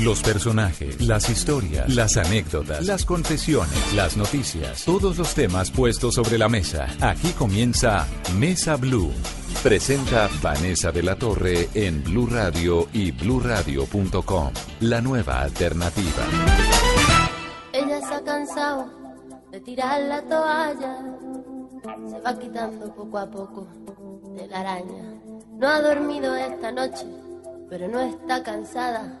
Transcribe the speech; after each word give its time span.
Los 0.00 0.22
personajes, 0.22 1.00
las 1.00 1.30
historias, 1.30 1.94
las 1.94 2.16
anécdotas, 2.16 2.84
las 2.84 3.04
confesiones, 3.04 3.94
las 3.94 4.16
noticias, 4.16 4.84
todos 4.84 5.16
los 5.16 5.34
temas 5.34 5.70
puestos 5.70 6.16
sobre 6.16 6.36
la 6.36 6.48
mesa. 6.48 6.88
Aquí 7.00 7.30
comienza 7.30 8.04
Mesa 8.36 8.74
Blue. 8.76 9.12
Presenta 9.62 10.28
Vanessa 10.42 10.90
de 10.90 11.04
la 11.04 11.14
Torre 11.14 11.68
en 11.74 12.02
Blue 12.02 12.26
Radio 12.26 12.88
y 12.92 13.12
bluradio.com. 13.12 14.50
La 14.80 15.00
nueva 15.00 15.42
alternativa. 15.42 16.24
Ella 17.72 18.00
se 18.00 18.14
ha 18.14 18.24
cansado 18.24 18.90
de 19.52 19.60
tirar 19.60 20.02
la 20.02 20.22
toalla. 20.22 20.98
Se 22.10 22.18
va 22.18 22.36
quitando 22.36 22.92
poco 22.92 23.16
a 23.16 23.30
poco 23.30 23.68
de 24.36 24.48
la 24.48 24.60
araña. 24.60 25.20
No 25.52 25.68
ha 25.68 25.80
dormido 25.80 26.34
esta 26.34 26.72
noche, 26.72 27.06
pero 27.70 27.86
no 27.86 28.00
está 28.00 28.42
cansada 28.42 29.20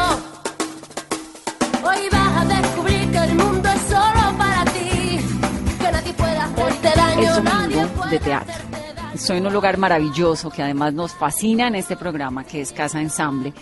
Hoy 1.83 2.09
vas 2.11 2.37
a 2.37 2.45
descubrir 2.45 3.11
que 3.11 3.17
el 3.17 3.35
mundo 3.35 3.69
es 3.69 3.81
solo 3.81 4.37
para 4.37 4.65
ti, 4.65 5.19
que 5.79 5.91
nadie 5.91 6.13
puede 6.13 6.37
hacerte 6.37 6.89
daño, 6.95 7.41
nadie 7.41 7.85
puede 7.87 8.11
de 8.11 8.19
teatro. 8.19 8.53
Estoy 9.13 9.37
en 9.37 9.47
un 9.47 9.53
lugar 9.53 9.77
maravilloso 9.77 10.49
que 10.49 10.61
además 10.61 10.93
nos 10.93 11.13
fascina 11.13 11.67
en 11.67 11.75
este 11.75 11.97
programa, 11.97 12.43
que 12.43 12.61
es 12.61 12.71
Casa 12.71 13.01
Ensamble. 13.01 13.53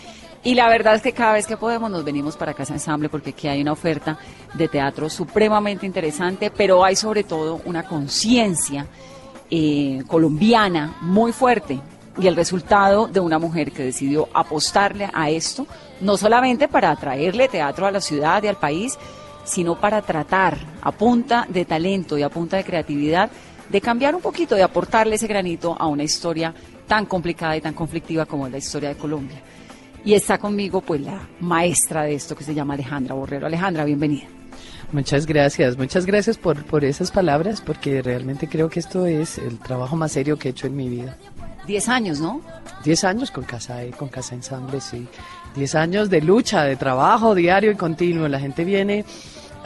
Y 0.43 0.55
la 0.55 0.69
verdad 0.69 0.95
es 0.95 1.01
que 1.01 1.11
cada 1.11 1.33
vez 1.33 1.47
que 1.47 1.57
podemos 1.57 1.89
nos 1.91 2.03
venimos 2.03 2.35
para 2.37 2.53
Casa 2.53 2.73
Ensamble 2.73 3.09
porque 3.09 3.31
aquí 3.31 3.47
hay 3.47 3.61
una 3.61 3.71
oferta 3.71 4.17
de 4.53 4.67
teatro 4.67 5.09
supremamente 5.09 5.85
interesante, 5.85 6.51
pero 6.51 6.83
hay 6.83 6.95
sobre 6.95 7.23
todo 7.23 7.61
una 7.65 7.83
conciencia 7.83 8.85
eh, 9.49 10.03
colombiana 10.07 10.97
muy 11.01 11.31
fuerte 11.31 11.79
y 12.19 12.27
el 12.27 12.35
resultado 12.35 13.07
de 13.07 13.19
una 13.19 13.39
mujer 13.39 13.71
que 13.71 13.83
decidió 13.83 14.27
apostarle 14.33 15.09
a 15.13 15.29
esto, 15.29 15.65
no 16.01 16.17
solamente 16.17 16.67
para 16.67 16.95
traerle 16.95 17.47
teatro 17.47 17.87
a 17.87 17.91
la 17.91 18.01
ciudad 18.01 18.43
y 18.43 18.47
al 18.47 18.57
país, 18.57 18.97
sino 19.45 19.79
para 19.79 20.01
tratar 20.01 20.57
a 20.81 20.91
punta 20.91 21.47
de 21.49 21.65
talento 21.65 22.17
y 22.17 22.23
a 22.23 22.29
punta 22.29 22.57
de 22.57 22.63
creatividad 22.63 23.31
de 23.69 23.81
cambiar 23.81 24.15
un 24.15 24.21
poquito, 24.21 24.55
de 24.55 24.63
aportarle 24.63 25.15
ese 25.15 25.27
granito 25.27 25.75
a 25.79 25.87
una 25.87 26.03
historia 26.03 26.53
tan 26.87 27.05
complicada 27.05 27.55
y 27.55 27.61
tan 27.61 27.73
conflictiva 27.73 28.25
como 28.25 28.47
es 28.47 28.51
la 28.51 28.57
historia 28.57 28.89
de 28.89 28.95
Colombia. 28.95 29.41
Y 30.03 30.13
está 30.13 30.37
conmigo 30.37 30.81
pues 30.81 31.01
la 31.01 31.27
maestra 31.39 32.03
de 32.03 32.15
esto 32.15 32.35
que 32.35 32.43
se 32.43 32.53
llama 32.53 32.73
Alejandra 32.73 33.13
Borrero. 33.13 33.45
Alejandra, 33.45 33.85
bienvenida. 33.85 34.27
Muchas 34.91 35.27
gracias, 35.27 35.77
muchas 35.77 36.05
gracias 36.07 36.37
por, 36.37 36.65
por 36.65 36.83
esas 36.83 37.11
palabras, 37.11 37.61
porque 37.61 38.01
realmente 38.01 38.47
creo 38.47 38.69
que 38.69 38.79
esto 38.79 39.05
es 39.05 39.37
el 39.37 39.59
trabajo 39.59 39.95
más 39.95 40.13
serio 40.13 40.39
que 40.39 40.47
he 40.47 40.51
hecho 40.51 40.65
en 40.65 40.75
mi 40.75 40.89
vida. 40.89 41.15
Diez 41.65 41.89
años, 41.89 42.19
¿no? 42.19 42.41
Diez 42.83 43.03
años 43.03 43.31
con 43.31 43.43
Casa 43.43 43.83
E, 43.83 43.91
con 43.91 44.09
Casa 44.09 44.35
Ensamble, 44.35 44.81
sí. 44.81 45.07
Diez 45.55 45.75
años 45.75 46.09
de 46.09 46.21
lucha, 46.21 46.63
de 46.63 46.75
trabajo 46.75 47.35
diario 47.35 47.71
y 47.71 47.75
continuo. 47.75 48.27
La 48.27 48.39
gente 48.39 48.63
viene 48.63 49.05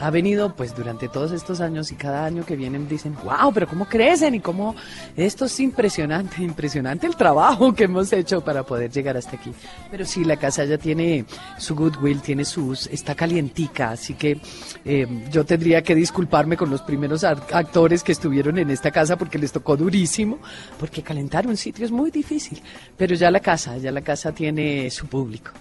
ha 0.00 0.10
venido 0.10 0.54
pues 0.54 0.74
durante 0.74 1.08
todos 1.08 1.32
estos 1.32 1.60
años 1.60 1.92
y 1.92 1.94
cada 1.94 2.24
año 2.24 2.44
que 2.44 2.56
vienen 2.56 2.88
dicen, 2.88 3.14
wow, 3.24 3.52
pero 3.52 3.66
cómo 3.66 3.86
crecen 3.86 4.34
y 4.34 4.40
cómo 4.40 4.74
esto 5.16 5.44
es 5.44 5.60
impresionante, 5.60 6.42
impresionante 6.42 7.06
el 7.06 7.16
trabajo 7.16 7.74
que 7.74 7.84
hemos 7.84 8.12
hecho 8.12 8.42
para 8.42 8.62
poder 8.64 8.90
llegar 8.90 9.16
hasta 9.16 9.36
aquí. 9.36 9.52
Pero 9.90 10.04
sí, 10.04 10.24
la 10.24 10.36
casa 10.36 10.64
ya 10.64 10.78
tiene 10.78 11.24
su 11.58 11.74
goodwill, 11.74 12.20
tiene 12.20 12.44
sus, 12.44 12.86
está 12.88 13.14
calientica, 13.14 13.90
así 13.90 14.14
que 14.14 14.40
eh, 14.84 15.06
yo 15.30 15.44
tendría 15.44 15.82
que 15.82 15.94
disculparme 15.94 16.56
con 16.56 16.70
los 16.70 16.82
primeros 16.82 17.24
actores 17.24 18.02
que 18.02 18.12
estuvieron 18.12 18.58
en 18.58 18.70
esta 18.70 18.90
casa 18.90 19.16
porque 19.16 19.38
les 19.38 19.52
tocó 19.52 19.76
durísimo, 19.76 20.38
porque 20.78 21.02
calentar 21.02 21.46
un 21.46 21.56
sitio 21.56 21.84
es 21.84 21.90
muy 21.90 22.10
difícil, 22.10 22.60
pero 22.96 23.14
ya 23.14 23.30
la 23.30 23.40
casa, 23.40 23.76
ya 23.78 23.92
la 23.92 24.02
casa 24.02 24.32
tiene 24.32 24.90
su 24.90 25.06
público 25.06 25.52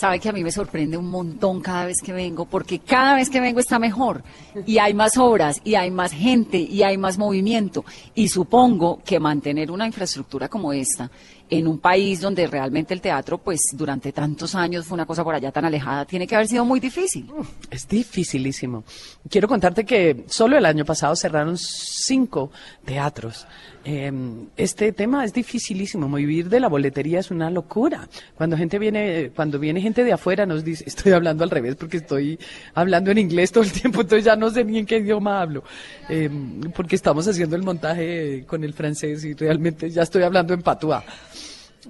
sabe 0.00 0.18
que 0.18 0.30
a 0.30 0.32
mí 0.32 0.42
me 0.42 0.50
sorprende 0.50 0.96
un 0.96 1.10
montón 1.10 1.60
cada 1.60 1.84
vez 1.84 1.98
que 2.02 2.14
vengo, 2.14 2.46
porque 2.46 2.78
cada 2.78 3.14
vez 3.16 3.28
que 3.28 3.38
vengo 3.38 3.60
está 3.60 3.78
mejor 3.78 4.24
y 4.64 4.78
hay 4.78 4.94
más 4.94 5.18
obras 5.18 5.60
y 5.62 5.74
hay 5.74 5.90
más 5.90 6.12
gente 6.12 6.56
y 6.56 6.82
hay 6.82 6.96
más 6.96 7.18
movimiento. 7.18 7.84
Y 8.14 8.28
supongo 8.28 9.02
que 9.04 9.20
mantener 9.20 9.70
una 9.70 9.86
infraestructura 9.86 10.48
como 10.48 10.72
esta 10.72 11.10
en 11.50 11.66
un 11.66 11.78
país 11.78 12.20
donde 12.20 12.46
realmente 12.46 12.94
el 12.94 13.00
teatro, 13.00 13.38
pues 13.38 13.60
durante 13.72 14.12
tantos 14.12 14.54
años 14.54 14.86
fue 14.86 14.94
una 14.94 15.04
cosa 15.04 15.24
por 15.24 15.34
allá 15.34 15.50
tan 15.50 15.64
alejada, 15.64 16.04
tiene 16.04 16.26
que 16.26 16.36
haber 16.36 16.46
sido 16.46 16.64
muy 16.64 16.78
difícil. 16.78 17.26
Es 17.70 17.88
dificilísimo. 17.88 18.84
Quiero 19.28 19.48
contarte 19.48 19.84
que 19.84 20.24
solo 20.28 20.56
el 20.56 20.64
año 20.64 20.84
pasado 20.84 21.16
cerraron 21.16 21.58
cinco 21.58 22.50
teatros. 22.84 23.46
Em, 23.82 24.46
este 24.56 24.92
tema 24.92 25.24
es 25.24 25.32
dificilísimo. 25.32 26.08
Vivir 26.14 26.48
de 26.48 26.60
la 26.60 26.68
boletería 26.68 27.18
es 27.18 27.30
una 27.30 27.50
locura. 27.50 28.08
Cuando 28.36 28.56
gente 28.56 28.78
viene, 28.78 29.30
cuando 29.34 29.58
viene 29.58 29.80
gente 29.80 30.04
de 30.04 30.12
afuera 30.12 30.44
nos 30.44 30.62
dice, 30.62 30.84
estoy 30.86 31.12
hablando 31.12 31.44
al 31.44 31.50
revés 31.50 31.76
porque 31.76 31.96
estoy 31.96 32.38
hablando 32.74 33.10
en 33.10 33.18
inglés 33.18 33.52
todo 33.52 33.64
el 33.64 33.72
tiempo, 33.72 34.02
entonces 34.02 34.24
ya 34.24 34.36
no 34.36 34.50
sé 34.50 34.64
ni 34.64 34.78
en 34.78 34.86
qué 34.86 34.98
idioma 34.98 35.40
hablo, 35.40 35.64
em, 36.08 36.60
porque 36.72 36.94
estamos 36.94 37.26
haciendo 37.26 37.56
el 37.56 37.62
montaje 37.62 38.44
con 38.46 38.62
el 38.64 38.74
francés 38.74 39.24
y 39.24 39.34
realmente 39.34 39.90
ya 39.90 40.02
estoy 40.02 40.22
hablando 40.22 40.52
en 40.52 40.62
patuá. 40.62 41.02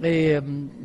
Eh, 0.03 0.41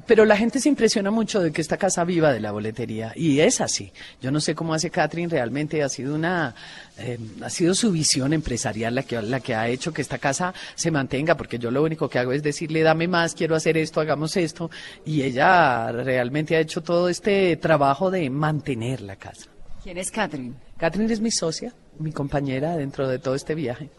pero 0.08 0.26
la 0.26 0.36
gente 0.36 0.60
se 0.60 0.68
impresiona 0.68 1.12
mucho 1.12 1.40
de 1.40 1.52
que 1.52 1.62
esta 1.62 1.78
casa 1.78 2.04
viva 2.04 2.34
de 2.34 2.40
la 2.40 2.52
boletería 2.52 3.14
y 3.16 3.40
es 3.40 3.62
así. 3.62 3.92
Yo 4.20 4.32
no 4.32 4.40
sé 4.42 4.56
cómo 4.56 4.74
hace 4.74 4.90
Catherine, 4.90 5.30
realmente 5.30 5.84
ha 5.84 5.90
sido 5.90 6.16
una, 6.16 6.56
eh, 6.98 7.20
ha 7.42 7.50
sido 7.50 7.76
su 7.76 7.92
visión 7.92 8.34
empresarial 8.34 8.96
la 8.96 9.04
que, 9.04 9.22
la 9.22 9.40
que 9.42 9.54
ha 9.54 9.68
hecho 9.68 9.94
que 9.94 10.02
esta 10.02 10.18
casa 10.18 10.54
se 10.74 10.90
mantenga, 10.90 11.38
porque 11.38 11.60
yo 11.60 11.70
lo 11.70 11.84
único 11.84 12.10
que 12.10 12.18
hago 12.18 12.32
es 12.32 12.42
decirle, 12.42 12.82
dame 12.82 13.08
más, 13.08 13.36
quiero 13.36 13.56
hacer 13.56 13.78
esto, 13.78 14.02
hagamos 14.02 14.36
esto, 14.38 14.72
y 15.06 15.22
ella 15.22 15.92
realmente 15.92 16.56
ha 16.56 16.60
hecho 16.60 16.82
todo 16.82 17.08
este 17.08 17.58
trabajo 17.58 18.10
de 18.10 18.30
mantener 18.30 19.02
la 19.02 19.18
casa. 19.18 19.50
¿Quién 19.84 20.00
es 20.00 20.10
Catherine? 20.10 20.56
Catherine 20.78 21.14
es 21.14 21.22
mi 21.22 21.30
socia, 21.30 21.74
mi 22.00 22.12
compañera 22.12 22.76
dentro 22.76 23.08
de 23.08 23.20
todo 23.20 23.36
este 23.36 23.54
viaje. 23.54 23.90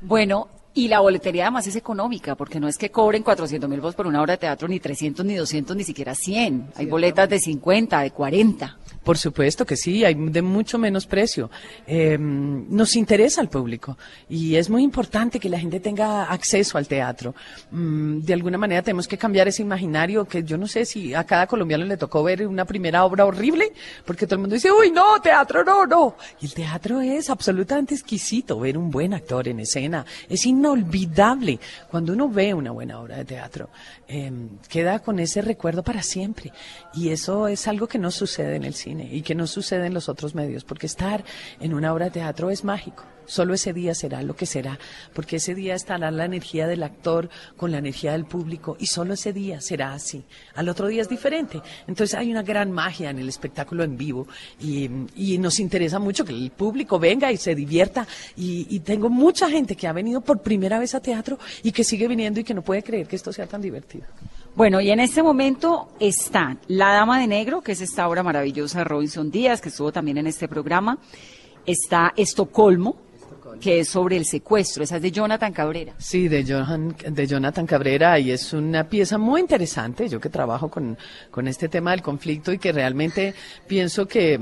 Bueno, 0.00 0.48
y 0.72 0.88
la 0.88 1.00
boletería 1.00 1.44
además 1.44 1.66
es 1.66 1.76
económica, 1.76 2.36
porque 2.36 2.60
no 2.60 2.68
es 2.68 2.78
que 2.78 2.90
cobren 2.90 3.22
400 3.22 3.68
mil 3.68 3.80
pesos 3.80 3.94
por 3.94 4.06
una 4.06 4.22
obra 4.22 4.34
de 4.34 4.38
teatro, 4.38 4.68
ni 4.68 4.78
300, 4.78 5.26
ni 5.26 5.34
200, 5.34 5.76
ni 5.76 5.84
siquiera 5.84 6.14
100. 6.14 6.72
Hay 6.76 6.86
boletas 6.86 7.28
de 7.28 7.40
50, 7.40 8.00
de 8.00 8.10
40. 8.12 8.76
Por 9.02 9.16
supuesto 9.16 9.64
que 9.64 9.76
sí, 9.76 10.04
hay 10.04 10.14
de 10.14 10.42
mucho 10.42 10.78
menos 10.78 11.06
precio. 11.06 11.50
Eh, 11.86 12.18
nos 12.18 12.94
interesa 12.96 13.40
al 13.40 13.48
público 13.48 13.96
y 14.28 14.56
es 14.56 14.68
muy 14.68 14.82
importante 14.82 15.40
que 15.40 15.48
la 15.48 15.58
gente 15.58 15.80
tenga 15.80 16.24
acceso 16.24 16.76
al 16.76 16.86
teatro. 16.86 17.34
Mm, 17.70 18.20
de 18.20 18.34
alguna 18.34 18.58
manera 18.58 18.82
tenemos 18.82 19.08
que 19.08 19.16
cambiar 19.16 19.48
ese 19.48 19.62
imaginario 19.62 20.26
que 20.26 20.44
yo 20.44 20.58
no 20.58 20.66
sé 20.66 20.84
si 20.84 21.14
a 21.14 21.24
cada 21.24 21.46
colombiano 21.46 21.84
le 21.86 21.96
tocó 21.96 22.22
ver 22.22 22.46
una 22.46 22.66
primera 22.66 23.04
obra 23.04 23.24
horrible, 23.24 23.72
porque 24.04 24.26
todo 24.26 24.34
el 24.36 24.42
mundo 24.42 24.54
dice, 24.54 24.70
uy, 24.70 24.90
no, 24.90 25.20
teatro, 25.20 25.64
no, 25.64 25.86
no. 25.86 26.16
Y 26.40 26.46
el 26.46 26.54
teatro 26.54 27.00
es 27.00 27.30
absolutamente 27.30 27.94
exquisito, 27.94 28.60
ver 28.60 28.76
un 28.76 28.90
buen 28.90 29.14
actor 29.14 29.48
en 29.48 29.60
escena. 29.60 30.04
Es 30.28 30.44
inolvidable 30.74 31.58
cuando 31.90 32.12
uno 32.12 32.28
ve 32.28 32.54
una 32.54 32.70
buena 32.70 33.00
obra 33.00 33.16
de 33.16 33.24
teatro. 33.24 33.70
Eh, 34.08 34.30
queda 34.68 34.98
con 35.00 35.18
ese 35.18 35.42
recuerdo 35.42 35.82
para 35.82 36.02
siempre. 36.02 36.52
Y 36.94 37.10
eso 37.10 37.48
es 37.48 37.66
algo 37.68 37.86
que 37.86 37.98
no 37.98 38.10
sucede 38.10 38.56
en 38.56 38.64
el 38.64 38.74
cine 38.74 39.08
y 39.12 39.22
que 39.22 39.34
no 39.34 39.46
sucede 39.46 39.86
en 39.86 39.94
los 39.94 40.08
otros 40.08 40.34
medios, 40.34 40.64
porque 40.64 40.86
estar 40.86 41.24
en 41.60 41.74
una 41.74 41.92
obra 41.92 42.06
de 42.06 42.12
teatro 42.12 42.50
es 42.50 42.64
mágico. 42.64 43.04
Solo 43.30 43.54
ese 43.54 43.72
día 43.72 43.94
será 43.94 44.24
lo 44.24 44.34
que 44.34 44.44
será, 44.44 44.76
porque 45.14 45.36
ese 45.36 45.54
día 45.54 45.76
estará 45.76 46.10
la 46.10 46.24
energía 46.24 46.66
del 46.66 46.82
actor 46.82 47.30
con 47.56 47.70
la 47.70 47.78
energía 47.78 48.10
del 48.10 48.24
público 48.24 48.76
y 48.80 48.86
solo 48.86 49.14
ese 49.14 49.32
día 49.32 49.60
será 49.60 49.92
así. 49.92 50.24
Al 50.56 50.68
otro 50.68 50.88
día 50.88 51.02
es 51.02 51.08
diferente. 51.08 51.62
Entonces 51.86 52.18
hay 52.18 52.32
una 52.32 52.42
gran 52.42 52.72
magia 52.72 53.08
en 53.08 53.20
el 53.20 53.28
espectáculo 53.28 53.84
en 53.84 53.96
vivo 53.96 54.26
y, 54.58 54.90
y 55.14 55.38
nos 55.38 55.60
interesa 55.60 56.00
mucho 56.00 56.24
que 56.24 56.32
el 56.32 56.50
público 56.50 56.98
venga 56.98 57.30
y 57.30 57.36
se 57.36 57.54
divierta. 57.54 58.04
Y, 58.36 58.66
y 58.68 58.80
tengo 58.80 59.08
mucha 59.08 59.48
gente 59.48 59.76
que 59.76 59.86
ha 59.86 59.92
venido 59.92 60.22
por 60.22 60.42
primera 60.42 60.49
vez 60.58 60.94
a 60.94 61.00
teatro 61.00 61.38
y 61.62 61.72
que 61.72 61.84
sigue 61.84 62.08
viniendo 62.08 62.40
y 62.40 62.44
que 62.44 62.54
no 62.54 62.62
puede 62.62 62.82
creer 62.82 63.06
que 63.06 63.16
esto 63.16 63.32
sea 63.32 63.46
tan 63.46 63.60
divertido. 63.60 64.06
Bueno, 64.56 64.80
y 64.80 64.90
en 64.90 65.00
este 65.00 65.22
momento 65.22 65.90
está 66.00 66.56
La 66.66 66.92
Dama 66.92 67.20
de 67.20 67.26
Negro, 67.26 67.60
que 67.60 67.72
es 67.72 67.80
esta 67.80 68.08
obra 68.08 68.22
maravillosa 68.22 68.78
de 68.78 68.84
Robinson 68.84 69.30
Díaz, 69.30 69.60
que 69.60 69.68
estuvo 69.68 69.92
también 69.92 70.18
en 70.18 70.26
este 70.26 70.48
programa. 70.48 70.98
Está 71.66 72.12
Estocolmo, 72.16 72.96
que 73.60 73.80
es 73.80 73.88
sobre 73.88 74.16
el 74.16 74.24
secuestro, 74.24 74.84
esa 74.84 74.96
es 74.96 75.02
de 75.02 75.10
Jonathan 75.10 75.52
Cabrera. 75.52 75.94
Sí, 75.98 76.28
de, 76.28 76.44
Johan, 76.44 76.94
de 77.06 77.26
Jonathan 77.26 77.66
Cabrera, 77.66 78.18
y 78.18 78.30
es 78.30 78.52
una 78.52 78.88
pieza 78.88 79.18
muy 79.18 79.40
interesante, 79.40 80.08
yo 80.08 80.20
que 80.20 80.28
trabajo 80.28 80.68
con, 80.68 80.96
con 81.30 81.48
este 81.48 81.68
tema 81.68 81.92
del 81.92 82.02
conflicto 82.02 82.52
y 82.52 82.58
que 82.58 82.72
realmente 82.72 83.34
pienso 83.66 84.06
que, 84.06 84.38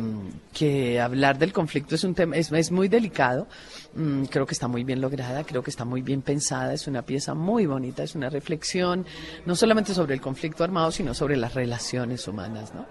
que 0.52 1.00
hablar 1.00 1.38
del 1.38 1.52
conflicto 1.52 1.94
es 1.94 2.04
un 2.04 2.14
tema, 2.14 2.36
es, 2.36 2.50
es 2.52 2.70
muy 2.70 2.88
delicado, 2.88 3.46
mm, 3.94 4.24
creo 4.24 4.46
que 4.46 4.54
está 4.54 4.68
muy 4.68 4.84
bien 4.84 5.00
lograda, 5.00 5.44
creo 5.44 5.62
que 5.62 5.70
está 5.70 5.84
muy 5.84 6.02
bien 6.02 6.22
pensada, 6.22 6.74
es 6.74 6.86
una 6.86 7.02
pieza 7.02 7.34
muy 7.34 7.66
bonita, 7.66 8.02
es 8.02 8.14
una 8.14 8.30
reflexión, 8.30 9.06
no 9.46 9.54
solamente 9.54 9.94
sobre 9.94 10.14
el 10.14 10.20
conflicto 10.20 10.64
armado, 10.64 10.90
sino 10.90 11.14
sobre 11.14 11.36
las 11.36 11.54
relaciones 11.54 12.26
humanas, 12.26 12.74
¿no? 12.74 12.86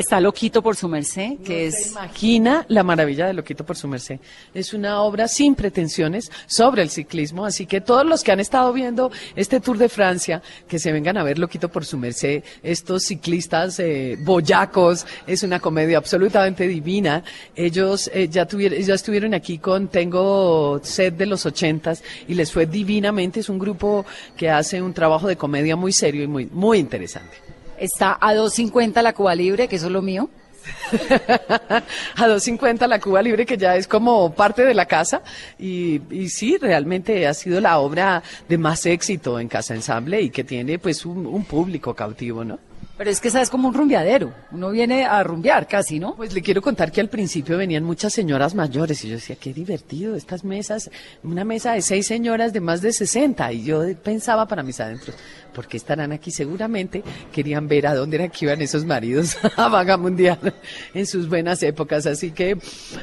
Está 0.00 0.18
Loquito 0.18 0.62
por 0.62 0.76
su 0.76 0.88
merced, 0.88 1.36
que 1.44 1.64
no 1.64 1.68
es... 1.68 1.74
Se 1.74 1.90
imagina 1.90 2.64
la 2.68 2.82
maravilla 2.82 3.26
de 3.26 3.34
Loquito 3.34 3.66
por 3.66 3.76
su 3.76 3.86
merced. 3.86 4.18
Es 4.54 4.72
una 4.72 5.02
obra 5.02 5.28
sin 5.28 5.54
pretensiones 5.54 6.32
sobre 6.46 6.80
el 6.80 6.88
ciclismo, 6.88 7.44
así 7.44 7.66
que 7.66 7.82
todos 7.82 8.06
los 8.06 8.24
que 8.24 8.32
han 8.32 8.40
estado 8.40 8.72
viendo 8.72 9.12
este 9.36 9.60
Tour 9.60 9.76
de 9.76 9.90
Francia, 9.90 10.40
que 10.66 10.78
se 10.78 10.90
vengan 10.90 11.18
a 11.18 11.22
ver 11.22 11.38
Loquito 11.38 11.68
por 11.68 11.84
su 11.84 11.98
merced, 11.98 12.42
estos 12.62 13.02
ciclistas 13.02 13.78
eh, 13.78 14.16
boyacos, 14.24 15.04
es 15.26 15.42
una 15.42 15.60
comedia 15.60 15.98
absolutamente 15.98 16.66
divina. 16.66 17.22
Ellos 17.54 18.10
eh, 18.14 18.26
ya, 18.30 18.46
tuvieron, 18.46 18.78
ya 18.78 18.94
estuvieron 18.94 19.34
aquí 19.34 19.58
con 19.58 19.88
Tengo 19.88 20.80
Sed 20.82 21.12
de 21.12 21.26
los 21.26 21.44
ochentas 21.44 22.02
y 22.26 22.32
les 22.32 22.50
fue 22.50 22.64
divinamente. 22.64 23.40
Es 23.40 23.50
un 23.50 23.58
grupo 23.58 24.06
que 24.34 24.48
hace 24.48 24.80
un 24.80 24.94
trabajo 24.94 25.28
de 25.28 25.36
comedia 25.36 25.76
muy 25.76 25.92
serio 25.92 26.22
y 26.22 26.26
muy, 26.26 26.46
muy 26.46 26.78
interesante. 26.78 27.59
Está 27.80 28.18
a 28.20 28.34
2.50 28.34 29.02
la 29.02 29.14
Cuba 29.14 29.34
Libre, 29.34 29.66
que 29.66 29.76
eso 29.76 29.86
es 29.86 29.92
lo 29.92 30.02
mío. 30.02 30.28
a 30.92 32.28
2.50 32.28 32.86
la 32.86 33.00
Cuba 33.00 33.22
Libre, 33.22 33.46
que 33.46 33.56
ya 33.56 33.74
es 33.74 33.88
como 33.88 34.34
parte 34.34 34.64
de 34.66 34.74
la 34.74 34.84
casa. 34.84 35.22
Y, 35.58 36.02
y, 36.10 36.28
sí, 36.28 36.58
realmente 36.58 37.26
ha 37.26 37.32
sido 37.32 37.58
la 37.58 37.78
obra 37.78 38.22
de 38.48 38.58
más 38.58 38.84
éxito 38.84 39.40
en 39.40 39.48
Casa 39.48 39.74
Ensamble 39.74 40.20
y 40.20 40.28
que 40.28 40.44
tiene 40.44 40.78
pues 40.78 41.06
un, 41.06 41.24
un 41.26 41.44
público 41.44 41.94
cautivo, 41.94 42.44
¿no? 42.44 42.58
Pero 43.00 43.12
es 43.12 43.18
que 43.18 43.28
esa 43.28 43.40
es 43.40 43.48
como 43.48 43.66
un 43.66 43.72
rumbeadero. 43.72 44.30
Uno 44.52 44.68
viene 44.68 45.06
a 45.06 45.22
rumbear 45.22 45.66
casi, 45.66 45.98
¿no? 45.98 46.14
Pues 46.16 46.34
le 46.34 46.42
quiero 46.42 46.60
contar 46.60 46.92
que 46.92 47.00
al 47.00 47.08
principio 47.08 47.56
venían 47.56 47.82
muchas 47.82 48.12
señoras 48.12 48.54
mayores 48.54 49.02
y 49.02 49.08
yo 49.08 49.14
decía, 49.14 49.36
qué 49.40 49.54
divertido, 49.54 50.16
estas 50.16 50.44
mesas, 50.44 50.90
una 51.22 51.42
mesa 51.42 51.72
de 51.72 51.80
seis 51.80 52.06
señoras 52.06 52.52
de 52.52 52.60
más 52.60 52.82
de 52.82 52.92
60. 52.92 53.54
Y 53.54 53.64
yo 53.64 53.82
pensaba 54.04 54.46
para 54.46 54.62
mis 54.62 54.80
adentros, 54.80 55.16
¿por 55.54 55.66
qué 55.66 55.78
estarán 55.78 56.12
aquí? 56.12 56.30
Seguramente 56.30 57.02
querían 57.32 57.68
ver 57.68 57.86
a 57.86 57.94
dónde 57.94 58.16
era 58.16 58.28
que 58.28 58.44
iban 58.44 58.60
esos 58.60 58.84
maridos 58.84 59.38
a 59.56 59.68
vaga 59.70 59.96
mundial 59.96 60.52
en 60.92 61.06
sus 61.06 61.26
buenas 61.26 61.62
épocas. 61.62 62.04
Así 62.04 62.32
que 62.32 62.58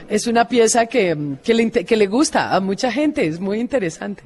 es 0.08 0.28
una 0.28 0.48
pieza 0.48 0.86
que, 0.86 1.38
que, 1.44 1.56
le, 1.56 1.72
que 1.72 1.96
le 1.98 2.06
gusta 2.06 2.56
a 2.56 2.60
mucha 2.60 2.92
gente, 2.92 3.26
es 3.26 3.40
muy 3.40 3.60
interesante. 3.60 4.22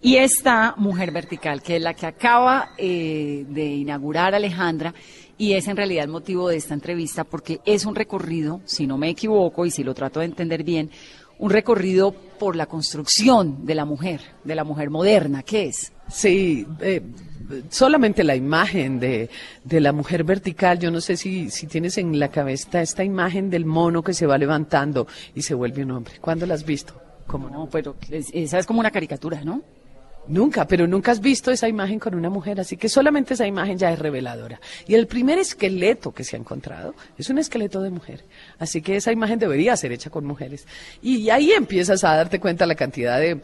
Y 0.00 0.16
esta 0.16 0.74
Mujer 0.76 1.10
Vertical, 1.10 1.60
que 1.60 1.76
es 1.76 1.82
la 1.82 1.94
que 1.94 2.06
acaba 2.06 2.70
eh, 2.78 3.44
de 3.48 3.66
inaugurar 3.66 4.34
Alejandra, 4.34 4.94
y 5.36 5.54
es 5.54 5.66
en 5.68 5.76
realidad 5.76 6.04
el 6.04 6.10
motivo 6.10 6.48
de 6.48 6.56
esta 6.56 6.74
entrevista, 6.74 7.24
porque 7.24 7.60
es 7.64 7.84
un 7.84 7.94
recorrido, 7.94 8.60
si 8.64 8.86
no 8.86 8.96
me 8.96 9.08
equivoco 9.08 9.66
y 9.66 9.70
si 9.70 9.82
lo 9.82 9.94
trato 9.94 10.20
de 10.20 10.26
entender 10.26 10.62
bien, 10.62 10.90
un 11.38 11.50
recorrido 11.50 12.12
por 12.12 12.56
la 12.56 12.66
construcción 12.66 13.64
de 13.64 13.74
la 13.74 13.84
mujer, 13.84 14.20
de 14.44 14.54
la 14.54 14.64
mujer 14.64 14.90
moderna, 14.90 15.42
¿qué 15.42 15.66
es? 15.66 15.92
Sí, 16.08 16.66
eh, 16.80 17.02
solamente 17.68 18.24
la 18.24 18.34
imagen 18.34 18.98
de, 18.98 19.30
de, 19.64 19.80
la 19.80 19.92
mujer 19.92 20.24
vertical, 20.24 20.78
yo 20.78 20.90
no 20.90 21.00
sé 21.00 21.16
si, 21.16 21.50
si 21.50 21.66
tienes 21.66 21.98
en 21.98 22.18
la 22.18 22.28
cabeza 22.28 22.82
esta 22.82 23.04
imagen 23.04 23.50
del 23.50 23.64
mono 23.64 24.02
que 24.02 24.14
se 24.14 24.26
va 24.26 24.38
levantando 24.38 25.06
y 25.34 25.42
se 25.42 25.54
vuelve 25.54 25.82
un 25.82 25.92
hombre. 25.92 26.14
¿Cuándo 26.20 26.46
la 26.46 26.54
has 26.54 26.64
visto? 26.64 27.00
¿Cómo 27.26 27.50
no? 27.50 27.68
Pero 27.70 27.96
esa 28.10 28.58
es 28.58 28.66
como 28.66 28.80
una 28.80 28.90
caricatura, 28.90 29.42
¿no? 29.44 29.62
Nunca, 30.28 30.66
pero 30.66 30.86
nunca 30.86 31.12
has 31.12 31.20
visto 31.20 31.50
esa 31.50 31.68
imagen 31.68 31.98
con 31.98 32.14
una 32.14 32.28
mujer, 32.28 32.60
así 32.60 32.76
que 32.76 32.88
solamente 32.88 33.34
esa 33.34 33.46
imagen 33.46 33.78
ya 33.78 33.90
es 33.90 33.98
reveladora. 33.98 34.60
Y 34.86 34.94
el 34.94 35.06
primer 35.06 35.38
esqueleto 35.38 36.12
que 36.12 36.22
se 36.22 36.36
ha 36.36 36.38
encontrado 36.38 36.94
es 37.16 37.30
un 37.30 37.38
esqueleto 37.38 37.80
de 37.80 37.90
mujer, 37.90 38.24
así 38.58 38.82
que 38.82 38.96
esa 38.96 39.10
imagen 39.10 39.38
debería 39.38 39.76
ser 39.76 39.92
hecha 39.92 40.10
con 40.10 40.26
mujeres. 40.26 40.66
Y 41.00 41.30
ahí 41.30 41.52
empiezas 41.52 42.04
a 42.04 42.14
darte 42.14 42.40
cuenta 42.40 42.66
la 42.66 42.74
cantidad 42.74 43.18
de, 43.18 43.40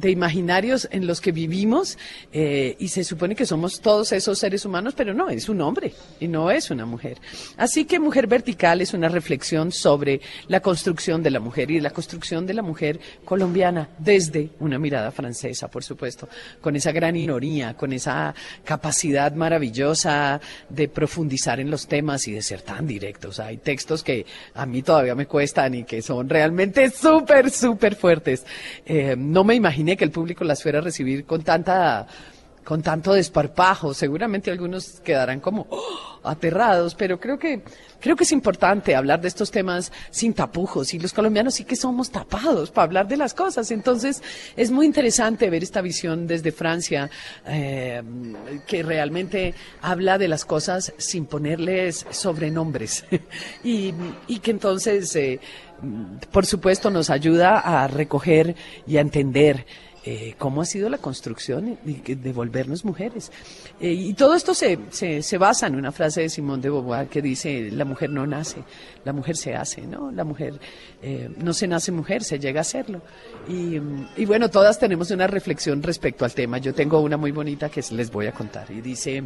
de 0.00 0.10
imaginarios 0.10 0.88
en 0.90 1.06
los 1.06 1.20
que 1.20 1.32
vivimos 1.32 1.98
eh, 2.32 2.76
y 2.78 2.88
se 2.88 3.04
supone 3.04 3.34
que 3.34 3.46
somos 3.46 3.80
todos 3.80 4.12
esos 4.12 4.38
seres 4.38 4.64
humanos, 4.64 4.94
pero 4.96 5.14
no, 5.14 5.28
es 5.28 5.48
un 5.48 5.60
hombre 5.60 5.92
y 6.20 6.28
no 6.28 6.50
es 6.50 6.70
una 6.70 6.86
mujer. 6.86 7.18
Así 7.56 7.84
que 7.84 7.98
Mujer 7.98 8.26
Vertical 8.26 8.80
es 8.80 8.94
una 8.94 9.08
reflexión 9.08 9.72
sobre 9.72 10.20
la 10.48 10.60
construcción 10.60 11.22
de 11.22 11.30
la 11.30 11.40
mujer 11.40 11.70
y 11.70 11.80
la 11.80 11.90
construcción 11.90 12.46
de 12.46 12.54
la 12.54 12.62
mujer 12.62 13.00
colombiana 13.24 13.88
desde 13.98 14.50
una 14.60 14.78
mirada 14.78 15.10
francesa, 15.10 15.68
por 15.68 15.84
supuesto 15.84 16.28
con 16.60 16.76
esa 16.76 16.92
gran 16.92 17.16
ironía, 17.16 17.74
con 17.74 17.92
esa 17.92 18.34
capacidad 18.64 19.32
maravillosa 19.32 20.40
de 20.68 20.88
profundizar 20.88 21.60
en 21.60 21.70
los 21.70 21.86
temas 21.86 22.26
y 22.28 22.32
de 22.32 22.42
ser 22.42 22.62
tan 22.62 22.86
directos. 22.86 23.40
Hay 23.40 23.58
textos 23.58 24.02
que 24.02 24.26
a 24.54 24.66
mí 24.66 24.82
todavía 24.82 25.14
me 25.14 25.26
cuestan 25.26 25.74
y 25.74 25.84
que 25.84 26.02
son 26.02 26.28
realmente 26.28 26.90
súper, 26.90 27.50
súper 27.50 27.94
fuertes. 27.94 28.44
Eh, 28.84 29.16
no 29.16 29.44
me 29.44 29.54
que 29.96 30.04
el 30.04 30.10
público 30.10 30.44
las 30.44 30.62
fuera 30.62 30.78
a 30.78 30.82
recibir 30.82 31.24
con 31.24 31.42
tanta 31.42 32.06
con 32.68 32.82
tanto 32.82 33.14
desparpajo. 33.14 33.94
Seguramente 33.94 34.50
algunos 34.50 35.00
quedarán 35.00 35.40
como 35.40 35.66
¡oh! 35.70 36.20
aterrados, 36.22 36.94
pero 36.94 37.18
creo 37.18 37.38
que 37.38 37.62
creo 37.98 38.14
que 38.14 38.24
es 38.24 38.32
importante 38.32 38.94
hablar 38.94 39.22
de 39.22 39.28
estos 39.28 39.50
temas 39.50 39.90
sin 40.10 40.34
tapujos 40.34 40.92
y 40.92 40.98
los 40.98 41.14
colombianos 41.14 41.54
sí 41.54 41.64
que 41.64 41.76
somos 41.76 42.10
tapados 42.10 42.70
para 42.70 42.84
hablar 42.84 43.08
de 43.08 43.16
las 43.16 43.32
cosas. 43.32 43.70
Entonces 43.70 44.22
es 44.54 44.70
muy 44.70 44.84
interesante 44.84 45.48
ver 45.48 45.62
esta 45.62 45.80
visión 45.80 46.26
desde 46.26 46.52
Francia 46.52 47.08
eh, 47.46 48.02
que 48.66 48.82
realmente 48.82 49.54
habla 49.80 50.18
de 50.18 50.28
las 50.28 50.44
cosas 50.44 50.92
sin 50.98 51.24
ponerles 51.24 52.04
sobrenombres 52.10 53.06
y, 53.64 53.94
y 54.26 54.40
que 54.40 54.50
entonces 54.50 55.16
eh, 55.16 55.40
por 56.30 56.46
supuesto 56.46 56.90
nos 56.90 57.10
ayuda 57.10 57.58
a 57.58 57.86
recoger 57.88 58.56
y 58.86 58.96
a 58.96 59.00
entender 59.00 59.66
eh, 60.04 60.36
cómo 60.38 60.62
ha 60.62 60.64
sido 60.64 60.88
la 60.88 60.96
construcción 60.96 61.78
de, 61.84 62.16
de 62.16 62.32
volvernos 62.32 62.82
mujeres. 62.82 63.30
Eh, 63.78 63.92
y 63.92 64.14
todo 64.14 64.34
esto 64.34 64.54
se, 64.54 64.78
se, 64.90 65.22
se, 65.22 65.38
basa 65.38 65.66
en 65.66 65.74
una 65.74 65.92
frase 65.92 66.22
de 66.22 66.30
Simón 66.30 66.62
de 66.62 66.70
Beauvoir 66.70 67.08
que 67.08 67.20
dice, 67.20 67.70
la 67.72 67.84
mujer 67.84 68.08
no 68.08 68.26
nace, 68.26 68.62
la 69.04 69.12
mujer 69.12 69.36
se 69.36 69.54
hace, 69.54 69.82
¿no? 69.82 70.10
La 70.10 70.24
mujer 70.24 70.58
eh, 71.02 71.28
no 71.36 71.52
se 71.52 71.66
nace 71.66 71.92
mujer, 71.92 72.24
se 72.24 72.38
llega 72.38 72.62
a 72.62 72.64
serlo. 72.64 73.02
Y, 73.48 73.78
y, 74.16 74.24
bueno, 74.24 74.48
todas 74.48 74.78
tenemos 74.78 75.10
una 75.10 75.26
reflexión 75.26 75.82
respecto 75.82 76.24
al 76.24 76.32
tema. 76.32 76.56
Yo 76.56 76.72
tengo 76.72 77.00
una 77.00 77.18
muy 77.18 77.32
bonita 77.32 77.68
que 77.68 77.84
les 77.90 78.10
voy 78.10 78.28
a 78.28 78.32
contar 78.32 78.70
y 78.70 78.80
dice, 78.80 79.24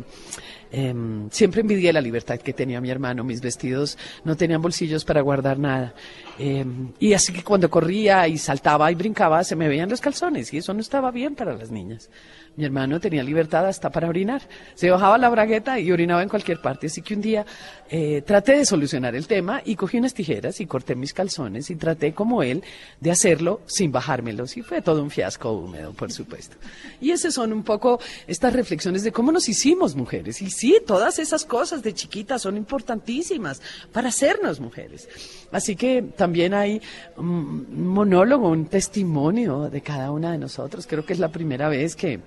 Em, 0.74 1.28
siempre 1.30 1.60
envidié 1.60 1.92
la 1.92 2.00
libertad 2.00 2.38
que 2.38 2.54
tenía 2.54 2.80
mi 2.80 2.90
hermano. 2.90 3.22
Mis 3.24 3.42
vestidos 3.42 3.98
no 4.24 4.36
tenían 4.36 4.62
bolsillos 4.62 5.04
para 5.04 5.20
guardar 5.20 5.58
nada. 5.58 5.94
Em, 6.38 6.92
y 6.98 7.12
así 7.12 7.30
que 7.30 7.44
cuando 7.44 7.68
corría 7.68 8.26
y 8.26 8.38
saltaba 8.38 8.90
y 8.90 8.94
brincaba, 8.94 9.44
se 9.44 9.54
me 9.54 9.68
veían 9.68 9.90
los 9.90 10.00
calzones 10.00 10.52
y 10.54 10.58
eso 10.58 10.72
no 10.72 10.80
estaba 10.80 11.10
bien 11.10 11.34
para 11.34 11.54
las 11.54 11.70
niñas. 11.70 12.08
Mi 12.54 12.66
hermano 12.66 13.00
tenía 13.00 13.22
libertad 13.22 13.66
hasta 13.66 13.90
para 13.90 14.08
orinar. 14.08 14.42
Se 14.74 14.90
bajaba 14.90 15.16
la 15.16 15.30
bragueta 15.30 15.78
y 15.80 15.90
orinaba 15.90 16.22
en 16.22 16.28
cualquier 16.28 16.60
parte. 16.60 16.86
Así 16.86 17.00
que 17.00 17.14
un 17.14 17.22
día 17.22 17.46
eh, 17.90 18.22
traté 18.22 18.56
de 18.56 18.66
solucionar 18.66 19.14
el 19.14 19.26
tema 19.26 19.62
y 19.64 19.74
cogí 19.74 19.96
unas 19.96 20.12
tijeras 20.12 20.60
y 20.60 20.66
corté 20.66 20.94
mis 20.94 21.14
calzones 21.14 21.70
y 21.70 21.76
traté 21.76 22.12
como 22.12 22.42
él 22.42 22.62
de 23.00 23.10
hacerlo 23.10 23.62
sin 23.66 23.90
bajármelos. 23.90 24.56
Y 24.58 24.62
fue 24.62 24.82
todo 24.82 25.02
un 25.02 25.10
fiasco 25.10 25.52
húmedo, 25.52 25.92
por 25.94 26.12
supuesto. 26.12 26.56
Y 27.00 27.10
esas 27.10 27.32
son 27.34 27.54
un 27.54 27.62
poco 27.62 28.00
estas 28.26 28.52
reflexiones 28.52 29.02
de 29.02 29.12
cómo 29.12 29.32
nos 29.32 29.48
hicimos 29.48 29.94
mujeres. 29.94 30.42
Sí, 30.62 30.80
todas 30.86 31.18
esas 31.18 31.44
cosas 31.44 31.82
de 31.82 31.92
chiquitas 31.92 32.40
son 32.42 32.56
importantísimas 32.56 33.60
para 33.90 34.10
hacernos 34.10 34.60
mujeres. 34.60 35.08
Así 35.50 35.74
que 35.74 36.02
también 36.02 36.54
hay 36.54 36.80
un 37.16 37.84
monólogo, 37.92 38.48
un 38.48 38.66
testimonio 38.66 39.68
de 39.68 39.80
cada 39.80 40.12
una 40.12 40.30
de 40.30 40.38
nosotros. 40.38 40.86
Creo 40.86 41.04
que 41.04 41.14
es 41.14 41.18
la 41.18 41.32
primera 41.32 41.68
vez 41.68 41.96
que 41.96 42.20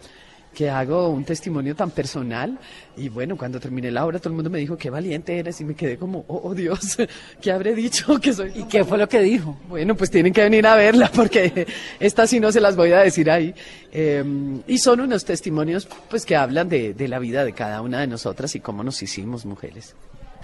que 0.55 0.69
hago 0.69 1.09
un 1.09 1.23
testimonio 1.23 1.75
tan 1.75 1.91
personal. 1.91 2.57
Y 2.97 3.09
bueno, 3.09 3.37
cuando 3.37 3.59
terminé 3.59 3.91
la 3.91 4.05
obra, 4.05 4.17
todo 4.17 4.29
el 4.29 4.35
mundo 4.35 4.49
me 4.49 4.57
dijo, 4.57 4.77
qué 4.77 4.89
valiente 4.89 5.37
eres. 5.37 5.61
Y 5.61 5.65
me 5.65 5.75
quedé 5.75 5.97
como, 5.97 6.25
oh, 6.27 6.41
oh 6.45 6.55
Dios, 6.55 6.97
¿qué 7.41 7.51
habré 7.51 7.75
dicho 7.75 8.19
que 8.19 8.33
soy? 8.33 8.51
¿Y 8.55 8.63
qué 8.63 8.83
fue 8.83 8.97
lo 8.97 9.07
que 9.07 9.19
dijo? 9.21 9.57
Bueno, 9.69 9.95
pues 9.95 10.09
tienen 10.09 10.33
que 10.33 10.41
venir 10.41 10.65
a 10.65 10.75
verla 10.75 11.11
porque 11.13 11.67
esta 11.99 12.25
sí 12.25 12.39
no 12.39 12.51
se 12.51 12.61
las 12.61 12.75
voy 12.75 12.93
a 12.93 13.01
decir 13.01 13.29
ahí. 13.29 13.53
Em, 13.91 14.61
y 14.65 14.77
son 14.79 15.01
unos 15.01 15.25
testimonios 15.25 15.87
pues 16.09 16.25
que 16.25 16.35
hablan 16.35 16.69
de, 16.69 16.93
de 16.93 17.07
la 17.07 17.19
vida 17.19 17.45
de 17.45 17.53
cada 17.53 17.81
una 17.81 17.99
de 17.99 18.07
nosotras 18.07 18.55
y 18.55 18.61
cómo 18.61 18.83
nos 18.83 19.03
hicimos 19.03 19.45
mujeres. 19.45 19.93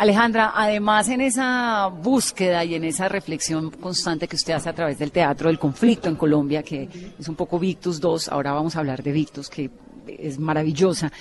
Alejandra, 0.02 0.54
además 0.56 1.10
en 1.10 1.22
esa 1.22 1.86
búsqueda 1.86 2.66
y 2.66 2.74
en 2.74 2.84
esa 2.86 3.08
reflexión 3.08 3.70
constante 3.70 4.28
que 4.28 4.36
usted 4.36 4.54
hace 4.54 4.68
a 4.68 4.74
través 4.74 4.98
del 4.98 5.12
teatro 5.12 5.48
del 5.48 5.60
conflicto 5.60 6.10
en 6.10 6.16
Colombia, 6.16 6.64
que 6.64 6.90
es 7.20 7.28
un 7.30 7.36
poco 7.36 7.60
Victus 7.60 8.00
2, 8.00 8.30
ahora 8.30 8.52
vamos 8.52 8.76
a 8.76 8.80
hablar 8.80 9.04
de 9.04 9.12
Victus, 9.12 9.48
que 9.48 9.70
es 10.08 10.40
maravillosa. 10.40 11.12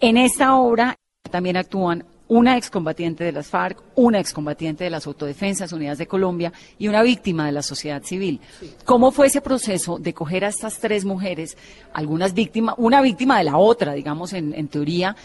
En 0.00 0.16
esta 0.16 0.56
obra 0.56 0.96
también 1.30 1.56
actúan 1.56 2.04
una 2.26 2.56
excombatiente 2.56 3.22
de 3.24 3.32
las 3.32 3.48
FARC, 3.48 3.82
una 3.96 4.18
excombatiente 4.18 4.84
de 4.84 4.90
las 4.90 5.06
Autodefensas 5.06 5.72
Unidas 5.72 5.98
de 5.98 6.06
Colombia 6.06 6.52
y 6.78 6.88
una 6.88 7.02
víctima 7.02 7.46
de 7.46 7.52
la 7.52 7.62
sociedad 7.62 8.02
civil. 8.02 8.40
¿Cómo 8.84 9.12
fue 9.12 9.26
ese 9.26 9.40
proceso 9.40 9.98
de 9.98 10.14
coger 10.14 10.44
a 10.44 10.48
estas 10.48 10.78
tres 10.78 11.04
mujeres, 11.04 11.56
algunas 11.92 12.32
víctimas, 12.32 12.74
una 12.78 13.02
víctima 13.02 13.38
de 13.38 13.44
la 13.44 13.58
otra, 13.58 13.92
digamos, 13.92 14.32
en, 14.32 14.54
en 14.54 14.68
teoría, 14.68 15.16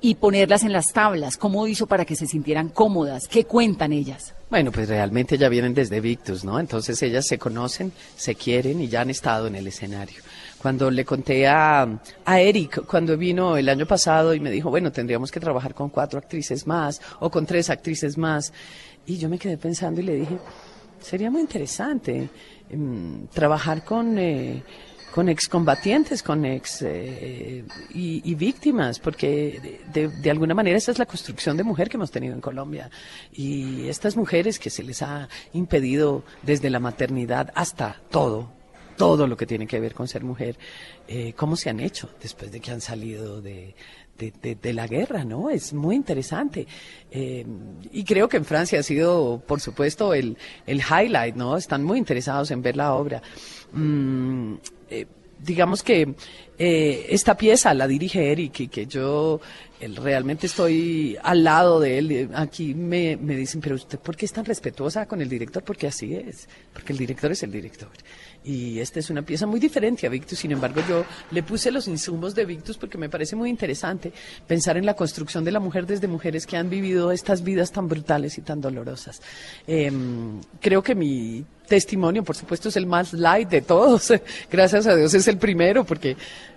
y 0.00 0.16
ponerlas 0.16 0.64
en 0.64 0.72
las 0.72 0.86
tablas? 0.92 1.36
¿Cómo 1.36 1.66
hizo 1.66 1.86
para 1.86 2.04
que 2.04 2.16
se 2.16 2.26
sintieran 2.26 2.68
cómodas? 2.68 3.28
¿Qué 3.28 3.44
cuentan 3.44 3.92
ellas? 3.92 4.34
Bueno, 4.50 4.72
pues 4.72 4.88
realmente 4.88 5.38
ya 5.38 5.48
vienen 5.48 5.74
desde 5.74 6.00
Victus, 6.00 6.44
¿no? 6.44 6.58
Entonces 6.58 7.00
ellas 7.02 7.26
se 7.26 7.38
conocen, 7.38 7.92
se 8.16 8.34
quieren 8.34 8.80
y 8.80 8.88
ya 8.88 9.02
han 9.02 9.10
estado 9.10 9.46
en 9.46 9.54
el 9.54 9.66
escenario 9.68 10.20
cuando 10.60 10.90
le 10.90 11.06
conté 11.06 11.46
a, 11.46 11.88
a 12.24 12.40
Eric, 12.40 12.84
cuando 12.84 13.16
vino 13.16 13.56
el 13.56 13.68
año 13.68 13.86
pasado 13.86 14.34
y 14.34 14.40
me 14.40 14.50
dijo, 14.50 14.68
bueno, 14.68 14.92
tendríamos 14.92 15.30
que 15.30 15.40
trabajar 15.40 15.74
con 15.74 15.88
cuatro 15.88 16.18
actrices 16.18 16.66
más 16.66 17.00
o 17.20 17.30
con 17.30 17.46
tres 17.46 17.70
actrices 17.70 18.18
más. 18.18 18.52
Y 19.06 19.16
yo 19.16 19.30
me 19.30 19.38
quedé 19.38 19.56
pensando 19.56 20.02
y 20.02 20.04
le 20.04 20.16
dije, 20.16 20.36
sería 21.00 21.30
muy 21.30 21.40
interesante 21.40 22.28
em, 22.68 23.26
trabajar 23.28 23.84
con... 23.84 24.18
Eh, 24.18 24.62
con 25.12 25.28
excombatientes, 25.28 26.22
con 26.22 26.44
ex 26.44 26.82
eh, 26.82 27.64
y, 27.90 28.34
víctimas, 28.34 28.98
porque 28.98 29.80
de, 29.92 30.30
alguna 30.30 30.54
manera 30.54 30.78
esa 30.78 30.92
es 30.92 30.98
la 30.98 31.06
construcción 31.06 31.56
de 31.56 31.64
mujer 31.64 31.88
que 31.88 31.96
hemos 31.96 32.10
tenido 32.10 32.34
en 32.34 32.40
Colombia. 32.40 32.90
Y 33.32 33.88
estas 33.88 34.16
mujeres 34.16 34.58
que 34.58 34.70
se 34.70 34.82
les 34.82 35.02
ha 35.02 35.28
impedido 35.52 36.24
desde 36.42 36.70
la 36.70 36.78
maternidad 36.78 37.50
hasta 37.54 38.00
todo, 38.10 38.50
todo 38.96 39.26
lo 39.26 39.36
que 39.36 39.46
tiene 39.46 39.66
que 39.66 39.80
ver 39.80 39.94
con 39.94 40.06
ser 40.06 40.22
mujer, 40.22 40.56
eh, 41.08 41.32
cómo 41.34 41.56
se 41.56 41.70
han 41.70 41.80
hecho 41.80 42.10
después 42.20 42.52
de 42.52 42.60
que 42.60 42.70
han 42.70 42.80
salido 42.80 43.40
de, 43.40 43.74
de, 44.28 44.72
la 44.74 44.86
guerra, 44.86 45.24
¿no? 45.24 45.50
Es 45.50 45.72
muy 45.72 45.96
interesante. 45.96 46.66
Eh, 47.10 47.46
y 47.90 48.04
creo 48.04 48.28
que 48.28 48.36
en 48.36 48.44
Francia 48.44 48.80
ha 48.80 48.82
sido, 48.82 49.42
por 49.46 49.60
supuesto, 49.60 50.12
el, 50.12 50.36
el 50.66 50.80
highlight, 50.80 51.34
¿no? 51.34 51.56
Están 51.56 51.82
muy 51.82 51.98
interesados 51.98 52.50
en 52.50 52.62
ver 52.62 52.76
la 52.76 52.94
obra. 52.94 53.22
Mm, 53.72 54.54
eh, 54.90 55.06
digamos 55.38 55.82
que 55.82 56.14
esta 56.58 57.34
pieza 57.34 57.72
la 57.72 57.86
dirige 57.86 58.30
Eric 58.30 58.60
y 58.60 58.68
que 58.68 58.84
yo 58.84 59.40
realmente 59.88 60.46
estoy 60.46 61.16
al 61.22 61.42
lado 61.42 61.80
de 61.80 61.98
él. 61.98 62.30
Aquí 62.34 62.74
me, 62.74 63.16
me 63.16 63.34
dicen, 63.34 63.60
pero 63.60 63.76
usted, 63.76 63.98
¿por 63.98 64.16
qué 64.16 64.26
es 64.26 64.32
tan 64.32 64.44
respetuosa 64.44 65.06
con 65.06 65.22
el 65.22 65.28
director? 65.28 65.62
Porque 65.62 65.86
así 65.86 66.14
es, 66.14 66.48
porque 66.72 66.92
el 66.92 66.98
director 66.98 67.32
es 67.32 67.42
el 67.42 67.50
director. 67.50 67.88
Y 68.44 68.78
esta 68.78 69.00
es 69.00 69.10
una 69.10 69.22
pieza 69.22 69.46
muy 69.46 69.60
diferente 69.60 70.06
a 70.06 70.10
Victus, 70.10 70.38
sin 70.38 70.52
embargo 70.52 70.82
yo 70.88 71.04
le 71.30 71.42
puse 71.42 71.70
los 71.70 71.88
insumos 71.88 72.34
de 72.34 72.44
Victus 72.46 72.78
porque 72.78 72.98
me 72.98 73.08
parece 73.08 73.36
muy 73.36 73.50
interesante 73.50 74.12
pensar 74.46 74.76
en 74.76 74.86
la 74.86 74.94
construcción 74.94 75.44
de 75.44 75.52
la 75.52 75.60
mujer 75.60 75.86
desde 75.86 76.08
mujeres 76.08 76.46
que 76.46 76.56
han 76.56 76.70
vivido 76.70 77.12
estas 77.12 77.42
vidas 77.42 77.72
tan 77.72 77.88
brutales 77.88 78.38
y 78.38 78.42
tan 78.42 78.60
dolorosas. 78.60 79.20
Em, 79.66 80.40
creo 80.60 80.82
que 80.82 80.94
mi 80.94 81.44
testimonio, 81.70 82.24
por 82.24 82.36
supuesto, 82.36 82.68
es 82.68 82.76
el 82.76 82.84
más 82.84 83.12
light 83.12 83.48
de 83.48 83.62
todos. 83.62 84.12
Gracias 84.50 84.86
a 84.88 84.96
Dios 84.96 85.14
es 85.14 85.28
el 85.28 85.38
primero 85.38 85.84
porque, 85.84 86.16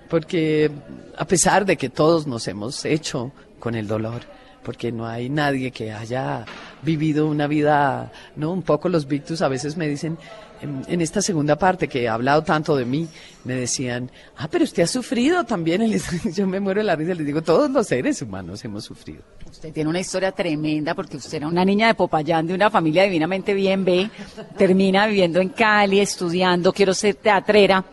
porque 0.10 0.72
a 1.16 1.26
pesar 1.26 1.66
de 1.66 1.78
que 1.78 1.90
todos 1.90 2.26
nos 2.28 2.48
hemos 2.48 2.84
hecho 2.84 3.32
con 3.60 3.76
el 3.76 3.88
dolor, 3.88 4.24
porque 4.64 4.92
no 4.92 5.06
hay 5.06 5.30
nadie 5.30 5.72
que 5.72 5.92
haya 5.92 6.46
vivido 6.82 7.28
una 7.28 7.48
vida, 7.48 8.12
¿no? 8.36 8.52
Un 8.52 8.62
poco 8.62 8.90
los 8.90 9.08
Victus 9.08 9.42
a 9.42 9.48
veces 9.48 9.78
me 9.78 9.88
dicen, 9.88 10.18
en, 10.64 11.02
esta 11.02 11.22
segunda 11.22 11.58
parte 11.58 11.88
que 11.88 12.04
he 12.04 12.08
hablado 12.08 12.44
tanto 12.44 12.76
de 12.76 12.86
mí, 12.86 13.08
me 13.44 13.56
decían, 13.56 14.10
ah, 14.38 14.48
pero 14.50 14.64
usted 14.64 14.84
ha 14.84 14.88
sufrido 14.88 15.44
también. 15.44 15.82
yo 16.34 16.48
me 16.48 16.60
muero 16.60 16.80
de 16.80 16.86
la 16.86 16.96
risa, 16.96 17.14
les 17.14 17.26
digo, 17.26 17.42
todos 17.42 17.70
los 17.70 17.88
seres 17.88 18.22
humanos 18.22 18.64
hemos 18.64 18.86
sufrido. 18.86 19.22
Usted 19.50 19.74
tiene 19.74 19.90
una 19.90 20.00
historia 20.00 20.32
tremenda 20.32 20.96
porque 20.96 21.18
usted 21.18 21.38
era 21.38 21.48
una 21.48 21.66
niña 21.66 21.88
de 21.88 21.96
Popayán, 21.96 22.48
de 22.48 22.54
una 22.54 22.70
familia 22.70 23.04
divinamente 23.04 23.54
bien 23.54 23.84
ve, 23.84 24.10
termina 24.58 25.06
viviendo 25.08 25.42
en 25.42 25.50
Cali, 25.50 26.00
estudiando, 26.00 26.72
quiero 26.72 26.94
ser 26.94 27.16
teatrera. 27.16 27.84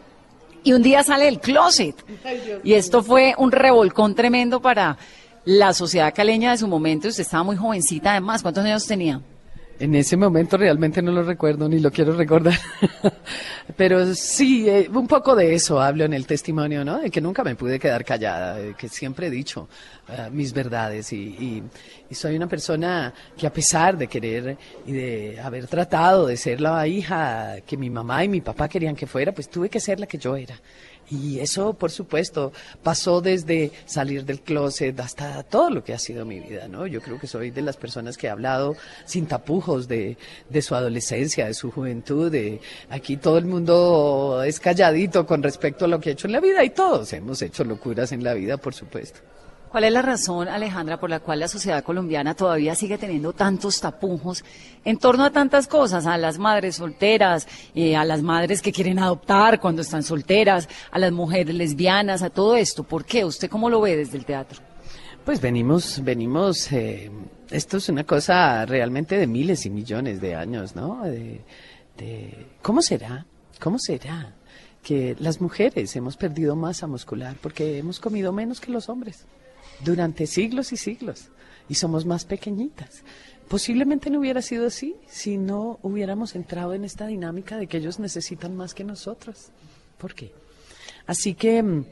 Y 0.62 0.72
un 0.72 0.82
día 0.82 1.02
sale 1.02 1.24
del 1.24 1.40
closet. 1.40 1.96
Y 2.62 2.74
esto 2.74 3.02
fue 3.02 3.34
un 3.38 3.50
revolcón 3.50 4.14
tremendo 4.14 4.60
para 4.60 4.98
la 5.50 5.75
sociedad 5.75 6.14
caleña 6.14 6.52
de 6.52 6.59
su 6.59 6.69
momento. 6.69 7.09
Usted 7.09 7.23
estaba 7.23 7.42
muy 7.42 7.57
jovencita 7.57 8.12
además. 8.12 8.40
¿Cuántos 8.40 8.64
años 8.64 8.87
tenía? 8.87 9.21
En 9.80 9.95
ese 9.97 10.16
momento 10.16 10.57
realmente 10.57 11.02
no 11.02 11.11
lo 11.11 11.25
recuerdo 11.25 11.69
ni 11.69 11.80
lo 11.80 11.90
quiero 11.90 12.12
recordar. 12.12 12.54
Pero 13.76 14.14
sí, 14.14 14.69
eh, 14.69 14.88
un 14.92 15.09
poco 15.09 15.35
de 15.35 15.54
eso 15.54 15.80
hablo 15.80 16.04
en 16.04 16.12
el 16.12 16.25
testimonio, 16.25 16.85
¿no? 16.85 16.99
De 16.99 17.11
que 17.11 17.21
nunca 17.21 17.42
me 17.42 17.57
pude 17.57 17.80
quedar 17.80 18.04
callada, 18.04 18.76
que 18.76 18.88
siempre 18.88 19.26
he 19.26 19.30
dicho 19.30 19.69
eh, 20.09 20.28
mis 20.30 20.52
verdades 20.52 21.12
y, 21.12 21.62
y, 22.09 22.14
soy 22.14 22.37
una 22.37 22.47
persona 22.47 23.12
que 23.37 23.47
a 23.47 23.52
pesar 23.52 23.97
de 23.97 24.07
querer 24.07 24.57
y 24.87 24.92
de 24.92 25.40
haber 25.40 25.66
tratado 25.66 26.26
de 26.26 26.37
ser 26.37 26.61
la 26.61 26.87
hija 26.87 27.57
que 27.66 27.76
mi 27.76 27.90
mamá 27.90 28.23
y 28.23 28.28
mi 28.28 28.40
papá 28.40 28.69
querían 28.69 28.95
que 28.95 29.07
fuera, 29.07 29.33
pues 29.33 29.49
tuve 29.49 29.69
que 29.69 29.80
ser 29.80 29.99
la 29.99 30.07
que 30.07 30.19
yo 30.19 30.37
era. 30.37 30.54
Y 31.11 31.40
eso, 31.40 31.75
por 31.75 31.90
supuesto, 31.90 32.52
pasó 32.83 33.21
desde 33.21 33.73
salir 33.85 34.25
del 34.25 34.40
closet 34.40 34.99
hasta 35.00 35.43
todo 35.43 35.71
lo 35.71 35.83
que 35.83 35.93
ha 35.93 35.99
sido 35.99 36.25
mi 36.25 36.38
vida, 36.38 36.69
¿no? 36.69 36.87
Yo 36.87 37.00
creo 37.00 37.19
que 37.19 37.26
soy 37.26 37.50
de 37.50 37.62
las 37.62 37.76
personas 37.76 38.17
que 38.17 38.29
ha 38.29 38.33
hablado 38.33 38.76
sin 39.07 39.26
tapujos 39.26 39.88
de, 39.88 40.17
de 40.49 40.62
su 40.62 40.75
adolescencia, 40.75 41.47
de 41.47 41.55
su 41.55 41.73
juventud, 41.73 42.31
de 42.31 42.61
aquí 42.90 43.17
todo 43.17 43.38
el 43.38 43.47
mundo 43.47 44.43
es 44.45 44.61
calladito 44.61 45.26
con 45.26 45.43
respecto 45.43 45.85
a 45.85 45.88
lo 45.88 46.00
que 46.00 46.11
ha 46.11 46.12
hecho 46.12 46.29
en 46.29 46.33
la 46.33 46.40
vida 46.40 46.62
y 46.62 46.71
todos 46.71 47.12
hemos 47.12 47.43
hecho 47.43 47.64
locuras 47.64 48.12
en 48.12 48.23
la 48.23 48.35
vida, 48.35 48.57
por 48.57 48.75
supuesto. 48.75 49.21
¿Cuál 49.70 49.84
es 49.84 49.92
la 49.92 50.02
razón, 50.02 50.48
Alejandra, 50.48 50.98
por 50.98 51.10
la 51.10 51.20
cual 51.20 51.38
la 51.38 51.46
sociedad 51.46 51.84
colombiana 51.84 52.34
todavía 52.34 52.74
sigue 52.74 52.98
teniendo 52.98 53.32
tantos 53.32 53.80
tapujos 53.80 54.44
en 54.84 54.98
torno 54.98 55.24
a 55.24 55.30
tantas 55.30 55.68
cosas? 55.68 56.06
A 56.06 56.18
las 56.18 56.38
madres 56.38 56.74
solteras, 56.74 57.46
eh, 57.72 57.94
a 57.94 58.04
las 58.04 58.20
madres 58.20 58.62
que 58.62 58.72
quieren 58.72 58.98
adoptar 58.98 59.60
cuando 59.60 59.82
están 59.82 60.02
solteras, 60.02 60.68
a 60.90 60.98
las 60.98 61.12
mujeres 61.12 61.54
lesbianas, 61.54 62.22
a 62.22 62.30
todo 62.30 62.56
esto. 62.56 62.82
¿Por 62.82 63.04
qué? 63.04 63.24
¿Usted 63.24 63.48
cómo 63.48 63.70
lo 63.70 63.80
ve 63.80 63.96
desde 63.96 64.18
el 64.18 64.24
teatro? 64.24 64.58
Pues 65.24 65.40
venimos, 65.40 66.02
venimos, 66.02 66.72
eh, 66.72 67.08
esto 67.48 67.76
es 67.76 67.88
una 67.88 68.02
cosa 68.02 68.66
realmente 68.66 69.18
de 69.18 69.28
miles 69.28 69.66
y 69.66 69.70
millones 69.70 70.20
de 70.20 70.34
años, 70.34 70.74
¿no? 70.74 71.04
de, 71.04 71.44
¿Cómo 72.60 72.82
será? 72.82 73.24
¿Cómo 73.60 73.78
será? 73.78 74.34
que 74.82 75.14
las 75.18 75.42
mujeres 75.42 75.94
hemos 75.94 76.16
perdido 76.16 76.56
masa 76.56 76.86
muscular 76.86 77.36
porque 77.42 77.76
hemos 77.76 78.00
comido 78.00 78.32
menos 78.32 78.62
que 78.62 78.72
los 78.72 78.88
hombres 78.88 79.26
durante 79.84 80.26
siglos 80.26 80.72
y 80.72 80.76
siglos 80.76 81.28
y 81.68 81.75
somos 81.75 82.04
más 82.04 82.25
pequeñitas. 82.25 83.02
Posiblemente 83.49 84.10
no 84.10 84.20
hubiera 84.20 84.42
sido 84.42 84.66
así 84.66 84.94
si 85.08 85.37
no 85.37 85.78
hubiéramos 85.82 86.34
entrado 86.34 86.75
en 86.75 86.84
esta 86.84 87.06
dinámica 87.06 87.56
de 87.56 87.66
que 87.66 87.78
ellos 87.78 87.99
necesitan 87.99 88.56
más 88.56 88.75
que 88.75 88.84
nosotros. 88.84 89.49
¿Por 89.99 90.14
qué? 90.14 90.32
Así 91.06 91.34
que, 91.34 91.62
mm, 91.62 91.84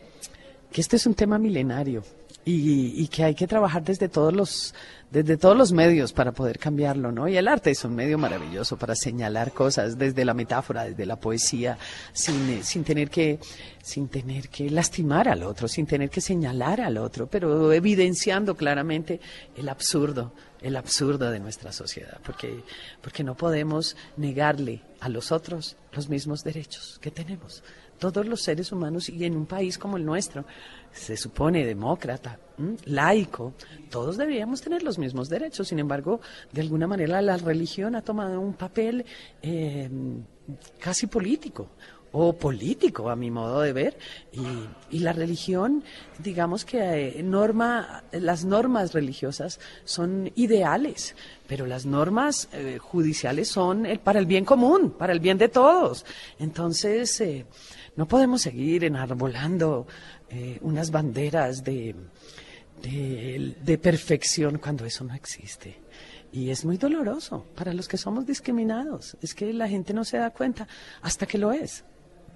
que 0.73 0.81
este 0.81 0.97
es 0.97 1.07
un 1.07 1.15
tema 1.15 1.39
milenario 1.39 2.05
y, 2.51 3.03
y 3.03 3.09
que 3.09 3.25
hay 3.25 3.35
que 3.35 3.47
trabajar 3.47 3.85
desde 3.85 4.09
todos 4.09 4.33
los 4.33 4.75
desde 5.11 5.39
todos 5.39 5.57
los 5.57 5.73
medios 5.73 6.13
para 6.13 6.33
poder 6.33 6.59
cambiarlo, 6.59 7.11
¿no? 7.11 7.29
Y 7.29 7.37
el 7.39 7.49
arte 7.49 7.71
es 7.71 7.83
un 7.85 7.95
medio 7.95 8.19
maravilloso 8.19 8.77
para 8.77 8.95
señalar 8.95 9.53
cosas 9.53 9.97
desde 9.97 10.23
la 10.25 10.35
metáfora, 10.35 10.85
desde 10.85 11.07
la 11.07 11.17
poesía, 11.17 11.79
sin, 12.13 12.51
eh, 12.51 12.61
sin 12.63 12.85
tener 12.85 13.09
que 13.09 13.39
sin 13.83 14.09
tener 14.09 14.51
que 14.51 14.69
lastimar 14.69 15.29
al 15.29 15.45
otro, 15.45 15.67
sin 15.67 15.87
tener 15.87 16.11
que 16.11 16.21
señalar 16.21 16.83
al 16.83 16.99
otro, 16.99 17.27
pero 17.27 17.73
evidenciando 17.73 18.55
claramente 18.55 19.19
el 19.57 19.71
absurdo, 19.71 20.35
el 20.61 20.77
absurdo 20.77 21.31
de 21.31 21.41
nuestra 21.41 21.73
sociedad, 21.73 22.19
porque 22.25 22.63
porque 23.01 23.25
no 23.25 23.35
podemos 23.35 23.97
negarle 24.19 24.83
a 25.01 25.09
los 25.09 25.33
otros 25.33 25.77
los 25.93 26.11
mismos 26.11 26.45
derechos 26.45 26.99
que 27.01 27.11
tenemos 27.11 27.63
todos 27.99 28.27
los 28.27 28.43
seres 28.43 28.73
humanos 28.73 29.09
y 29.09 29.25
en 29.25 29.37
un 29.37 29.47
país 29.47 29.77
como 29.77 29.97
el 29.97 30.05
nuestro, 30.05 30.45
se 30.93 31.17
supone 31.17 31.65
demócrata, 31.65 32.39
laico, 32.85 33.55
todos 33.91 34.17
deberíamos 34.17 34.61
tener 34.61 34.83
los 34.83 34.99
mismos 34.99 35.29
derechos. 35.29 35.69
Sin 35.69 35.79
embargo, 35.79 36.21
de 36.53 36.61
alguna 36.63 36.87
manera 36.87 37.23
la 37.23 37.37
religión 37.37 37.95
ha 37.95 38.03
tomado 38.03 38.41
un 38.41 38.55
papel 38.55 39.05
eh, 39.43 39.89
casi 40.79 41.07
político 41.07 41.69
o 42.11 42.33
político 42.33 43.11
a 43.11 43.17
mi 43.17 43.31
modo 43.31 43.61
de 43.61 43.73
ver 43.75 43.99
y, 44.33 44.99
la 44.99 45.13
religión 45.13 45.85
digamos 46.19 46.65
que 46.65 47.19
eh, 47.19 47.23
norma 47.23 48.03
las 48.13 48.47
normas 48.47 48.95
religiosas 48.95 49.61
son 49.85 50.33
ideales 50.35 51.15
pero 51.47 51.67
las 51.67 51.85
normas 51.85 52.49
eh, 52.53 52.79
judiciales 52.79 53.49
son 53.49 53.87
para 54.03 54.19
el 54.19 54.25
bien 54.25 54.47
común 54.47 54.95
para 54.99 55.13
el 55.13 55.21
bien 55.21 55.37
de 55.37 55.51
todos 55.51 56.07
entonces 56.39 57.23
no 57.95 58.09
podemos 58.09 58.41
seguir 58.41 58.85
enarbolando 58.85 59.87
eh, 60.31 60.59
unas 60.63 60.91
banderas 60.91 61.65
de, 61.65 61.95
de, 62.83 63.79
perfección 63.79 64.59
cuando 64.59 64.85
eso 64.85 65.05
no 65.05 65.15
existe. 65.15 65.81
Y 66.33 66.51
es 66.51 66.65
muy 66.65 66.77
doloroso 66.77 67.47
para 67.55 67.73
los 67.73 67.89
que 67.89 67.97
somos 67.97 68.27
discriminados. 68.27 69.17
Es 69.23 69.35
que 69.35 69.53
la 69.53 69.69
gente 69.69 69.95
no 69.95 70.05
se 70.05 70.19
da 70.19 70.31
cuenta 70.31 70.69
hasta 71.01 71.27
que 71.27 71.39
lo 71.39 71.53
es. 71.53 71.85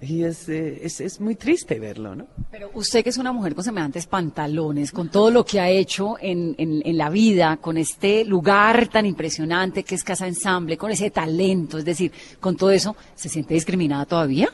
Y 0.05 0.23
es, 0.23 0.49
eh, 0.49 0.81
es, 0.83 0.99
es, 0.99 1.21
muy 1.21 1.35
triste 1.35 1.79
verlo, 1.79 2.15
¿no? 2.15 2.27
Pero 2.51 2.71
usted 2.73 3.03
que 3.03 3.09
es 3.09 3.17
una 3.17 3.31
mujer 3.31 3.55
con 3.55 3.63
semejantes 3.63 4.05
pantalones, 4.05 4.91
con 4.91 5.09
todo 5.09 5.31
lo 5.31 5.45
que 5.45 5.59
ha 5.59 5.69
hecho 5.69 6.15
en, 6.19 6.55
en, 6.57 6.81
en, 6.85 6.97
la 6.97 7.09
vida, 7.09 7.57
con 7.57 7.77
este 7.77 8.25
lugar 8.25 8.89
tan 8.89 9.05
impresionante 9.05 9.83
que 9.83 9.95
es 9.95 10.03
Casa 10.03 10.27
Ensamble, 10.27 10.77
con 10.77 10.91
ese 10.91 11.09
talento, 11.09 11.77
es 11.77 11.85
decir, 11.85 12.11
con 12.39 12.57
todo 12.57 12.71
eso, 12.71 12.95
¿se 13.15 13.29
siente 13.29 13.53
discriminada 13.53 14.05
todavía? 14.05 14.49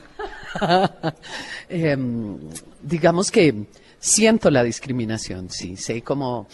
eh, 1.68 1.96
digamos 2.82 3.30
que 3.30 3.66
siento 4.00 4.50
la 4.50 4.64
discriminación, 4.64 5.50
sí, 5.50 5.76
sé 5.76 6.00
cómo 6.02 6.48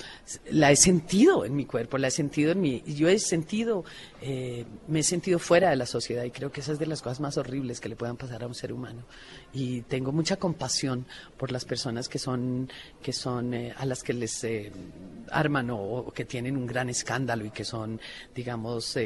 la 0.50 0.72
he 0.72 0.76
sentido 0.76 1.44
en 1.44 1.54
mi 1.54 1.64
cuerpo, 1.64 1.96
la 1.96 2.08
he 2.08 2.10
sentido 2.10 2.50
en 2.50 2.60
mi, 2.60 2.82
yo 2.82 3.08
he 3.08 3.20
sentido, 3.20 3.84
eh, 4.20 4.64
me 4.88 4.98
he 4.98 5.02
sentido 5.04 5.38
fuera 5.38 5.70
de 5.70 5.76
la 5.76 5.86
sociedad 5.86 6.24
y 6.24 6.32
creo 6.32 6.50
que 6.50 6.60
esa 6.60 6.72
es 6.72 6.80
de 6.80 6.86
las 6.86 7.02
cosas 7.02 7.20
más 7.20 7.38
horribles 7.38 7.80
que 7.80 7.88
le 7.88 7.94
puedan 7.94 8.16
pasar 8.16 8.42
a 8.42 8.48
un 8.48 8.54
ser 8.54 8.72
humano. 8.72 9.04
Y 9.52 9.82
tengo 9.82 10.10
mucha 10.10 10.36
compasión 10.36 11.06
por 11.36 11.52
las 11.52 11.64
personas 11.64 12.08
que 12.08 12.18
son, 12.18 12.68
que 13.00 13.12
son, 13.12 13.54
eh, 13.54 13.72
a 13.78 13.86
las 13.86 14.02
que 14.02 14.12
les 14.12 14.42
eh, 14.42 14.72
arman 15.30 15.70
o, 15.70 15.78
o, 15.78 16.12
que 16.12 16.24
tienen 16.24 16.56
un 16.56 16.66
gran 16.66 16.90
escándalo 16.90 17.44
y 17.44 17.50
que 17.50 17.64
son, 17.64 18.00
digamos, 18.34 18.96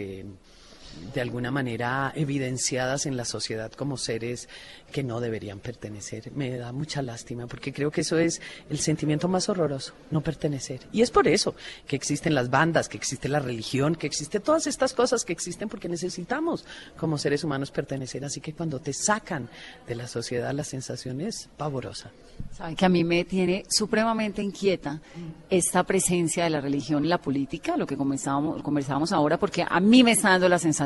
de 1.14 1.20
alguna 1.20 1.50
manera 1.50 2.12
evidenciadas 2.14 3.06
en 3.06 3.16
la 3.16 3.24
sociedad 3.24 3.72
como 3.72 3.96
seres 3.96 4.48
que 4.92 5.02
no 5.02 5.20
deberían 5.20 5.60
pertenecer. 5.60 6.32
Me 6.34 6.56
da 6.56 6.72
mucha 6.72 7.02
lástima 7.02 7.46
porque 7.46 7.72
creo 7.72 7.90
que 7.90 8.02
eso 8.02 8.18
es 8.18 8.40
el 8.68 8.78
sentimiento 8.78 9.28
más 9.28 9.48
horroroso, 9.48 9.94
no 10.10 10.20
pertenecer. 10.20 10.80
Y 10.92 11.02
es 11.02 11.10
por 11.10 11.28
eso 11.28 11.54
que 11.86 11.96
existen 11.96 12.34
las 12.34 12.50
bandas, 12.50 12.88
que 12.88 12.96
existe 12.96 13.28
la 13.28 13.40
religión, 13.40 13.94
que 13.94 14.06
existe 14.06 14.40
todas 14.40 14.66
estas 14.66 14.92
cosas 14.92 15.24
que 15.24 15.32
existen 15.32 15.68
porque 15.68 15.88
necesitamos 15.88 16.64
como 16.96 17.18
seres 17.18 17.44
humanos 17.44 17.70
pertenecer. 17.70 18.24
Así 18.24 18.40
que 18.40 18.52
cuando 18.52 18.80
te 18.80 18.92
sacan 18.92 19.48
de 19.86 19.94
la 19.94 20.08
sociedad 20.08 20.52
la 20.52 20.64
sensación 20.64 21.20
es 21.20 21.48
pavorosa. 21.56 22.10
Saben 22.52 22.74
que 22.74 22.86
a 22.86 22.88
mí 22.88 23.04
me 23.04 23.24
tiene 23.24 23.64
supremamente 23.68 24.42
inquieta 24.42 25.00
esta 25.50 25.84
presencia 25.84 26.44
de 26.44 26.50
la 26.50 26.60
religión 26.60 27.04
en 27.04 27.10
la 27.10 27.18
política, 27.18 27.76
lo 27.76 27.86
que 27.86 27.96
conversábamos, 27.96 28.62
conversábamos 28.62 29.12
ahora, 29.12 29.38
porque 29.38 29.64
a 29.68 29.78
mí 29.78 30.02
me 30.02 30.12
está 30.12 30.30
dando 30.30 30.48
la 30.48 30.58
sensación 30.58 30.79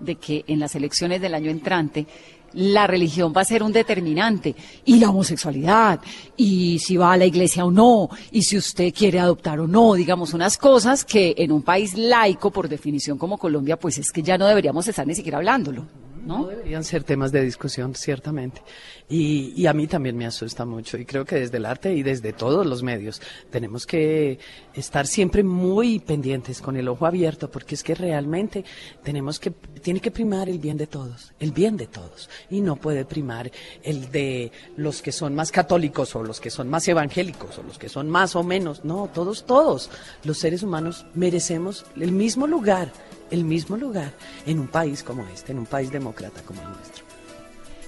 de 0.00 0.16
que 0.16 0.44
en 0.46 0.58
las 0.58 0.74
elecciones 0.74 1.20
del 1.20 1.34
año 1.34 1.50
entrante 1.50 2.06
la 2.54 2.86
religión 2.86 3.32
va 3.34 3.42
a 3.42 3.44
ser 3.44 3.62
un 3.62 3.72
determinante 3.72 4.54
y 4.84 4.98
la 4.98 5.10
homosexualidad 5.10 6.00
y 6.36 6.78
si 6.80 6.96
va 6.96 7.12
a 7.12 7.16
la 7.16 7.24
iglesia 7.24 7.64
o 7.64 7.70
no 7.70 8.10
y 8.30 8.42
si 8.42 8.56
usted 8.56 8.92
quiere 8.92 9.18
adoptar 9.20 9.60
o 9.60 9.66
no, 9.66 9.94
digamos 9.94 10.34
unas 10.34 10.58
cosas 10.58 11.04
que 11.04 11.34
en 11.38 11.52
un 11.52 11.62
país 11.62 11.94
laico 11.94 12.50
por 12.50 12.68
definición 12.68 13.16
como 13.16 13.38
Colombia 13.38 13.78
pues 13.78 13.98
es 13.98 14.10
que 14.10 14.22
ya 14.22 14.36
no 14.36 14.46
deberíamos 14.46 14.86
estar 14.86 15.06
ni 15.06 15.14
siquiera 15.14 15.38
hablándolo. 15.38 15.86
¿No? 16.24 16.46
deberían 16.46 16.84
ser 16.84 17.04
temas 17.04 17.32
de 17.32 17.42
discusión, 17.42 17.94
ciertamente. 17.94 18.62
Y, 19.08 19.52
y, 19.56 19.66
a 19.66 19.72
mí 19.72 19.86
también 19.86 20.16
me 20.16 20.26
asusta 20.26 20.64
mucho. 20.64 20.96
Y 20.96 21.04
creo 21.04 21.24
que 21.24 21.36
desde 21.36 21.58
el 21.58 21.66
arte 21.66 21.94
y 21.94 22.02
desde 22.02 22.32
todos 22.32 22.66
los 22.66 22.82
medios 22.82 23.20
tenemos 23.50 23.86
que 23.86 24.38
estar 24.74 25.06
siempre 25.06 25.42
muy 25.42 25.98
pendientes, 25.98 26.62
con 26.62 26.76
el 26.76 26.88
ojo 26.88 27.06
abierto, 27.06 27.50
porque 27.50 27.74
es 27.74 27.82
que 27.82 27.94
realmente 27.94 28.64
tenemos 29.02 29.38
que, 29.38 29.50
tiene 29.50 30.00
que 30.00 30.10
primar 30.10 30.48
el 30.48 30.58
bien 30.58 30.76
de 30.76 30.86
todos, 30.86 31.32
el 31.40 31.52
bien 31.52 31.76
de 31.76 31.86
todos. 31.86 32.30
Y 32.50 32.60
no 32.60 32.76
puede 32.76 33.04
primar 33.04 33.50
el 33.82 34.10
de 34.10 34.52
los 34.76 35.02
que 35.02 35.12
son 35.12 35.34
más 35.34 35.52
católicos 35.52 36.14
o 36.16 36.22
los 36.22 36.40
que 36.40 36.50
son 36.50 36.68
más 36.68 36.86
evangélicos 36.88 37.58
o 37.58 37.62
los 37.62 37.78
que 37.78 37.88
son 37.88 38.08
más 38.08 38.36
o 38.36 38.42
menos. 38.42 38.84
No, 38.84 39.10
todos, 39.12 39.44
todos 39.44 39.90
los 40.24 40.38
seres 40.38 40.62
humanos 40.62 41.06
merecemos 41.14 41.84
el 41.96 42.12
mismo 42.12 42.46
lugar 42.46 42.92
el 43.32 43.44
mismo 43.44 43.76
lugar 43.76 44.12
en 44.46 44.60
un 44.60 44.68
país 44.68 45.02
como 45.02 45.26
este, 45.26 45.52
en 45.52 45.58
un 45.58 45.66
país 45.66 45.90
demócrata 45.90 46.42
como 46.42 46.62
el 46.62 46.68
nuestro. 46.68 47.04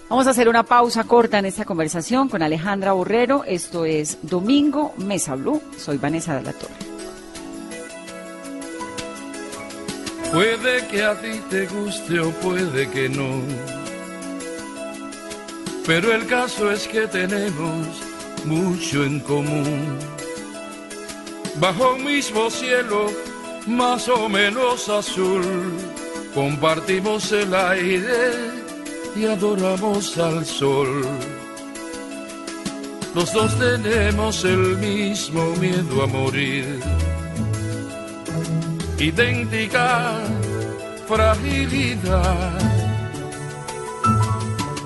Vamos 0.08 0.26
a 0.26 0.30
hacer 0.30 0.48
una 0.48 0.64
pausa 0.64 1.04
corta 1.04 1.38
en 1.38 1.46
esta 1.46 1.64
conversación 1.64 2.28
con 2.28 2.42
Alejandra 2.42 2.92
Borrero. 2.92 3.44
Esto 3.44 3.84
es 3.84 4.18
Domingo 4.22 4.94
Mesa 4.98 5.34
Blue. 5.34 5.62
Soy 5.78 5.98
Vanessa 5.98 6.34
de 6.36 6.42
la 6.42 6.52
Torre. 6.52 6.74
Puede 10.32 10.86
que 10.88 11.04
a 11.04 11.14
ti 11.20 11.40
te 11.48 11.66
guste 11.66 12.20
o 12.20 12.30
puede 12.30 12.90
que 12.90 13.08
no. 13.08 13.40
Pero 15.86 16.12
el 16.12 16.26
caso 16.26 16.70
es 16.70 16.88
que 16.88 17.06
tenemos 17.06 17.86
mucho 18.44 19.04
en 19.04 19.20
común. 19.20 19.98
Bajo 21.60 21.94
un 21.94 22.04
mismo 22.04 22.50
cielo 22.50 23.06
más 23.66 24.08
o 24.08 24.28
menos 24.28 24.88
azul. 24.88 25.44
Compartimos 26.34 27.30
el 27.32 27.54
aire 27.54 28.32
y 29.16 29.26
adoramos 29.26 30.18
al 30.18 30.44
sol. 30.44 31.06
Los 33.14 33.32
dos 33.32 33.56
tenemos 33.58 34.44
el 34.44 34.76
mismo 34.78 35.54
miedo 35.56 36.02
a 36.02 36.06
morir. 36.06 36.80
Idéntica 38.98 40.20
fragilidad. 41.06 42.58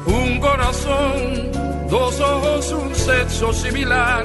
Un 0.06 0.40
corazón, 0.40 1.50
dos 1.88 2.20
ojos, 2.20 2.72
un 2.72 2.94
sexo 2.94 3.52
similar 3.52 4.24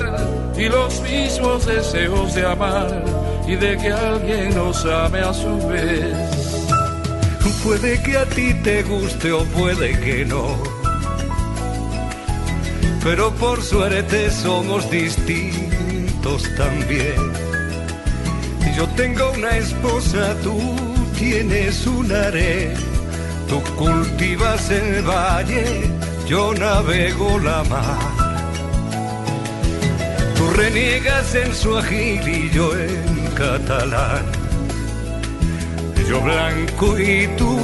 y 0.57 0.67
los 0.67 1.01
mismos 1.01 1.65
deseos 1.65 2.33
de 2.35 2.45
amar 2.45 3.22
y 3.47 3.55
de 3.55 3.77
que 3.77 3.91
alguien 3.91 4.55
nos 4.55 4.85
ame 4.85 5.19
a 5.19 5.33
su 5.33 5.67
vez. 5.67 6.43
Puede 7.63 8.01
que 8.03 8.17
a 8.17 8.25
ti 8.25 8.53
te 8.55 8.83
guste 8.83 9.31
o 9.31 9.45
puede 9.45 9.97
que 10.01 10.25
no. 10.25 10.57
Pero 13.01 13.31
por 13.35 13.61
suerte 13.61 14.29
somos 14.29 14.91
distintos 14.91 16.43
también. 16.57 17.15
Yo 18.75 18.85
tengo 18.97 19.31
una 19.31 19.55
esposa, 19.55 20.35
tú 20.43 20.59
tienes 21.17 21.87
un 21.87 22.11
haré. 22.11 22.73
Tú 23.47 23.61
cultivas 23.77 24.69
el 24.69 25.01
valle, 25.03 25.89
yo 26.27 26.53
navego 26.53 27.39
la 27.39 27.63
mar. 27.63 27.97
Tú 30.35 30.49
reniegas 30.51 31.33
en 31.35 31.55
su 31.55 31.79
y 31.79 32.49
yo 32.49 32.77
en 32.77 33.12
catalán. 33.43 34.25
Yo 36.09 36.21
blanco 36.21 36.87
y 36.99 37.27
tú 37.39 37.55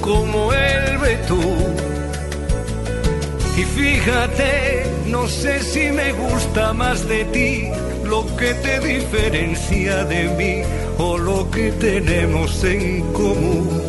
como 0.00 0.52
el 0.52 0.98
betú. 0.98 1.42
Y 3.60 3.62
fíjate, 3.78 4.84
no 5.06 5.26
sé 5.28 5.62
si 5.62 5.84
me 5.90 6.12
gusta 6.12 6.72
más 6.72 7.06
de 7.06 7.24
ti 7.36 7.68
lo 8.04 8.20
que 8.36 8.54
te 8.64 8.80
diferencia 8.80 10.04
de 10.04 10.22
mí 10.38 10.56
o 10.98 11.18
lo 11.18 11.50
que 11.50 11.72
tenemos 11.72 12.64
en 12.64 13.12
común. 13.12 13.82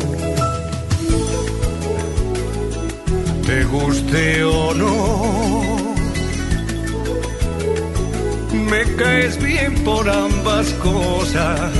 Te 3.46 3.64
guste 3.64 4.44
o 4.44 4.74
no 4.74 5.63
me 8.74 8.96
caes 8.96 9.40
bien 9.40 9.72
por 9.84 10.08
ambas 10.08 10.66
cosas. 10.74 11.70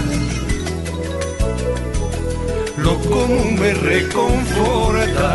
Lo 2.76 2.94
común 3.00 3.56
me 3.58 3.74
reconforta, 3.74 5.30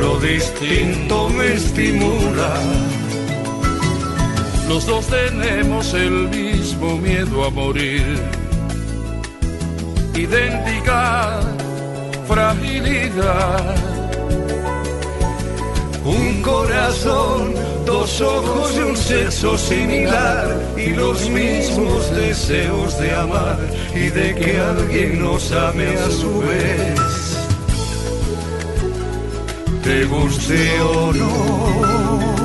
lo 0.00 0.18
distinto 0.18 1.28
me 1.28 1.54
estimula. 1.54 2.52
Los 4.68 4.86
dos 4.86 5.06
tenemos 5.06 5.94
el 5.94 6.28
mismo 6.28 6.96
miedo 6.96 7.44
a 7.44 7.50
morir, 7.50 8.06
idéntica 10.14 11.40
fragilidad. 12.26 13.76
Un 16.04 16.42
corazón, 16.42 17.54
dos 17.86 18.20
ojos 18.20 18.76
y 18.76 18.80
un 18.80 18.96
sexo 18.96 19.56
similar 19.56 20.60
y 20.76 20.90
los 20.90 21.30
mismos 21.30 22.14
deseos 22.14 22.98
de 22.98 23.12
amar 23.14 23.58
y 23.94 24.08
de 24.08 24.34
que 24.34 24.58
alguien 24.58 25.20
nos 25.22 25.52
ame 25.52 25.88
a 25.96 26.10
su 26.10 26.40
vez. 26.40 27.38
Te 29.82 30.04
guste 30.04 30.80
o 30.80 31.12
no. 31.12 32.35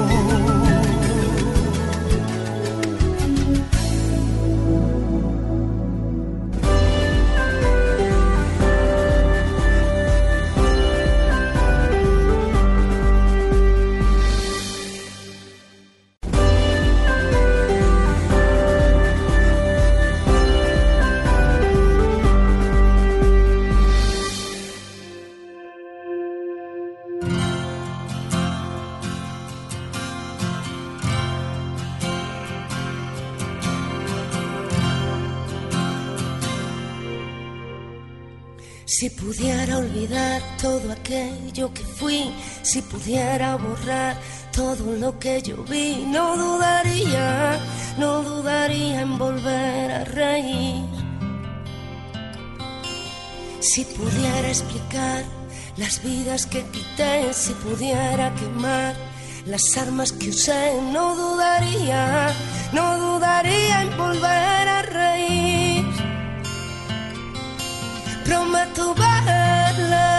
Si 42.71 42.81
pudiera 42.81 43.57
borrar 43.57 44.15
todo 44.55 44.95
lo 44.95 45.19
que 45.19 45.41
yo 45.41 45.57
vi, 45.65 46.05
no 46.07 46.38
dudaría, 46.38 47.60
no 47.97 48.23
dudaría 48.23 49.01
en 49.01 49.17
volver 49.17 49.91
a 49.91 50.03
reír. 50.05 50.86
Si 53.60 53.84
pudiera 53.84 54.47
explicar 54.47 55.25
las 55.75 56.01
vidas 56.01 56.45
que 56.45 56.63
quité, 56.73 57.34
si 57.34 57.51
pudiera 57.55 58.34
quemar 58.36 58.95
las 59.45 59.77
armas 59.77 60.13
que 60.13 60.29
usé, 60.29 60.81
no 60.93 61.13
dudaría, 61.13 62.34
no 62.71 62.97
dudaría 62.97 63.81
en 63.81 63.97
volver 63.97 64.65
a 64.77 64.81
reír. 64.84 65.86
Prometo 68.23 68.95
ver 68.95 70.11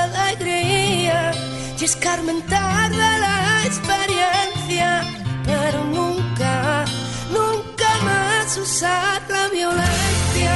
la 1.83 1.89
alegría 1.89 1.91
y 1.91 1.91
escarmentar 1.91 2.91
de 2.91 3.19
la 3.19 3.63
experiencia, 3.65 5.03
pero 5.45 5.85
nunca, 5.85 6.85
nunca 7.31 7.89
más 8.05 8.57
usar 8.57 9.23
la 9.29 9.49
violencia. 9.49 10.55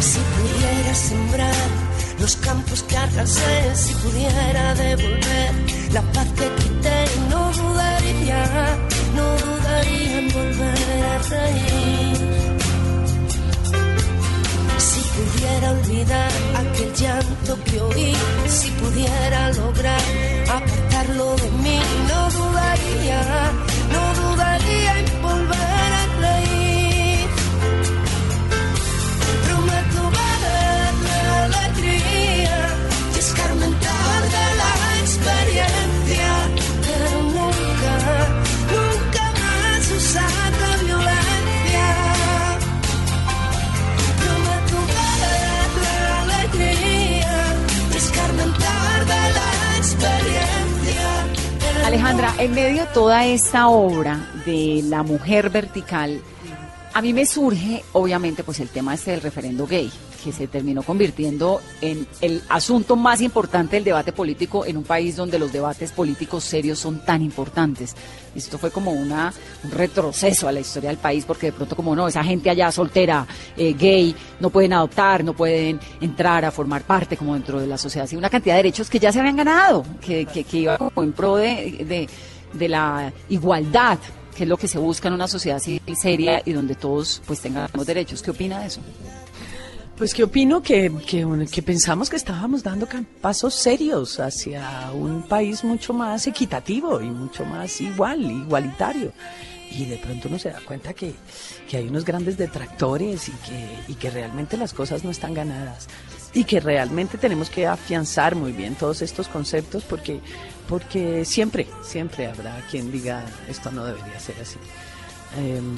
Si 0.00 0.20
pudiera 0.34 0.94
sembrar 0.94 1.68
los 2.20 2.36
campos 2.36 2.82
que 2.84 2.96
arrasé, 2.96 3.74
si 3.74 3.94
pudiera 3.94 4.74
devolver 4.74 5.52
la 5.92 6.02
paz 6.12 6.28
que 6.36 6.48
quité, 6.62 7.04
no 7.30 7.50
dudaría, 7.52 8.76
no 9.16 9.36
dudaría 9.36 10.18
en 10.18 10.28
volver 10.32 11.04
a 11.04 11.18
reír. 11.30 12.17
Pudiera 15.38 15.70
olvidar 15.70 16.30
aquel 16.56 16.92
llanto 16.94 17.58
que 17.64 17.80
oí, 17.80 18.12
si 18.48 18.70
pudiera 18.72 19.52
lograr 19.52 20.00
apartarlo 20.50 21.36
de 21.36 21.50
mí, 21.62 21.80
no 22.08 22.30
dudaría, 22.30 23.22
no 23.92 24.02
dudaría 24.22 24.98
en 24.98 25.22
volver 25.22 25.92
a 26.00 26.06
reír. 26.20 26.67
Alejandra, 52.08 52.42
en 52.42 52.54
medio 52.54 52.86
de 52.86 52.92
toda 52.94 53.26
esta 53.26 53.68
obra 53.68 54.30
de 54.46 54.80
la 54.82 55.02
mujer 55.02 55.50
vertical, 55.50 56.22
a 56.94 57.02
mí 57.02 57.12
me 57.12 57.26
surge, 57.26 57.84
obviamente, 57.92 58.42
pues 58.42 58.60
el 58.60 58.70
tema 58.70 58.94
este 58.94 59.10
del 59.10 59.20
referendo 59.20 59.66
gay, 59.66 59.92
que 60.22 60.32
se 60.32 60.48
terminó 60.48 60.82
convirtiendo 60.82 61.60
en 61.80 62.06
el 62.20 62.42
asunto 62.48 62.96
más 62.96 63.20
importante 63.20 63.76
del 63.76 63.84
debate 63.84 64.12
político 64.12 64.66
en 64.66 64.76
un 64.76 64.84
país 64.84 65.16
donde 65.16 65.38
los 65.38 65.52
debates 65.52 65.92
políticos 65.92 66.44
serios 66.44 66.78
son 66.78 67.04
tan 67.04 67.22
importantes. 67.22 67.94
Esto 68.34 68.58
fue 68.58 68.70
como 68.70 68.92
una, 68.92 69.32
un 69.64 69.70
retroceso 69.70 70.48
a 70.48 70.52
la 70.52 70.60
historia 70.60 70.90
del 70.90 70.98
país, 70.98 71.24
porque 71.24 71.46
de 71.46 71.52
pronto 71.52 71.76
como 71.76 71.94
no, 71.94 72.08
esa 72.08 72.22
gente 72.22 72.50
allá 72.50 72.70
soltera, 72.70 73.26
eh, 73.56 73.74
gay, 73.78 74.14
no 74.40 74.50
pueden 74.50 74.72
adoptar, 74.72 75.24
no 75.24 75.34
pueden 75.34 75.80
entrar 76.00 76.44
a 76.44 76.50
formar 76.50 76.82
parte 76.82 77.16
como 77.16 77.34
dentro 77.34 77.60
de 77.60 77.66
la 77.66 77.78
sociedad. 77.78 78.04
Así 78.04 78.16
una 78.16 78.30
cantidad 78.30 78.54
de 78.54 78.58
derechos 78.64 78.90
que 78.90 78.98
ya 78.98 79.12
se 79.12 79.20
habían 79.20 79.36
ganado, 79.36 79.84
que, 80.00 80.26
que, 80.26 80.44
iba 80.58 80.78
como 80.78 81.02
en 81.02 81.12
pro 81.12 81.36
de, 81.36 82.08
de, 82.54 82.68
la 82.68 83.12
igualdad 83.28 83.98
que 84.36 84.44
es 84.44 84.48
lo 84.48 84.56
que 84.56 84.68
se 84.68 84.78
busca 84.78 85.08
en 85.08 85.14
una 85.14 85.26
sociedad 85.26 85.58
civil 85.58 85.96
seria 85.96 86.40
y 86.44 86.52
donde 86.52 86.76
todos 86.76 87.20
pues 87.26 87.40
tengamos 87.40 87.84
derechos. 87.84 88.22
¿Qué 88.22 88.30
opina 88.30 88.60
de 88.60 88.66
eso? 88.68 88.80
Pues 89.98 90.14
que 90.14 90.22
opino 90.22 90.62
que, 90.62 90.92
que, 91.04 91.26
que 91.50 91.60
pensamos 91.60 92.08
que 92.08 92.14
estábamos 92.14 92.62
dando 92.62 92.86
pasos 93.20 93.52
serios 93.52 94.20
hacia 94.20 94.92
un 94.92 95.22
país 95.22 95.64
mucho 95.64 95.92
más 95.92 96.24
equitativo 96.28 97.00
y 97.00 97.10
mucho 97.10 97.44
más 97.44 97.80
igual, 97.80 98.22
igualitario. 98.22 99.12
Y 99.72 99.86
de 99.86 99.98
pronto 99.98 100.28
uno 100.28 100.38
se 100.38 100.50
da 100.50 100.60
cuenta 100.60 100.94
que, 100.94 101.14
que 101.68 101.78
hay 101.78 101.88
unos 101.88 102.04
grandes 102.04 102.38
detractores 102.38 103.28
y 103.28 103.32
que, 103.32 103.92
y 103.92 103.94
que 103.96 104.08
realmente 104.10 104.56
las 104.56 104.72
cosas 104.72 105.02
no 105.02 105.10
están 105.10 105.34
ganadas. 105.34 105.88
Y 106.32 106.44
que 106.44 106.60
realmente 106.60 107.18
tenemos 107.18 107.50
que 107.50 107.66
afianzar 107.66 108.36
muy 108.36 108.52
bien 108.52 108.76
todos 108.76 109.02
estos 109.02 109.26
conceptos 109.26 109.82
porque, 109.82 110.20
porque 110.68 111.24
siempre, 111.24 111.66
siempre 111.82 112.28
habrá 112.28 112.64
quien 112.70 112.92
diga 112.92 113.24
esto 113.48 113.72
no 113.72 113.84
debería 113.84 114.20
ser 114.20 114.36
así. 114.40 114.58
Em, 115.36 115.74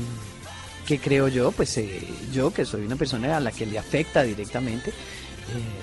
que 0.90 0.98
creo 0.98 1.28
yo, 1.28 1.52
pues 1.52 1.78
eh, 1.78 2.02
yo 2.32 2.52
que 2.52 2.64
soy 2.64 2.84
una 2.84 2.96
persona 2.96 3.36
a 3.36 3.38
la 3.38 3.52
que 3.52 3.64
le 3.64 3.78
afecta 3.78 4.24
directamente, 4.24 4.90
eh, 4.90 4.94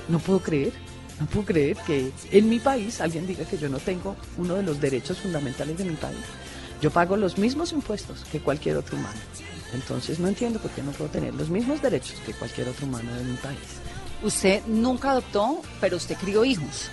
no 0.09 0.19
puedo 0.19 0.41
creer, 0.41 0.73
no 1.17 1.25
puedo 1.27 1.45
creer 1.45 1.77
que 1.87 2.11
en 2.29 2.49
mi 2.49 2.59
país 2.59 2.99
alguien 2.99 3.25
diga 3.25 3.45
que 3.45 3.57
yo 3.57 3.69
no 3.69 3.79
tengo 3.79 4.17
uno 4.37 4.55
de 4.55 4.63
los 4.63 4.81
derechos 4.81 5.17
fundamentales 5.19 5.77
de 5.77 5.85
mi 5.85 5.95
país. 5.95 6.19
Yo 6.81 6.91
pago 6.91 7.15
los 7.15 7.37
mismos 7.37 7.71
impuestos 7.71 8.25
que 8.29 8.41
cualquier 8.41 8.75
otro 8.75 8.97
humano. 8.97 9.17
Entonces 9.73 10.19
no 10.19 10.27
entiendo 10.27 10.59
por 10.59 10.71
qué 10.71 10.83
no 10.83 10.91
puedo 10.91 11.09
tener 11.09 11.33
los 11.35 11.49
mismos 11.49 11.81
derechos 11.81 12.19
que 12.25 12.33
cualquier 12.33 12.67
otro 12.67 12.85
humano 12.85 13.15
de 13.15 13.23
mi 13.23 13.37
país. 13.37 13.79
Usted 14.21 14.61
nunca 14.67 15.11
adoptó, 15.11 15.61
pero 15.79 15.95
usted 15.95 16.17
crió 16.17 16.43
hijos. 16.43 16.89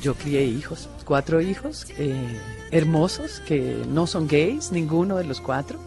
Yo 0.00 0.14
crié 0.14 0.42
hijos, 0.42 0.88
cuatro 1.04 1.42
hijos 1.42 1.86
eh, 1.98 2.40
hermosos 2.70 3.40
que 3.40 3.84
no 3.90 4.06
son 4.06 4.26
gays, 4.26 4.72
ninguno 4.72 5.18
de 5.18 5.24
los 5.24 5.42
cuatro, 5.42 5.78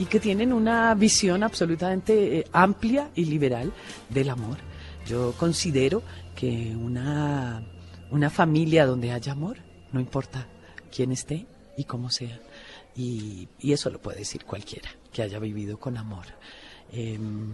y 0.00 0.06
que 0.06 0.18
tienen 0.18 0.54
una 0.54 0.94
visión 0.94 1.42
absolutamente 1.42 2.38
eh, 2.38 2.44
amplia 2.52 3.10
y 3.14 3.26
liberal 3.26 3.70
del 4.08 4.30
amor. 4.30 4.56
Yo 5.06 5.34
considero 5.36 6.02
que 6.34 6.74
una, 6.74 7.62
una 8.10 8.30
familia 8.30 8.86
donde 8.86 9.12
haya 9.12 9.32
amor, 9.32 9.58
no 9.92 10.00
importa 10.00 10.48
quién 10.90 11.12
esté 11.12 11.46
y 11.76 11.84
cómo 11.84 12.08
sea, 12.08 12.40
y, 12.96 13.46
y 13.58 13.72
eso 13.74 13.90
lo 13.90 14.00
puede 14.00 14.20
decir 14.20 14.46
cualquiera 14.46 14.88
que 15.12 15.20
haya 15.20 15.38
vivido 15.38 15.78
con 15.78 15.98
amor. 15.98 16.24
Em, 16.90 17.52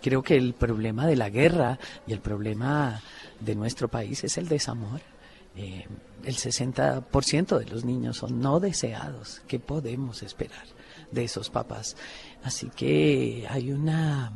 creo 0.00 0.22
que 0.22 0.34
el 0.34 0.54
problema 0.54 1.06
de 1.06 1.16
la 1.16 1.28
guerra 1.28 1.78
y 2.06 2.14
el 2.14 2.20
problema 2.20 3.02
de 3.38 3.54
nuestro 3.54 3.88
país 3.88 4.24
es 4.24 4.38
el 4.38 4.48
desamor 4.48 5.02
Eh, 5.58 5.86
el 6.24 6.36
60% 6.36 7.58
de 7.58 7.64
los 7.64 7.84
niños 7.84 8.18
son 8.18 8.40
no 8.40 8.60
deseados. 8.60 9.40
¿Qué 9.48 9.58
podemos 9.58 10.22
esperar 10.22 10.66
de 11.10 11.24
esos 11.24 11.50
papás? 11.50 11.96
Así 12.42 12.70
que 12.74 13.46
hay 13.48 13.72
una 13.72 14.32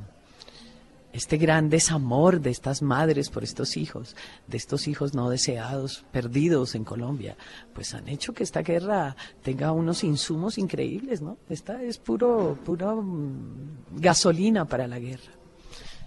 este 1.12 1.38
gran 1.38 1.68
desamor 1.68 2.40
de 2.40 2.50
estas 2.50 2.82
madres 2.82 3.30
por 3.30 3.42
estos 3.42 3.76
hijos, 3.76 4.14
de 4.46 4.56
estos 4.56 4.86
hijos 4.86 5.14
no 5.14 5.28
deseados, 5.28 6.04
perdidos 6.12 6.74
en 6.74 6.84
Colombia, 6.84 7.36
pues 7.74 7.94
han 7.94 8.08
hecho 8.08 8.32
que 8.32 8.44
esta 8.44 8.62
guerra 8.62 9.16
tenga 9.42 9.72
unos 9.72 10.04
insumos 10.04 10.56
increíbles, 10.58 11.20
¿no? 11.20 11.36
Esta 11.48 11.82
es 11.82 11.98
puro, 11.98 12.56
puro 12.64 13.02
mm, 13.02 13.96
gasolina 13.96 14.64
para 14.64 14.86
la 14.86 14.98
guerra. 14.98 15.32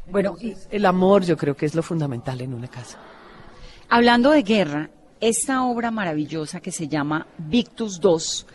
Bueno, 0.10 0.36
el 0.70 0.86
amor 0.86 1.24
yo 1.24 1.38
creo 1.38 1.56
que 1.56 1.66
es 1.66 1.76
lo 1.76 1.84
fundamental 1.84 2.42
en 2.42 2.54
una 2.54 2.68
casa. 2.68 3.00
Hablando 3.90 4.32
de 4.32 4.44
guerra, 4.44 4.90
esta 5.20 5.64
obra 5.64 5.92
maravillosa 5.92 6.60
que 6.60 6.72
se 6.72 6.88
llama 6.88 7.28
Victus 7.38 8.00
II, 8.04 8.46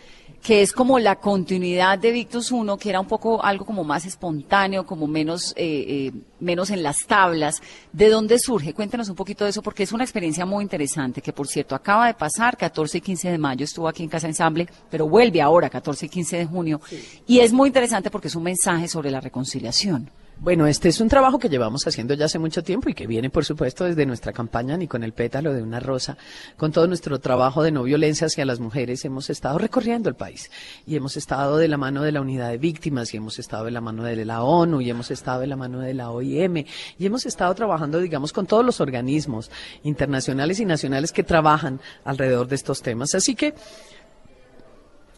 que 0.43 0.63
es 0.63 0.73
como 0.73 0.99
la 0.99 1.17
continuidad 1.17 1.99
de 1.99 2.13
Victus 2.13 2.53
1, 2.53 2.77
que 2.79 2.91
era 2.91 3.01
un 3.01 3.07
poco 3.07 3.45
algo 3.45 3.65
como 3.65 3.85
más 3.85 4.07
espontáneo, 4.07 4.87
como 4.87 5.07
menos, 5.07 5.53
eh, 5.57 5.85
eh, 5.89 6.13
menos 6.41 6.71
en 6.71 6.83
las 6.83 7.07
tablas. 7.07 7.61
¿De 7.93 8.09
dónde 8.09 8.39
surge? 8.39 8.73
Cuéntanos 8.73 9.09
un 9.09 9.17
poquito 9.17 9.45
de 9.45 9.51
eso, 9.51 9.63
porque 9.63 9.83
es 9.83 9.93
una 9.93 10.05
experiencia 10.05 10.47
muy 10.47 10.63
interesante, 10.63 11.21
que 11.21 11.33
por 11.33 11.49
cierto 11.49 11.75
acaba 11.75 12.07
de 12.07 12.15
pasar, 12.15 12.57
14 12.57 12.99
y 12.99 13.01
15 13.01 13.31
de 13.31 13.39
mayo 13.39 13.65
estuvo 13.65 13.89
aquí 13.89 14.03
en 14.03 14.09
Casa 14.09 14.29
Ensamble, 14.29 14.69
pero 14.91 15.09
vuelve 15.09 15.43
ahora, 15.43 15.69
14 15.69 16.07
y 16.07 16.09
15 16.09 16.37
de 16.39 16.47
junio. 16.47 16.81
Y 17.27 17.41
es 17.41 17.53
muy 17.53 17.69
interesante 17.69 18.11
porque 18.11 18.29
es 18.29 18.35
un 18.35 18.45
mensaje 18.45 18.89
sobre 18.89 19.11
la 19.11 19.21
reconciliación. 19.21 20.11
Bueno, 20.41 20.69
este 20.69 20.89
es 20.89 21.01
un 21.01 21.09
trabajo 21.09 21.41
que 21.41 21.49
llevamos 21.49 21.85
haciendo 21.89 22.15
ya 22.15 22.27
hace 22.27 22.39
mucho 22.39 22.63
tiempo 22.63 22.89
y 22.89 22.95
que 22.95 23.09
viene, 23.09 23.29
por 23.29 23.45
supuesto, 23.45 23.85
desde 23.85 24.07
nuestra 24.07 24.33
campaña 24.33 24.77
Ni 24.77 24.87
con 24.87 25.03
el 25.03 25.13
pétalo 25.13 25.53
de 25.53 25.63
una 25.63 25.81
rosa. 25.81 26.17
Con 26.57 26.71
todo 26.71 26.87
nuestro 26.87 27.19
trabajo 27.19 27.65
de 27.65 27.73
no 27.73 27.83
violencia 27.83 28.29
hacia 28.29 28.45
las 28.45 28.61
mujeres 28.61 29.05
hemos 29.05 29.31
estado 29.31 29.59
recorriendo 29.59 30.09
el 30.09 30.15
país 30.15 30.49
y 30.87 30.95
hemos 30.95 31.17
estado 31.17 31.57
de 31.57 31.67
la 31.67 31.77
mano 31.77 32.05
de 32.05 32.13
la 32.13 32.21
unidad 32.21 32.51
de 32.51 32.59
víctimas 32.59 33.13
y 33.13 33.17
hemos 33.17 33.41
estado 33.41 33.65
de 33.65 33.73
la 33.73 33.81
mano 33.81 34.05
de 34.05 34.25
la 34.25 34.45
ONU 34.45 34.81
y 34.81 34.91
hemos 34.91 35.11
estado 35.11 35.41
de 35.41 35.49
la 35.49 35.57
mano 35.57 35.81
de 35.81 35.93
la 35.93 36.11
OIM 36.11 36.65
y 36.99 37.07
hemos 37.07 37.27
estado 37.27 37.53
trabajando, 37.57 37.99
digamos, 37.99 38.33
con 38.33 38.47
todos 38.47 38.65
los 38.65 38.81
organismos 38.81 39.51
internacionales 39.83 40.61
y 40.61 40.65
nacionales 40.65 41.11
que 41.11 41.25
trabajan 41.25 41.81
alrededor 42.05 42.47
de 42.47 42.55
estos 42.55 42.81
temas. 42.81 43.13
Así 43.17 43.35
que 43.35 43.55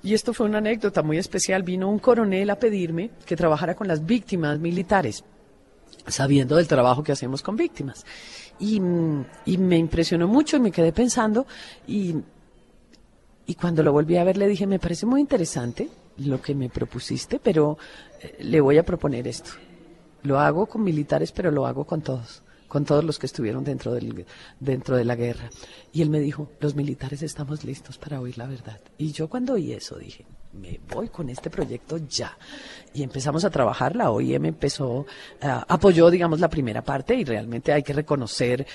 y 0.03 0.15
esto 0.15 0.33
fue 0.33 0.47
una 0.47 0.59
anécdota 0.59 1.03
muy 1.03 1.19
especial. 1.19 1.63
Vino 1.63 1.89
un 1.89 1.99
coronel 1.99 2.51
a 2.51 2.59
pedirme 2.59 3.11
que 3.27 3.37
trabajara 3.37 3.75
con 3.75 3.89
las 3.89 4.05
víctimas 4.05 4.59
militares, 4.59 5.25
sabiendo 6.07 6.57
del 6.57 6.69
trabajo 6.69 7.03
que 7.03 7.13
hacemos 7.13 7.43
con 7.43 7.57
víctimas. 7.57 8.05
Y, 8.59 8.81
me 8.81 9.79
impresionó 9.79 10.29
mucho 10.29 10.57
y 10.57 10.61
me 10.61 10.71
quedé 10.71 10.93
pensando 10.93 11.47
y, 11.87 12.17
y 13.47 13.55
cuando 13.55 13.83
lo 13.83 13.93
volví 13.93 14.17
a 14.17 14.25
ver 14.25 14.37
le 14.37 14.49
dije, 14.49 14.67
me 14.67 14.79
parece 14.79 15.07
muy 15.07 15.21
interesante 15.21 15.89
lo 16.19 16.41
que 16.43 16.55
me 16.55 16.69
propusiste, 16.69 17.39
pero 17.43 17.79
eh, 18.21 18.37
le 18.41 18.61
voy 18.61 18.79
a 18.79 18.85
proponer 18.85 19.27
esto. 19.27 19.53
Lo 20.23 20.39
hago 20.39 20.67
con 20.67 20.83
militares, 20.83 21.33
pero 21.33 21.51
lo 21.51 21.67
hago 21.67 21.85
con 21.85 22.03
todos 22.03 22.43
con 22.71 22.85
todos 22.85 23.03
los 23.03 23.19
que 23.19 23.27
estuvieron 23.27 23.65
dentro, 23.65 23.93
del, 23.93 24.25
dentro 24.61 24.97
de 24.97 25.05
la 25.05 25.17
guerra. 25.17 25.51
Y 25.93 26.03
él 26.03 26.09
me 26.09 26.21
dijo, 26.21 26.53
los 26.61 26.77
militares 26.77 27.21
estamos 27.21 27.65
listos 27.65 27.99
para 27.99 28.21
oír 28.21 28.39
la 28.39 28.47
verdad. 28.47 28.81
Y 28.97 29.11
yo 29.11 29.29
cuando 29.29 29.55
oí 29.55 29.73
eso 29.73 29.99
dije, 29.99 30.25
me 30.53 30.79
voy 30.89 31.09
con 31.09 31.29
este 31.31 31.51
proyecto 31.51 31.99
ya. 31.99 32.39
Y 32.93 33.03
empezamos 33.05 33.45
a 33.45 33.51
trabajar, 33.51 33.95
la 33.95 34.11
OIM 34.11 34.47
empezó, 34.47 34.89
uh, 34.91 35.07
apoyó, 35.69 36.11
digamos, 36.11 36.41
la 36.41 36.49
primera 36.49 36.83
parte 36.83 37.15
y 37.15 37.25
realmente 37.25 37.73
hay 37.73 37.85
que 37.85 37.93
reconocer 37.93 38.67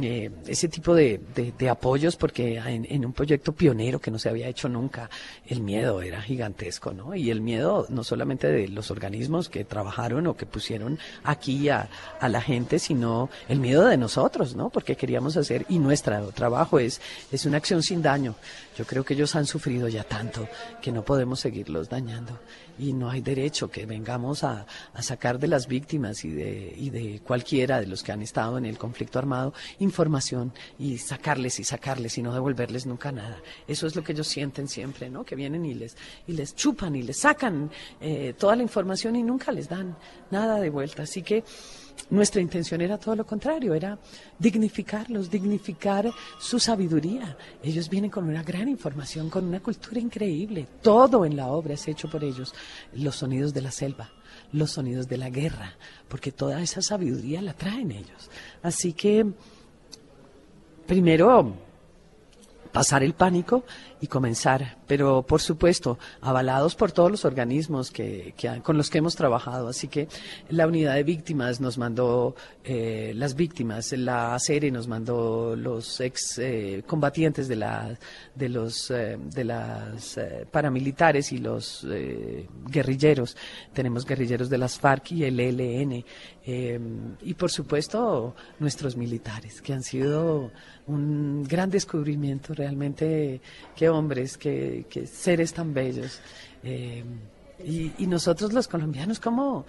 eh, 0.00 0.30
ese 0.46 0.68
tipo 0.68 0.94
de, 0.94 1.20
de, 1.56 1.68
apoyos 1.68 2.16
porque 2.16 2.56
en, 2.56 3.04
un 3.04 3.12
proyecto 3.12 3.52
pionero 3.52 4.00
que 4.00 4.10
no 4.10 4.18
se 4.18 4.28
había 4.28 4.48
hecho 4.48 4.68
nunca, 4.68 5.08
el 5.46 5.60
miedo 5.60 6.02
era 6.02 6.20
gigantesco, 6.20 6.92
¿no? 6.92 7.14
Y 7.14 7.30
el 7.30 7.40
miedo 7.40 7.86
no 7.90 8.02
solamente 8.02 8.48
de 8.48 8.68
los 8.68 8.90
organismos 8.90 9.48
que 9.48 9.64
trabajaron 9.64 10.26
o 10.26 10.36
que 10.36 10.46
pusieron 10.46 10.98
aquí 11.22 11.68
a, 11.68 11.88
a 12.20 12.28
la 12.28 12.40
gente, 12.40 12.78
sino 12.78 13.30
el 13.48 13.60
miedo 13.60 13.86
de 13.86 13.96
nosotros, 13.96 14.56
¿no? 14.56 14.70
Porque 14.70 14.96
queríamos 14.96 15.36
hacer, 15.36 15.64
y 15.68 15.78
nuestro 15.78 16.32
trabajo 16.32 16.78
es, 16.78 17.00
es 17.30 17.46
una 17.46 17.58
acción 17.58 17.82
sin 17.82 18.02
daño. 18.02 18.34
Yo 18.76 18.84
creo 18.84 19.04
que 19.04 19.14
ellos 19.14 19.34
han 19.36 19.46
sufrido 19.46 19.86
ya 19.88 20.02
tanto 20.02 20.48
que 20.82 20.90
no 20.90 21.04
podemos 21.04 21.38
seguirlos 21.38 21.88
dañando 21.88 22.38
y 22.78 22.92
no 22.92 23.10
hay 23.10 23.20
derecho 23.20 23.70
que 23.70 23.86
vengamos 23.86 24.44
a, 24.44 24.66
sacar 25.00 25.38
de 25.38 25.48
las 25.48 25.66
víctimas 25.66 26.24
y 26.24 26.30
de, 26.30 26.74
y 26.76 26.90
de 26.90 27.20
cualquiera 27.20 27.80
de 27.80 27.86
los 27.86 28.02
que 28.02 28.12
han 28.12 28.22
estado 28.22 28.58
en 28.58 28.64
el 28.64 28.78
conflicto 28.78 29.18
armado 29.18 29.52
información 29.78 30.52
y 30.78 30.98
sacarles 30.98 31.60
y 31.60 31.64
sacarles 31.64 32.16
y 32.18 32.22
no 32.22 32.32
devolverles 32.32 32.86
nunca 32.86 33.12
nada. 33.12 33.38
Eso 33.66 33.86
es 33.86 33.96
lo 33.96 34.02
que 34.02 34.12
ellos 34.12 34.26
sienten 34.26 34.68
siempre, 34.68 35.10
¿no? 35.10 35.24
Que 35.24 35.36
vienen 35.36 35.64
y 35.64 35.74
les, 35.74 35.96
y 36.26 36.32
les 36.32 36.54
chupan 36.54 36.96
y 36.96 37.02
les 37.02 37.18
sacan 37.18 37.70
eh, 38.00 38.34
toda 38.38 38.56
la 38.56 38.62
información 38.62 39.16
y 39.16 39.22
nunca 39.22 39.52
les 39.52 39.68
dan 39.68 39.96
nada 40.30 40.60
de 40.60 40.70
vuelta. 40.70 41.02
Así 41.02 41.22
que 41.22 41.44
nuestra 42.10 42.40
intención 42.40 42.80
era 42.80 42.98
todo 42.98 43.16
lo 43.16 43.26
contrario, 43.26 43.74
era 43.74 43.98
dignificarlos, 44.38 45.30
dignificar 45.30 46.10
su 46.38 46.58
sabiduría. 46.58 47.36
Ellos 47.62 47.88
vienen 47.88 48.10
con 48.10 48.28
una 48.28 48.42
gran 48.42 48.68
información, 48.68 49.30
con 49.30 49.44
una 49.44 49.60
cultura 49.60 49.98
increíble. 50.00 50.66
Todo 50.82 51.24
en 51.24 51.36
la 51.36 51.48
obra 51.48 51.74
es 51.74 51.88
hecho 51.88 52.08
por 52.10 52.22
ellos. 52.22 52.54
Los 52.94 53.16
sonidos 53.16 53.54
de 53.54 53.62
la 53.62 53.70
selva, 53.70 54.10
los 54.52 54.72
sonidos 54.72 55.08
de 55.08 55.16
la 55.16 55.30
guerra, 55.30 55.74
porque 56.08 56.30
toda 56.30 56.62
esa 56.62 56.82
sabiduría 56.82 57.40
la 57.40 57.54
traen 57.54 57.90
ellos. 57.90 58.30
Así 58.62 58.92
que, 58.92 59.26
primero, 60.86 61.54
pasar 62.70 63.02
el 63.02 63.14
pánico 63.14 63.64
y 64.04 64.06
comenzar, 64.06 64.76
pero 64.86 65.22
por 65.22 65.40
supuesto, 65.40 65.98
avalados 66.20 66.74
por 66.74 66.92
todos 66.92 67.10
los 67.10 67.24
organismos 67.24 67.90
que, 67.90 68.34
con 68.62 68.76
los 68.76 68.90
que 68.90 68.98
hemos 68.98 69.16
trabajado. 69.16 69.68
Así 69.68 69.88
que 69.88 70.08
la 70.50 70.66
unidad 70.66 70.96
de 70.96 71.04
víctimas 71.04 71.58
nos 71.58 71.78
mandó 71.78 72.36
eh, 72.64 73.12
las 73.16 73.34
víctimas, 73.34 73.92
la 73.92 74.34
ACERE 74.34 74.70
nos 74.70 74.88
mandó 74.88 75.56
los 75.56 76.02
ex 76.02 76.38
eh, 76.38 76.84
combatientes 76.86 77.48
de, 77.48 77.56
la, 77.56 77.98
de 78.34 78.48
los 78.50 78.90
eh, 78.90 79.16
de 79.18 79.44
las 79.44 80.20
paramilitares 80.50 81.32
y 81.32 81.38
los 81.38 81.86
guerrilleros. 82.68 83.38
Tenemos 83.72 84.04
guerrilleros 84.04 84.50
de 84.50 84.58
las 84.58 84.78
FARC 84.78 85.12
y 85.12 85.24
el 85.24 85.40
ELN. 85.40 86.04
y 87.22 87.34
por 87.34 87.50
supuesto, 87.50 88.34
nuestros 88.58 88.98
militares, 88.98 89.62
que 89.62 89.72
han 89.72 89.82
sido 89.82 90.50
un 90.86 91.44
gran 91.44 91.70
descubrimiento 91.70 92.52
realmente, 92.52 93.40
qué 93.74 93.88
hombres, 93.94 94.36
qué, 94.36 94.84
seres 95.10 95.52
tan 95.52 95.72
bellos. 95.72 96.20
Eh, 96.62 97.04
y, 97.64 97.92
y, 97.98 98.06
nosotros 98.06 98.52
los 98.52 98.66
colombianos, 98.68 99.20
¿cómo, 99.20 99.64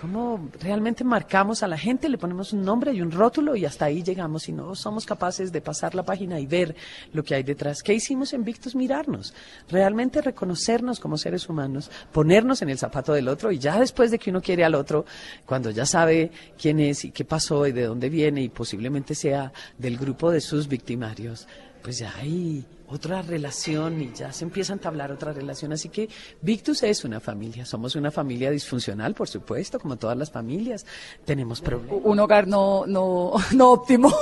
cómo 0.00 0.48
realmente 0.60 1.04
marcamos 1.04 1.62
a 1.62 1.68
la 1.68 1.78
gente, 1.78 2.08
le 2.08 2.18
ponemos 2.18 2.52
un 2.52 2.64
nombre 2.64 2.92
y 2.92 3.00
un 3.00 3.10
rótulo 3.10 3.56
y 3.56 3.64
hasta 3.64 3.86
ahí 3.86 4.02
llegamos 4.02 4.48
y 4.48 4.52
no 4.52 4.74
somos 4.74 5.06
capaces 5.06 5.52
de 5.52 5.60
pasar 5.60 5.94
la 5.94 6.02
página 6.02 6.40
y 6.40 6.46
ver 6.46 6.74
lo 7.12 7.22
que 7.22 7.34
hay 7.34 7.42
detrás. 7.42 7.82
¿Qué 7.82 7.94
hicimos 7.94 8.32
en 8.32 8.44
Victus? 8.44 8.74
Mirarnos, 8.74 9.34
realmente 9.68 10.20
reconocernos 10.20 11.00
como 11.00 11.18
seres 11.18 11.48
humanos, 11.48 11.90
ponernos 12.12 12.62
en 12.62 12.70
el 12.70 12.78
zapato 12.78 13.12
del 13.12 13.28
otro 13.28 13.52
y 13.52 13.58
ya 13.58 13.78
después 13.78 14.10
de 14.10 14.18
que 14.18 14.30
uno 14.30 14.40
quiere 14.40 14.64
al 14.64 14.74
otro, 14.74 15.04
cuando 15.46 15.70
ya 15.70 15.86
sabe 15.86 16.30
quién 16.60 16.80
es 16.80 17.04
y 17.04 17.10
qué 17.10 17.24
pasó 17.24 17.66
y 17.66 17.72
de 17.72 17.84
dónde 17.84 18.08
viene 18.08 18.42
y 18.42 18.48
posiblemente 18.48 19.14
sea 19.14 19.52
del 19.78 19.98
grupo 19.98 20.30
de 20.30 20.40
sus 20.40 20.68
victimarios, 20.68 21.46
pues 21.82 21.98
ya 21.98 22.14
hay 22.16 22.64
otra 22.92 23.22
relación 23.22 24.02
y 24.02 24.12
ya 24.12 24.32
se 24.32 24.44
empieza 24.44 24.72
a 24.72 24.76
entablar 24.76 25.10
otra 25.10 25.32
relación. 25.32 25.72
Así 25.72 25.88
que 25.88 26.08
Victus 26.42 26.82
es 26.82 27.04
una 27.04 27.20
familia, 27.20 27.64
somos 27.64 27.96
una 27.96 28.10
familia 28.10 28.50
disfuncional, 28.50 29.14
por 29.14 29.28
supuesto, 29.28 29.80
como 29.80 29.96
todas 29.96 30.16
las 30.16 30.30
familias. 30.30 30.84
Tenemos 31.24 31.60
problemas. 31.60 32.00
Un 32.04 32.18
hogar 32.20 32.46
no, 32.46 32.84
no, 32.86 33.32
no 33.54 33.72
óptimo. 33.72 34.12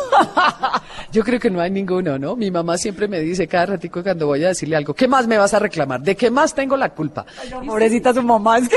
Yo 1.13 1.25
creo 1.25 1.41
que 1.41 1.51
no 1.51 1.61
hay 1.61 1.71
ninguno, 1.71 2.19
¿no? 2.19 2.37
Mi 2.37 2.51
mamá 2.51 2.79
siempre 2.79 3.09
me 3.09 3.21
dice 3.21 3.49
cada 3.49 3.67
ratico 3.67 4.03
cuando 4.03 4.27
voy 4.27 4.45
a 4.45 4.49
decirle 4.49 4.77
algo, 4.77 4.95
¿qué 4.95 5.09
más 5.09 5.27
me 5.27 5.37
vas 5.37 5.53
a 5.53 5.59
reclamar? 5.59 6.01
¿De 6.01 6.17
qué 6.17 6.31
más 6.31 6.55
tengo 6.55 6.77
la 6.77 6.95
culpa? 6.95 7.27
pobrecita 7.67 8.15
su 8.15 8.23
mamá, 8.23 8.59
es 8.59 8.69
que... 8.69 8.77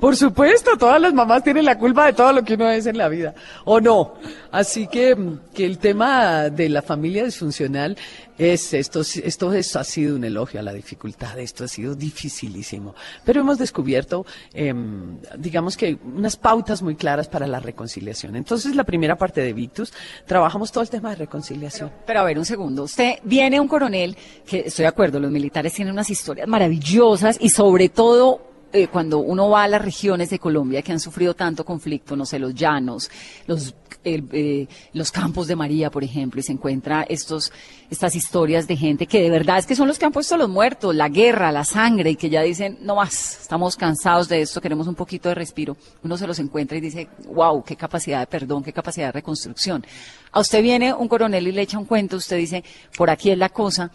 Por 0.00 0.14
supuesto, 0.14 0.76
todas 0.76 1.00
las 1.00 1.14
mamás 1.14 1.42
tienen 1.42 1.64
la 1.64 1.78
culpa 1.78 2.06
de 2.06 2.12
todo 2.12 2.32
lo 2.32 2.44
que 2.44 2.54
uno 2.54 2.68
es 2.70 2.84
en 2.86 2.98
la 2.98 3.08
vida, 3.08 3.34
¿o 3.64 3.80
no? 3.80 4.14
Así 4.52 4.86
que, 4.88 5.16
que 5.54 5.64
el 5.64 5.78
tema 5.78 6.50
de 6.50 6.68
la 6.68 6.82
familia 6.82 7.24
disfuncional 7.24 7.96
es 8.36 8.74
esto, 8.74 9.00
esto 9.00 9.50
ha 9.50 9.84
sido 9.84 10.16
un 10.16 10.24
elogio 10.24 10.60
a 10.60 10.62
la 10.62 10.74
dificultad, 10.74 11.38
esto 11.38 11.64
ha 11.64 11.68
sido 11.68 11.94
dificilísimo. 11.94 12.94
Pero 13.24 13.40
hemos 13.40 13.56
descubierto, 13.56 14.26
em, 14.52 15.18
digamos 15.38 15.78
que 15.78 15.98
unas 16.04 16.36
pautas 16.36 16.82
muy 16.82 16.96
claras 16.96 17.28
para 17.28 17.46
la 17.46 17.60
reconciliación. 17.60 18.36
Entonces, 18.36 18.76
la 18.76 18.84
primera 18.84 19.16
parte 19.16 19.40
de 19.40 19.54
Victus, 19.54 19.94
trabajamos 20.26 20.70
todo 20.72 20.82
el 20.82 20.90
tema 20.90 21.10
de 21.10 21.16
reconciliación. 21.16 21.90
Pero, 22.06 22.20
a 22.20 22.24
ver, 22.24 22.38
un 22.38 22.44
segundo. 22.44 22.82
Usted 22.82 23.14
viene 23.24 23.58
un 23.58 23.68
coronel, 23.68 24.14
que 24.46 24.64
estoy 24.66 24.82
de 24.82 24.88
acuerdo, 24.88 25.18
los 25.18 25.30
militares 25.30 25.72
tienen 25.72 25.92
unas 25.92 26.10
historias 26.10 26.46
maravillosas 26.46 27.38
y 27.40 27.48
sobre 27.48 27.88
todo 27.88 28.55
eh, 28.76 28.88
cuando 28.88 29.20
uno 29.20 29.48
va 29.48 29.62
a 29.62 29.68
las 29.68 29.80
regiones 29.80 30.28
de 30.28 30.38
Colombia 30.38 30.82
que 30.82 30.92
han 30.92 31.00
sufrido 31.00 31.32
tanto 31.32 31.64
conflicto, 31.64 32.14
no 32.14 32.26
sé, 32.26 32.38
los 32.38 32.54
llanos, 32.54 33.10
los, 33.46 33.74
eh, 34.04 34.66
los 34.92 35.10
campos 35.10 35.46
de 35.46 35.56
María, 35.56 35.90
por 35.90 36.04
ejemplo, 36.04 36.38
y 36.38 36.42
se 36.42 36.52
encuentra 36.52 37.06
estos, 37.08 37.50
estas 37.90 38.14
historias 38.14 38.68
de 38.68 38.76
gente 38.76 39.06
que 39.06 39.22
de 39.22 39.30
verdad 39.30 39.56
es 39.56 39.64
que 39.64 39.74
son 39.74 39.88
los 39.88 39.98
que 39.98 40.04
han 40.04 40.12
puesto 40.12 40.36
los 40.36 40.50
muertos, 40.50 40.94
la 40.94 41.08
guerra, 41.08 41.50
la 41.52 41.64
sangre, 41.64 42.10
y 42.10 42.16
que 42.16 42.28
ya 42.28 42.42
dicen, 42.42 42.76
no 42.82 42.96
más, 42.96 43.40
estamos 43.40 43.76
cansados 43.76 44.28
de 44.28 44.42
esto, 44.42 44.60
queremos 44.60 44.86
un 44.88 44.94
poquito 44.94 45.30
de 45.30 45.36
respiro. 45.36 45.74
Uno 46.04 46.18
se 46.18 46.26
los 46.26 46.38
encuentra 46.38 46.76
y 46.76 46.82
dice, 46.82 47.08
wow, 47.28 47.64
qué 47.64 47.76
capacidad 47.76 48.20
de 48.20 48.26
perdón, 48.26 48.62
qué 48.62 48.74
capacidad 48.74 49.06
de 49.06 49.12
reconstrucción. 49.12 49.86
A 50.32 50.40
usted 50.40 50.62
viene 50.62 50.92
un 50.92 51.08
coronel 51.08 51.48
y 51.48 51.52
le 51.52 51.62
echa 51.62 51.78
un 51.78 51.86
cuento, 51.86 52.16
usted 52.16 52.36
dice, 52.36 52.62
por 52.94 53.08
aquí 53.08 53.30
es 53.30 53.38
la 53.38 53.48
cosa, 53.48 53.90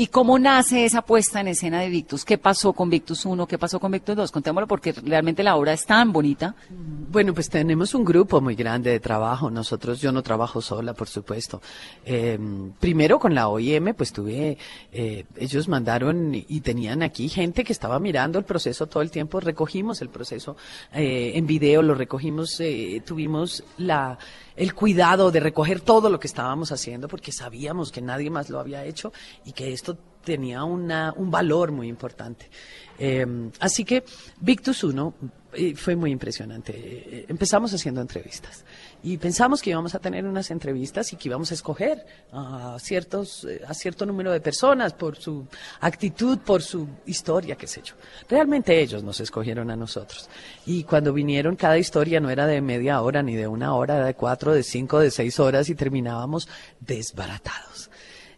¿Y 0.00 0.06
cómo 0.06 0.38
nace 0.38 0.86
esa 0.86 1.02
puesta 1.02 1.42
en 1.42 1.48
escena 1.48 1.82
de 1.82 1.90
Victus? 1.90 2.24
¿Qué 2.24 2.38
pasó 2.38 2.72
con 2.72 2.88
Victus 2.88 3.26
1? 3.26 3.46
¿Qué 3.46 3.58
pasó 3.58 3.78
con 3.78 3.92
Victus 3.92 4.16
2? 4.16 4.32
Contémoslo 4.32 4.66
porque 4.66 4.92
realmente 4.92 5.42
la 5.42 5.56
obra 5.56 5.74
es 5.74 5.84
tan 5.84 6.10
bonita. 6.10 6.54
Bueno, 6.70 7.34
pues 7.34 7.50
tenemos 7.50 7.92
un 7.92 8.02
grupo 8.02 8.40
muy 8.40 8.54
grande 8.54 8.92
de 8.92 8.98
trabajo. 8.98 9.50
Nosotros, 9.50 10.00
yo 10.00 10.10
no 10.10 10.22
trabajo 10.22 10.62
sola, 10.62 10.94
por 10.94 11.06
supuesto. 11.06 11.60
Eh, 12.06 12.38
primero 12.80 13.18
con 13.18 13.34
la 13.34 13.48
OIM, 13.48 13.92
pues 13.92 14.10
tuve, 14.10 14.56
eh, 14.90 15.26
ellos 15.36 15.68
mandaron 15.68 16.32
y 16.34 16.60
tenían 16.62 17.02
aquí 17.02 17.28
gente 17.28 17.62
que 17.62 17.74
estaba 17.74 17.98
mirando 17.98 18.38
el 18.38 18.46
proceso 18.46 18.86
todo 18.86 19.02
el 19.02 19.10
tiempo. 19.10 19.38
Recogimos 19.38 20.00
el 20.00 20.08
proceso 20.08 20.56
eh, 20.94 21.32
en 21.34 21.46
video, 21.46 21.82
lo 21.82 21.94
recogimos, 21.94 22.58
tuvimos 23.04 23.64
la 23.76 24.16
el 24.60 24.74
cuidado 24.74 25.30
de 25.30 25.40
recoger 25.40 25.80
todo 25.80 26.10
lo 26.10 26.20
que 26.20 26.26
estábamos 26.26 26.70
haciendo 26.70 27.08
porque 27.08 27.32
sabíamos 27.32 27.90
que 27.90 28.02
nadie 28.02 28.28
más 28.28 28.50
lo 28.50 28.60
había 28.60 28.84
hecho 28.84 29.10
y 29.46 29.52
que 29.52 29.72
esto 29.72 29.96
tenía 30.22 30.64
una, 30.64 31.14
un 31.16 31.30
valor 31.30 31.72
muy 31.72 31.88
importante. 31.88 32.50
Em, 32.98 33.50
así 33.58 33.86
que 33.86 34.04
Victus 34.38 34.84
1 34.84 35.14
eh, 35.54 35.74
fue 35.74 35.96
muy 35.96 36.10
impresionante. 36.10 36.74
Eh, 36.76 37.24
empezamos 37.28 37.72
haciendo 37.72 38.02
entrevistas 38.02 38.66
y 39.02 39.16
pensamos 39.16 39.62
que 39.62 39.70
íbamos 39.70 39.94
a 39.94 39.98
tener 39.98 40.26
unas 40.26 40.50
entrevistas 40.50 41.12
y 41.12 41.16
que 41.16 41.28
íbamos 41.28 41.50
a 41.50 41.54
escoger 41.54 42.04
a 42.32 42.76
ciertos 42.78 43.44
eh, 43.44 43.62
a 43.66 43.74
cierto 43.74 44.04
número 44.04 44.32
de 44.32 44.40
personas 44.40 44.92
por 44.92 45.16
su 45.16 45.46
actitud, 45.80 46.38
por 46.38 46.62
su 46.62 46.86
historia, 47.06 47.56
qué 47.56 47.66
sé 47.66 47.82
yo. 47.82 47.94
Realmente 48.28 48.78
ellos 48.80 49.02
nos 49.02 49.20
escogieron 49.20 49.70
a 49.70 49.76
nosotros. 49.76 50.28
Y 50.66 50.84
cuando 50.84 51.12
vinieron 51.12 51.56
cada 51.56 51.78
historia 51.78 52.20
no 52.20 52.30
era 52.30 52.46
de 52.46 52.60
media 52.60 53.00
hora 53.00 53.22
ni 53.22 53.36
de 53.36 53.46
una 53.46 53.74
hora, 53.74 53.96
era 53.96 54.06
de 54.06 54.14
cuatro, 54.14 54.52
de 54.52 54.62
cinco, 54.62 54.98
de 54.98 55.10
seis 55.10 55.40
horas 55.40 55.68
y 55.70 55.74
terminábamos 55.74 56.48
desbaratados. 56.80 57.90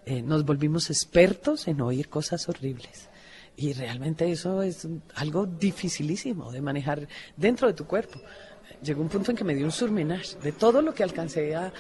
nos 0.07 0.45
volvimos 0.45 0.91
expertos 0.91 1.69
en 1.69 1.81
oír 1.81 2.09
cosas 2.09 2.49
horribles 2.49 3.09
y 3.57 3.73
realmente 3.75 4.31
eso 4.31 4.63
es 4.63 4.89
algo 5.15 5.47
dificilísimo 5.47 6.51
de 6.51 6.61
manejar 6.63 7.07
dentro 7.37 7.69
de 7.69 7.75
tu 7.75 7.87
cuerpo. 7.87 8.19
Llegó 8.83 9.03
un 9.03 9.09
punto 9.09 9.31
en 9.31 9.37
que 9.37 9.45
me 9.45 9.55
dio 9.55 9.65
un 9.65 9.73
surmenage 9.73 10.37
de 10.39 10.53
todo 10.53 10.83
lo 10.83 10.93
que 10.95 11.03
alcancé 11.03 11.55
a, 11.55 11.73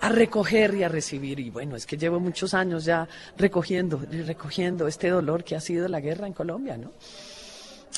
a 0.00 0.08
recoger 0.08 0.74
y 0.74 0.82
a 0.82 0.88
recibir. 0.88 1.40
Y 1.40 1.50
bueno, 1.50 1.76
es 1.76 1.86
que 1.86 1.96
llevo 1.96 2.20
muchos 2.20 2.54
años 2.54 2.84
ya 2.84 3.08
recogiendo 3.36 4.00
y 4.10 4.22
recogiendo 4.22 4.86
este 4.86 5.08
dolor 5.08 5.44
que 5.44 5.56
ha 5.56 5.60
sido 5.60 5.88
la 5.88 6.00
guerra 6.00 6.26
en 6.26 6.32
Colombia, 6.32 6.76
¿no? 6.76 6.92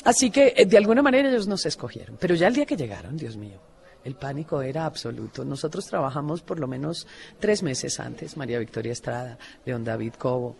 Así 0.03 0.29
que 0.29 0.53
eh, 0.55 0.65
de 0.65 0.77
alguna 0.77 1.01
manera 1.01 1.29
ellos 1.29 1.47
nos 1.47 1.65
escogieron. 1.65 2.17
Pero 2.19 2.35
ya 2.35 2.47
el 2.47 2.53
día 2.53 2.65
que 2.65 2.77
llegaron, 2.77 3.17
Dios 3.17 3.37
mío, 3.37 3.59
el 4.03 4.15
pánico 4.15 4.61
era 4.61 4.85
absoluto. 4.85 5.43
Nosotros 5.43 5.85
trabajamos 5.87 6.41
por 6.41 6.59
lo 6.59 6.67
menos 6.67 7.07
tres 7.39 7.63
meses 7.63 7.99
antes, 7.99 8.37
María 8.37 8.59
Victoria 8.59 8.91
Estrada, 8.91 9.39
León 9.65 9.83
David 9.83 10.13
Cobo, 10.13 10.57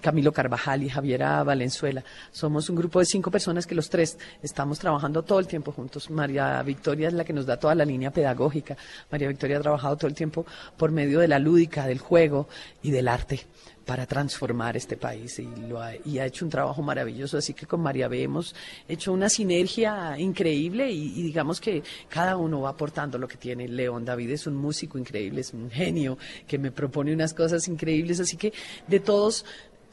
Camilo 0.00 0.32
Carvajal 0.32 0.82
y 0.82 0.88
Javiera 0.88 1.42
Valenzuela. 1.42 2.02
Somos 2.30 2.68
un 2.68 2.76
grupo 2.76 2.98
de 2.98 3.06
cinco 3.06 3.30
personas 3.30 3.66
que 3.66 3.74
los 3.74 3.88
tres 3.88 4.18
estamos 4.42 4.78
trabajando 4.78 5.22
todo 5.22 5.38
el 5.38 5.46
tiempo 5.46 5.72
juntos. 5.72 6.10
María 6.10 6.62
Victoria 6.62 7.08
es 7.08 7.14
la 7.14 7.24
que 7.24 7.32
nos 7.32 7.46
da 7.46 7.58
toda 7.58 7.74
la 7.74 7.84
línea 7.84 8.10
pedagógica. 8.10 8.76
María 9.10 9.28
Victoria 9.28 9.58
ha 9.58 9.60
trabajado 9.60 9.96
todo 9.96 10.08
el 10.08 10.14
tiempo 10.14 10.46
por 10.76 10.90
medio 10.90 11.20
de 11.20 11.28
la 11.28 11.38
lúdica, 11.38 11.86
del 11.86 11.98
juego 11.98 12.48
y 12.82 12.90
del 12.90 13.08
arte 13.08 13.46
para 13.86 14.04
transformar 14.04 14.76
este 14.76 14.96
país 14.96 15.38
y, 15.38 15.46
lo 15.68 15.80
ha, 15.80 15.92
y 16.04 16.18
ha 16.18 16.26
hecho 16.26 16.44
un 16.44 16.50
trabajo 16.50 16.82
maravilloso. 16.82 17.38
Así 17.38 17.54
que 17.54 17.66
con 17.66 17.80
María 17.80 18.08
B 18.08 18.20
hemos 18.20 18.54
hecho 18.88 19.12
una 19.12 19.28
sinergia 19.28 20.18
increíble 20.18 20.90
y, 20.90 21.22
digamos 21.22 21.60
que 21.60 21.84
cada 22.08 22.36
uno 22.36 22.62
va 22.62 22.70
aportando 22.70 23.16
lo 23.16 23.28
que 23.28 23.36
tiene. 23.36 23.68
León 23.68 24.04
David 24.04 24.30
es 24.30 24.48
un 24.48 24.56
músico 24.56 24.98
increíble, 24.98 25.40
es 25.40 25.54
un 25.54 25.70
genio 25.70 26.18
que 26.48 26.58
me 26.58 26.72
propone 26.72 27.14
unas 27.14 27.32
cosas 27.32 27.68
increíbles. 27.68 28.18
Así 28.18 28.36
que 28.36 28.52
de 28.88 28.98
todos, 28.98 29.44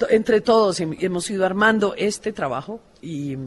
entre 0.09 0.41
todos 0.41 0.79
hemos 0.81 1.29
ido 1.29 1.45
armando 1.45 1.93
este 1.95 2.33
trabajo 2.33 2.81
y, 2.99 3.37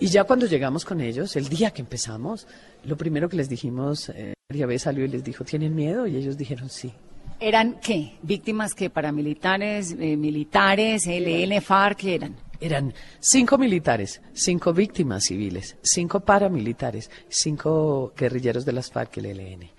y 0.00 0.06
ya 0.08 0.24
cuando 0.24 0.46
llegamos 0.46 0.84
con 0.84 1.00
ellos, 1.00 1.36
el 1.36 1.48
día 1.48 1.70
que 1.70 1.82
empezamos, 1.82 2.48
lo 2.82 2.96
primero 2.96 3.28
que 3.28 3.36
les 3.36 3.48
dijimos, 3.48 4.08
eh, 4.08 4.34
María 4.50 4.66
B 4.66 4.76
salió 4.76 5.04
y 5.04 5.08
les 5.08 5.22
dijo, 5.22 5.44
¿tienen 5.44 5.72
miedo? 5.72 6.08
Y 6.08 6.16
ellos 6.16 6.36
dijeron 6.36 6.68
sí. 6.68 6.92
¿Eran 7.40 7.80
qué? 7.80 8.16
¿Víctimas 8.22 8.74
que 8.74 8.90
paramilitares, 8.90 9.92
eh, 9.98 10.16
militares, 10.16 11.06
LN, 11.06 11.60
FARC, 11.60 11.98
qué 11.98 12.14
eran? 12.14 12.36
Eran 12.60 12.94
cinco 13.20 13.58
militares, 13.58 14.22
cinco 14.32 14.72
víctimas 14.72 15.24
civiles, 15.24 15.76
cinco 15.82 16.20
paramilitares, 16.20 17.10
cinco 17.28 18.12
guerrilleros 18.16 18.64
de 18.64 18.72
las 18.72 18.90
FARC 18.90 19.16
y 19.16 19.20
el 19.20 19.26
ELN. 19.26 19.70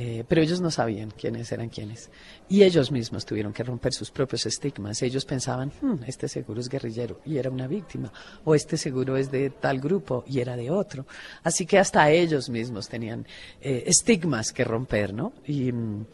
Eh, 0.00 0.24
pero 0.28 0.40
ellos 0.40 0.60
no 0.60 0.70
sabían 0.70 1.10
quiénes 1.10 1.50
eran 1.50 1.70
quiénes. 1.70 2.10
Y 2.48 2.62
ellos 2.62 2.92
mismos 2.92 3.26
tuvieron 3.26 3.52
que 3.52 3.64
romper 3.64 3.92
sus 3.92 4.12
propios 4.12 4.46
estigmas. 4.46 5.02
Ellos 5.02 5.24
pensaban, 5.24 5.72
hmm, 5.80 6.04
este 6.06 6.28
seguro 6.28 6.60
es 6.60 6.68
guerrillero 6.68 7.20
y 7.24 7.36
era 7.36 7.50
una 7.50 7.66
víctima, 7.66 8.12
o 8.44 8.54
este 8.54 8.76
seguro 8.76 9.16
es 9.16 9.30
de 9.30 9.50
tal 9.50 9.80
grupo 9.80 10.22
y 10.28 10.38
era 10.38 10.56
de 10.56 10.70
otro. 10.70 11.06
Así 11.42 11.66
que 11.66 11.78
hasta 11.78 12.10
ellos 12.10 12.48
mismos 12.48 12.88
tenían 12.88 13.26
eh, 13.60 13.84
estigmas 13.86 14.52
que 14.52 14.64
romper, 14.64 15.14
¿no? 15.14 15.32
Y. 15.46 15.72
Mm, 15.72 16.06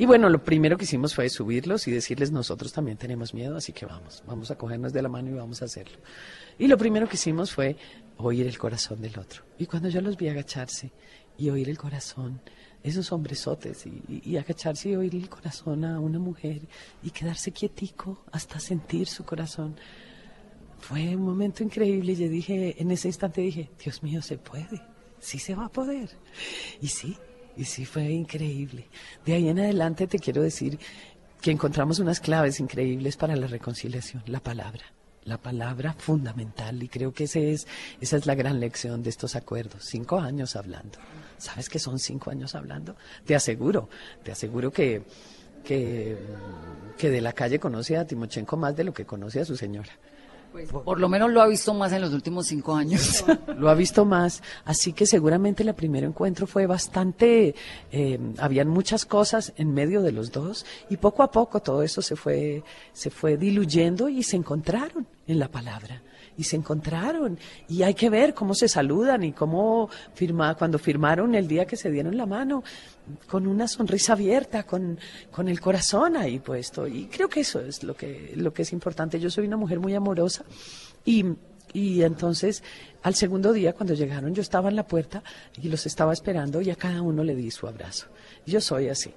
y 0.00 0.06
bueno, 0.06 0.30
lo 0.30 0.42
primero 0.42 0.78
que 0.78 0.84
hicimos 0.84 1.14
fue 1.14 1.28
subirlos 1.28 1.86
y 1.86 1.90
decirles 1.90 2.32
nosotros 2.32 2.72
también 2.72 2.96
tenemos 2.96 3.34
miedo, 3.34 3.58
así 3.58 3.74
que 3.74 3.84
vamos, 3.84 4.22
vamos 4.26 4.50
a 4.50 4.56
cogernos 4.56 4.94
de 4.94 5.02
la 5.02 5.10
mano 5.10 5.28
y 5.28 5.34
vamos 5.34 5.60
a 5.60 5.66
hacerlo. 5.66 5.98
Y 6.58 6.68
lo 6.68 6.78
primero 6.78 7.06
que 7.06 7.16
hicimos 7.16 7.52
fue 7.52 7.76
oír 8.16 8.46
el 8.46 8.56
corazón 8.56 9.02
del 9.02 9.18
otro. 9.18 9.42
Y 9.58 9.66
cuando 9.66 9.90
yo 9.90 10.00
los 10.00 10.16
vi 10.16 10.28
agacharse 10.28 10.90
y 11.36 11.50
oír 11.50 11.68
el 11.68 11.76
corazón, 11.76 12.40
esos 12.82 13.12
hombresotes, 13.12 13.84
y, 13.84 14.22
y, 14.24 14.38
agacharse 14.38 14.88
y 14.88 14.96
oír 14.96 15.14
el 15.14 15.28
corazón 15.28 15.84
a 15.84 16.00
una 16.00 16.18
mujer 16.18 16.62
y 17.02 17.10
quedarse 17.10 17.52
quietico 17.52 18.24
hasta 18.32 18.58
sentir 18.58 19.06
su 19.06 19.26
corazón, 19.26 19.76
fue 20.78 21.14
un 21.14 21.26
momento 21.26 21.62
increíble. 21.62 22.16
Yo 22.16 22.26
dije, 22.30 22.74
en 22.80 22.90
ese 22.90 23.08
instante 23.08 23.42
dije, 23.42 23.70
Dios 23.84 24.02
mío, 24.02 24.22
se 24.22 24.38
puede, 24.38 24.80
sí 25.18 25.38
se 25.38 25.54
va 25.54 25.66
a 25.66 25.70
poder. 25.70 26.08
Y 26.80 26.88
sí, 26.88 27.18
y 27.60 27.66
sí 27.66 27.84
fue 27.84 28.04
increíble. 28.10 28.88
De 29.26 29.34
ahí 29.34 29.50
en 29.50 29.58
adelante 29.58 30.06
te 30.06 30.18
quiero 30.18 30.40
decir 30.40 30.78
que 31.42 31.50
encontramos 31.50 31.98
unas 31.98 32.18
claves 32.18 32.58
increíbles 32.58 33.18
para 33.18 33.36
la 33.36 33.46
reconciliación, 33.46 34.22
la 34.26 34.40
palabra. 34.40 34.82
La 35.24 35.36
palabra 35.36 35.92
fundamental 35.92 36.82
y 36.82 36.88
creo 36.88 37.12
que 37.12 37.24
ese 37.24 37.52
es, 37.52 37.66
esa 38.00 38.16
es 38.16 38.24
la 38.24 38.34
gran 38.34 38.60
lección 38.60 39.02
de 39.02 39.10
estos 39.10 39.36
acuerdos. 39.36 39.84
Cinco 39.84 40.18
años 40.18 40.56
hablando. 40.56 40.98
¿Sabes 41.36 41.68
que 41.68 41.78
son 41.78 41.98
cinco 41.98 42.30
años 42.30 42.54
hablando? 42.54 42.96
Te 43.26 43.34
aseguro, 43.34 43.90
te 44.22 44.32
aseguro 44.32 44.70
que, 44.70 45.02
que, 45.62 46.16
que 46.96 47.10
de 47.10 47.20
la 47.20 47.34
calle 47.34 47.60
conoce 47.60 47.98
a 47.98 48.06
Timochenko 48.06 48.56
más 48.56 48.74
de 48.74 48.84
lo 48.84 48.94
que 48.94 49.04
conoce 49.04 49.40
a 49.40 49.44
su 49.44 49.54
señora. 49.54 49.92
Pues, 50.52 50.68
por 50.68 50.98
lo 50.98 51.08
menos 51.08 51.30
lo 51.30 51.40
ha 51.40 51.46
visto 51.46 51.72
más 51.74 51.92
en 51.92 52.00
los 52.00 52.12
últimos 52.12 52.46
cinco 52.46 52.74
años. 52.74 53.24
lo 53.58 53.68
ha 53.70 53.74
visto 53.74 54.04
más, 54.04 54.42
así 54.64 54.92
que 54.92 55.06
seguramente 55.06 55.62
el 55.62 55.72
primer 55.74 56.04
encuentro 56.04 56.46
fue 56.46 56.66
bastante, 56.66 57.54
eh, 57.92 58.18
habían 58.38 58.68
muchas 58.68 59.04
cosas 59.04 59.52
en 59.56 59.72
medio 59.72 60.02
de 60.02 60.12
los 60.12 60.32
dos 60.32 60.66
y 60.88 60.96
poco 60.96 61.22
a 61.22 61.30
poco 61.30 61.60
todo 61.60 61.82
eso 61.82 62.02
se 62.02 62.16
fue, 62.16 62.64
se 62.92 63.10
fue 63.10 63.36
diluyendo 63.36 64.08
y 64.08 64.22
se 64.22 64.36
encontraron 64.36 65.06
en 65.26 65.38
la 65.38 65.48
palabra 65.48 66.02
y 66.36 66.44
se 66.44 66.56
encontraron 66.56 67.38
y 67.68 67.82
hay 67.82 67.94
que 67.94 68.08
ver 68.08 68.34
cómo 68.34 68.54
se 68.54 68.66
saludan 68.66 69.22
y 69.24 69.32
cómo 69.32 69.90
firma, 70.14 70.54
cuando 70.54 70.78
firmaron 70.78 71.34
el 71.34 71.46
día 71.46 71.66
que 71.66 71.76
se 71.76 71.90
dieron 71.90 72.16
la 72.16 72.26
mano 72.26 72.64
con 73.26 73.46
una 73.46 73.68
sonrisa 73.68 74.12
abierta, 74.14 74.64
con, 74.64 74.98
con 75.30 75.48
el 75.48 75.60
corazón 75.60 76.16
ahí 76.16 76.38
puesto 76.38 76.86
y 76.86 77.06
creo 77.06 77.28
que 77.28 77.40
eso 77.40 77.60
es 77.60 77.82
lo 77.82 77.94
que, 77.94 78.32
lo 78.36 78.52
que 78.52 78.62
es 78.62 78.72
importante. 78.72 79.20
Yo 79.20 79.30
soy 79.30 79.46
una 79.46 79.56
mujer 79.56 79.80
muy 79.80 79.94
amorosa 79.94 80.44
y 81.04 81.24
y 81.72 82.02
entonces, 82.02 82.62
al 83.02 83.14
segundo 83.14 83.52
día, 83.52 83.72
cuando 83.74 83.94
llegaron, 83.94 84.34
yo 84.34 84.42
estaba 84.42 84.68
en 84.68 84.76
la 84.76 84.86
puerta 84.86 85.22
y 85.60 85.68
los 85.68 85.86
estaba 85.86 86.12
esperando 86.12 86.60
y 86.60 86.70
a 86.70 86.76
cada 86.76 87.02
uno 87.02 87.22
le 87.22 87.34
di 87.34 87.50
su 87.50 87.66
abrazo. 87.66 88.06
Yo 88.46 88.60
soy 88.60 88.88
así. 88.88 89.12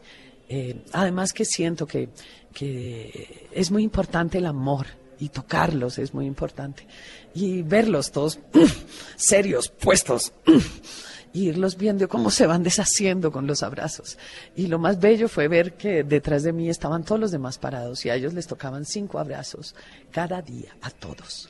Eh, 0.49 0.83
además 0.91 1.33
que 1.33 1.45
siento 1.45 1.87
que, 1.87 2.09
que 2.53 3.47
es 3.51 3.71
muy 3.71 3.83
importante 3.83 4.37
el 4.37 4.45
amor 4.45 4.87
y 5.19 5.29
tocarlos 5.29 5.97
es 5.97 6.13
muy 6.13 6.25
importante. 6.25 6.85
Y 7.33 7.61
verlos 7.61 8.11
todos 8.11 8.39
serios, 9.15 9.69
puestos, 9.69 10.33
irlos 11.33 11.77
viendo 11.77 12.07
cómo 12.07 12.29
se 12.29 12.47
van 12.47 12.63
deshaciendo 12.63 13.31
con 13.31 13.47
los 13.47 13.63
abrazos. 13.63 14.17
Y 14.55 14.67
lo 14.67 14.79
más 14.79 14.99
bello 14.99 15.27
fue 15.27 15.47
ver 15.47 15.73
que 15.73 16.03
detrás 16.03 16.43
de 16.43 16.53
mí 16.53 16.69
estaban 16.69 17.03
todos 17.03 17.19
los 17.19 17.31
demás 17.31 17.57
parados 17.57 18.05
y 18.05 18.09
a 18.09 18.15
ellos 18.15 18.33
les 18.33 18.47
tocaban 18.47 18.85
cinco 18.85 19.19
abrazos 19.19 19.75
cada 20.11 20.41
día, 20.41 20.75
a 20.81 20.91
todos. 20.91 21.49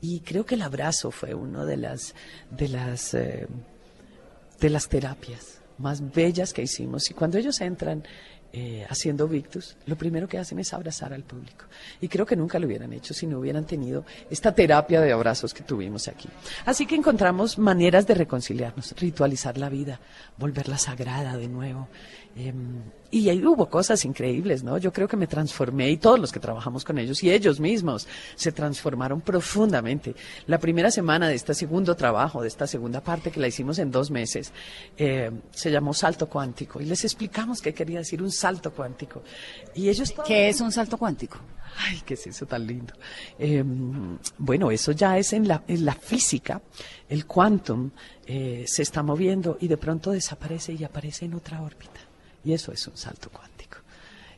Y 0.00 0.20
creo 0.20 0.46
que 0.46 0.54
el 0.54 0.62
abrazo 0.62 1.10
fue 1.10 1.34
uno 1.34 1.66
de 1.66 1.76
las, 1.76 2.14
de 2.50 2.68
las, 2.68 3.14
eh, 3.14 3.46
de 4.60 4.70
las 4.70 4.88
terapias 4.88 5.58
más 5.78 6.12
bellas 6.12 6.52
que 6.52 6.62
hicimos. 6.62 7.10
Y 7.10 7.14
cuando 7.14 7.38
ellos 7.38 7.60
entran 7.60 8.04
eh, 8.50 8.86
haciendo 8.88 9.28
Victus, 9.28 9.76
lo 9.84 9.96
primero 9.96 10.26
que 10.26 10.38
hacen 10.38 10.58
es 10.58 10.72
abrazar 10.72 11.12
al 11.12 11.22
público. 11.22 11.66
Y 12.00 12.08
creo 12.08 12.24
que 12.24 12.34
nunca 12.34 12.58
lo 12.58 12.66
hubieran 12.66 12.92
hecho 12.94 13.12
si 13.12 13.26
no 13.26 13.38
hubieran 13.38 13.66
tenido 13.66 14.06
esta 14.30 14.54
terapia 14.54 15.02
de 15.02 15.12
abrazos 15.12 15.52
que 15.52 15.62
tuvimos 15.62 16.08
aquí. 16.08 16.28
Así 16.64 16.86
que 16.86 16.94
encontramos 16.94 17.58
maneras 17.58 18.06
de 18.06 18.14
reconciliarnos, 18.14 18.94
ritualizar 18.98 19.58
la 19.58 19.68
vida, 19.68 20.00
volverla 20.38 20.78
sagrada 20.78 21.36
de 21.36 21.48
nuevo. 21.48 21.88
Em, 22.36 22.82
y 23.10 23.28
ahí 23.30 23.44
hubo 23.44 23.68
cosas 23.68 24.04
increíbles, 24.04 24.62
¿no? 24.62 24.76
Yo 24.78 24.92
creo 24.92 25.08
que 25.08 25.16
me 25.16 25.26
transformé 25.26 25.90
y 25.90 25.96
todos 25.96 26.20
los 26.20 26.30
que 26.30 26.40
trabajamos 26.40 26.84
con 26.84 26.98
ellos 26.98 27.22
y 27.24 27.30
ellos 27.30 27.58
mismos 27.58 28.06
se 28.36 28.52
transformaron 28.52 29.22
profundamente. 29.22 30.14
La 30.46 30.58
primera 30.58 30.90
semana 30.90 31.26
de 31.28 31.34
este 31.34 31.54
segundo 31.54 31.96
trabajo, 31.96 32.42
de 32.42 32.48
esta 32.48 32.66
segunda 32.66 33.02
parte 33.02 33.30
que 33.30 33.40
la 33.40 33.48
hicimos 33.48 33.78
en 33.78 33.90
dos 33.90 34.10
meses, 34.10 34.52
eh, 34.96 35.30
se 35.50 35.70
llamó 35.70 35.94
salto 35.94 36.28
cuántico 36.28 36.80
y 36.80 36.84
les 36.84 37.02
explicamos 37.02 37.62
qué 37.62 37.72
quería 37.72 37.98
decir 37.98 38.22
un 38.22 38.30
salto 38.38 38.72
cuántico. 38.72 39.22
Y 39.74 39.88
ellos 39.88 40.14
¿Qué 40.26 40.48
es 40.48 40.60
un 40.60 40.72
salto 40.72 40.96
cuántico? 40.96 41.38
Ay, 41.76 42.02
qué 42.04 42.14
es 42.14 42.26
eso 42.26 42.46
tan 42.46 42.66
lindo. 42.66 42.94
Em, 43.38 44.18
bueno, 44.38 44.70
eso 44.70 44.92
ya 44.92 45.18
es 45.18 45.32
en 45.32 45.46
la, 45.46 45.62
en 45.68 45.84
la 45.84 45.94
física. 45.94 46.60
El 47.08 47.26
quantum 47.26 47.90
eh, 48.26 48.64
se 48.66 48.82
está 48.82 49.02
moviendo 49.02 49.58
y 49.60 49.68
de 49.68 49.76
pronto 49.76 50.10
desaparece 50.10 50.72
y 50.72 50.84
aparece 50.84 51.26
en 51.26 51.34
otra 51.34 51.62
órbita. 51.62 52.00
Y 52.44 52.52
eso 52.52 52.72
es 52.72 52.86
un 52.88 52.96
salto 52.96 53.30
cuántico. 53.30 53.78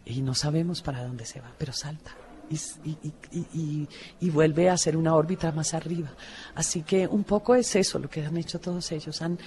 Y 0.04 0.22
no 0.22 0.34
sabemos 0.34 0.82
para 0.82 1.04
dónde 1.04 1.24
se 1.24 1.40
va, 1.40 1.52
pero 1.56 1.72
salta. 1.72 2.12
Y, 2.50 4.30
vuelve 4.30 4.70
a 4.70 4.76
ser 4.76 4.96
una 4.96 5.14
órbita 5.14 5.52
más 5.52 5.72
arriba. 5.72 6.10
Así 6.54 6.82
que 6.82 7.06
un 7.06 7.22
poco 7.22 7.54
es 7.54 7.76
eso 7.76 7.98
lo 8.00 8.10
que 8.10 8.24
han 8.24 8.36
hecho 8.36 8.58
todos 8.58 8.90
ellos. 8.90 9.22
Han, 9.22 9.38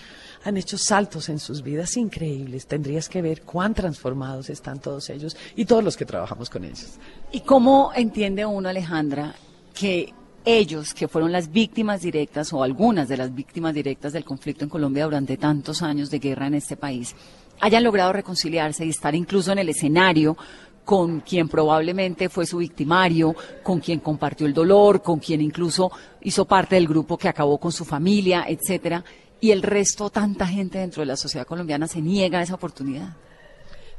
han 0.43 0.57
hecho 0.57 0.77
saltos 0.77 1.29
en 1.29 1.39
sus 1.39 1.61
vidas 1.61 1.95
increíbles. 1.97 2.67
Tendrías 2.67 3.09
que 3.09 3.21
ver 3.21 3.41
cuán 3.43 3.73
transformados 3.73 4.49
están 4.49 4.79
todos 4.79 5.09
ellos 5.09 5.35
y 5.55 5.65
todos 5.65 5.83
los 5.83 5.95
que 5.95 6.05
trabajamos 6.05 6.49
con 6.49 6.65
ellos. 6.65 6.99
¿Y 7.31 7.41
cómo 7.41 7.91
entiende 7.95 8.45
uno, 8.45 8.69
Alejandra, 8.69 9.35
que 9.73 10.13
ellos, 10.45 10.93
que 10.93 11.07
fueron 11.07 11.31
las 11.31 11.51
víctimas 11.51 12.01
directas 12.01 12.51
o 12.51 12.63
algunas 12.63 13.07
de 13.07 13.17
las 13.17 13.33
víctimas 13.33 13.73
directas 13.73 14.13
del 14.13 14.25
conflicto 14.25 14.65
en 14.65 14.69
Colombia 14.69 15.05
durante 15.05 15.37
tantos 15.37 15.81
años 15.81 16.09
de 16.09 16.19
guerra 16.19 16.47
en 16.47 16.55
este 16.55 16.75
país, 16.75 17.15
hayan 17.61 17.83
logrado 17.83 18.11
reconciliarse 18.11 18.85
y 18.85 18.89
estar 18.89 19.15
incluso 19.15 19.51
en 19.51 19.59
el 19.59 19.69
escenario 19.69 20.37
con 20.83 21.21
quien 21.21 21.47
probablemente 21.47 22.27
fue 22.27 22.45
su 22.45 22.57
victimario, 22.57 23.33
con 23.63 23.79
quien 23.79 23.99
compartió 23.99 24.45
el 24.45 24.53
dolor, 24.53 25.01
con 25.01 25.19
quien 25.19 25.39
incluso 25.39 25.89
hizo 26.21 26.43
parte 26.43 26.75
del 26.75 26.89
grupo 26.89 27.17
que 27.17 27.29
acabó 27.29 27.57
con 27.57 27.71
su 27.71 27.85
familia, 27.85 28.45
etcétera, 28.45 29.01
y 29.43 29.51
el 29.51 29.61
resto, 29.61 30.09
tanta 30.09 30.47
gente 30.47 30.77
dentro 30.77 31.01
de 31.01 31.05
la 31.05 31.17
sociedad 31.17 31.45
colombiana 31.45 31.85
se 31.85 32.01
niega 32.01 32.39
a 32.39 32.43
esa 32.43 32.55
oportunidad. 32.55 33.17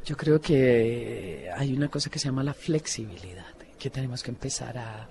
Yo 0.03 0.17
creo 0.17 0.41
que 0.41 1.51
hay 1.55 1.75
una 1.75 1.89
cosa 1.89 2.09
que 2.09 2.19
se 2.19 2.29
llama 2.29 2.43
la 2.43 2.55
flexibilidad, 2.55 3.53
que 3.79 3.91
tenemos 3.91 4.23
que 4.23 4.31
empezar 4.31 4.79
a, 4.79 5.07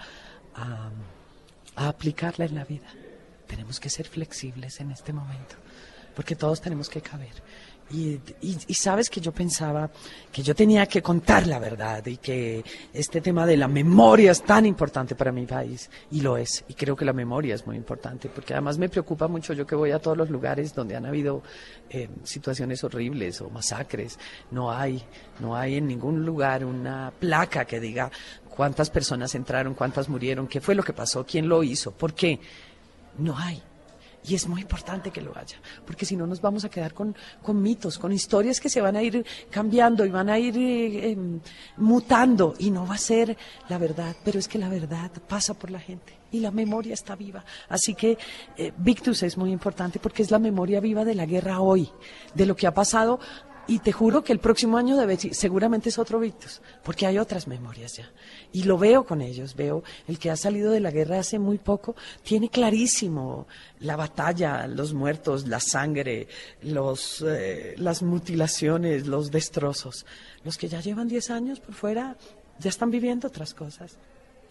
a 0.56 1.88
aplicarla 1.88 2.46
en 2.46 2.56
la 2.56 2.66
vida. 2.66 2.88
Tenemos 3.46 3.80
que 3.80 3.92
ser 3.92 4.08
flexibles 4.08 4.80
en 4.80 4.90
este 4.90 5.14
momento, 5.14 5.54
porque 6.16 6.36
todos 6.36 6.60
tenemos 6.60 6.90
que 6.90 7.00
caber. 7.00 7.36
Y, 7.92 8.20
sabes 8.74 9.10
que 9.10 9.22
yo 9.22 9.32
pensaba 9.32 9.90
que 10.32 10.42
yo 10.42 10.56
tenía 10.56 10.88
que 10.88 11.02
contar 11.02 11.46
la 11.46 11.60
verdad 11.60 12.04
y 12.08 12.18
que 12.18 12.64
este 12.92 13.22
tema 13.22 13.46
de 13.46 13.56
la 13.56 13.68
memoria 13.68 14.32
es 14.32 14.42
tan 14.42 14.66
importante 14.66 15.16
para 15.16 15.32
mi 15.32 15.46
país 15.46 15.90
y 16.12 16.22
lo 16.22 16.38
es 16.38 16.64
y 16.68 16.74
creo 16.74 16.96
que 16.96 17.06
la 17.06 17.14
memoria 17.14 17.54
es 17.54 17.68
muy 17.68 17.76
importante 17.76 18.30
porque 18.30 18.54
además 18.54 18.78
me 18.78 18.90
preocupa 18.90 19.28
mucho 19.28 19.54
yo 19.54 19.68
que 19.68 19.76
voy 19.76 19.92
a 19.92 20.00
todos 20.00 20.18
los 20.18 20.30
lugares 20.30 20.74
donde 20.74 20.96
han 20.96 21.06
habido 21.06 21.44
eh, 21.90 22.10
situaciones 22.24 22.84
horribles 22.84 23.42
o 23.42 23.50
masacres. 23.50 24.18
No 24.50 24.72
hay 24.72 25.04
no 25.40 25.56
hay 25.56 25.76
en 25.76 25.88
ningún 25.88 26.26
lugar 26.26 26.66
una 26.66 27.12
placa 27.20 27.66
que 27.66 27.80
diga 27.80 28.10
cuántas 28.50 28.90
personas 28.90 29.36
entraron 29.36 29.76
cuántas 29.76 30.10
murieron 30.10 30.48
qué 30.48 30.62
fue 30.62 30.74
lo 30.74 30.84
que 30.84 30.94
pasó 30.94 31.26
quién 31.26 31.48
lo 31.48 31.64
hizo 31.64 31.92
por 31.92 32.14
qué. 32.14 32.40
No 33.20 33.38
hay 33.38 33.62
y 34.26 34.36
es 34.36 34.48
muy 34.48 34.62
importante 34.62 35.12
que 35.12 35.22
lo 35.22 35.38
haya, 35.38 35.58
porque 35.86 36.06
si 36.06 36.16
no 36.16 36.26
nos 36.26 36.42
vamos 36.42 36.64
a 36.66 36.70
quedar 36.70 36.94
con, 36.94 37.16
mitos, 37.54 37.98
con 38.00 38.12
historias 38.12 38.60
que 38.60 38.70
se 38.70 38.82
van 38.82 38.96
a 38.96 39.04
ir 39.04 39.26
cambiando 39.50 40.06
y 40.06 40.10
van 40.10 40.30
a 40.30 40.40
ir 40.40 40.58
eh, 40.58 41.12
em, 41.12 41.40
mutando 41.78 42.54
y 42.60 42.72
no 42.72 42.88
va 42.88 42.96
a 42.96 42.98
ser 43.00 43.38
la 43.70 43.78
verdad, 43.78 44.16
pero 44.24 44.40
es 44.40 44.48
que 44.48 44.58
la 44.58 44.70
verdad 44.70 45.12
pasa 45.28 45.54
por 45.54 45.72
la 45.72 45.80
gente 45.80 46.18
y 46.32 46.40
la 46.40 46.52
memoria 46.52 46.94
está 46.94 47.16
viva. 47.16 47.46
Así 47.70 47.94
que 47.94 48.18
eh, 48.58 48.74
Victus 48.78 49.24
es 49.24 49.38
muy 49.38 49.52
importante 49.52 50.00
porque 50.00 50.24
es 50.24 50.32
la 50.32 50.40
memoria 50.40 50.80
viva 50.80 51.06
de 51.06 51.16
la 51.16 51.26
guerra 51.26 51.60
hoy, 51.62 51.90
de 52.34 52.46
lo 52.46 52.56
que 52.56 52.68
ha 52.68 52.74
pasado 52.74 53.20
y 53.68 53.80
te 53.80 53.91
juro 53.91 54.24
que 54.24 54.34
el 54.34 54.39
próximo 54.39 54.78
año 54.78 54.97
debe, 54.97 55.18
seguramente 55.18 55.89
es 55.89 55.97
otro 55.97 56.20
Victus, 56.20 56.61
porque 56.84 57.05
hay 57.05 57.18
otras 57.18 57.47
memorias 57.47 57.97
ya. 57.97 58.11
Y 58.51 58.64
lo 58.64 58.78
veo 58.78 59.05
con 59.05 59.22
ellos, 59.22 59.55
veo 59.55 59.84
el 60.07 60.20
que 60.20 60.30
ha 60.30 60.36
salido 60.36 60.72
de 60.72 60.80
la 60.80 60.91
guerra 60.91 61.20
hace 61.20 61.39
muy 61.39 61.57
poco, 61.57 61.95
tiene 62.24 62.49
clarísimo 62.49 63.47
la 63.80 63.95
batalla, 63.95 64.68
los 64.68 64.93
muertos, 64.93 65.47
la 65.47 65.59
sangre, 65.59 66.28
los, 66.61 67.24
eh, 67.26 67.76
las 67.78 68.01
mutilaciones, 68.03 69.07
los 69.07 69.32
destrozos. 69.32 70.05
Los 70.43 70.57
que 70.57 70.68
ya 70.68 70.82
llevan 70.82 71.07
10 71.07 71.30
años 71.30 71.59
por 71.59 71.74
fuera 71.74 72.18
ya 72.59 72.70
están 72.70 72.91
viviendo 72.91 73.28
otras 73.28 73.53
cosas. 73.53 73.97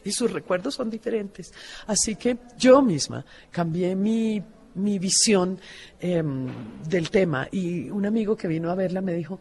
Y 0.04 0.12
sus 0.12 0.32
recuerdos 0.32 0.74
son 0.74 0.90
diferentes. 0.90 1.52
Así 1.86 2.16
que 2.16 2.38
yo 2.58 2.82
misma 2.82 3.24
cambié 3.50 3.94
mi 3.94 4.42
mi 4.74 4.98
visión 4.98 5.58
em, 6.00 6.48
del 6.88 7.10
tema. 7.10 7.48
Y 7.50 7.90
un 7.90 8.06
amigo 8.06 8.36
que 8.36 8.48
vino 8.48 8.70
a 8.70 8.74
verla 8.74 9.00
me 9.00 9.14
dijo, 9.14 9.40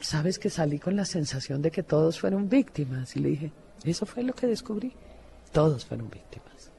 sabes 0.00 0.38
que 0.38 0.50
salí 0.50 0.78
con 0.78 0.96
la 0.96 1.04
sensación 1.04 1.62
de 1.62 1.70
que 1.70 1.82
todos 1.82 2.18
fueron 2.18 2.48
víctimas. 2.48 3.16
Y 3.16 3.20
le 3.20 3.28
dije, 3.30 3.52
eso 3.84 4.06
fue 4.06 4.22
lo 4.22 4.32
que 4.32 4.46
descubrí. 4.46 4.92
Todos 5.52 5.84
fueron 5.84 6.08
víctimas. 6.10 6.70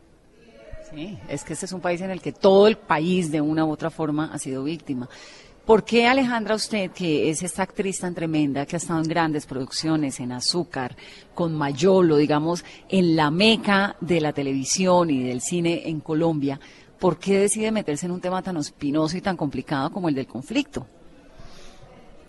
Sí, 0.93 1.17
es 1.29 1.43
que 1.43 1.53
este 1.53 1.65
es 1.65 1.71
un 1.71 1.81
país 1.81 2.01
en 2.01 2.11
el 2.11 2.21
que 2.21 2.33
todo 2.33 2.67
el 2.67 2.77
país 2.77 3.31
de 3.31 3.39
una 3.39 3.65
u 3.65 3.71
otra 3.71 3.89
forma 3.89 4.31
ha 4.33 4.37
sido 4.37 4.63
víctima. 4.63 5.07
¿Por 5.65 5.85
qué 5.85 6.07
Alejandra, 6.07 6.55
usted, 6.55 6.89
que 6.91 7.29
es 7.29 7.43
esta 7.43 7.63
actriz 7.63 7.99
tan 7.99 8.15
tremenda, 8.15 8.65
que 8.65 8.75
ha 8.75 8.77
estado 8.77 8.99
en 8.99 9.07
grandes 9.07 9.45
producciones, 9.45 10.19
en 10.19 10.31
Azúcar, 10.31 10.97
con 11.35 11.53
Mayolo, 11.53 12.17
digamos, 12.17 12.65
en 12.89 13.15
la 13.15 13.29
meca 13.29 13.95
de 14.01 14.19
la 14.19 14.33
televisión 14.33 15.11
y 15.11 15.23
del 15.23 15.39
cine 15.39 15.83
en 15.87 15.99
Colombia, 15.99 16.59
¿por 17.01 17.17
qué 17.17 17.39
decide 17.39 17.71
meterse 17.71 18.05
en 18.05 18.11
un 18.11 18.21
tema 18.21 18.43
tan 18.43 18.55
espinoso 18.57 19.17
y 19.17 19.21
tan 19.21 19.35
complicado 19.35 19.91
como 19.91 20.07
el 20.07 20.13
del 20.13 20.27
conflicto? 20.27 20.85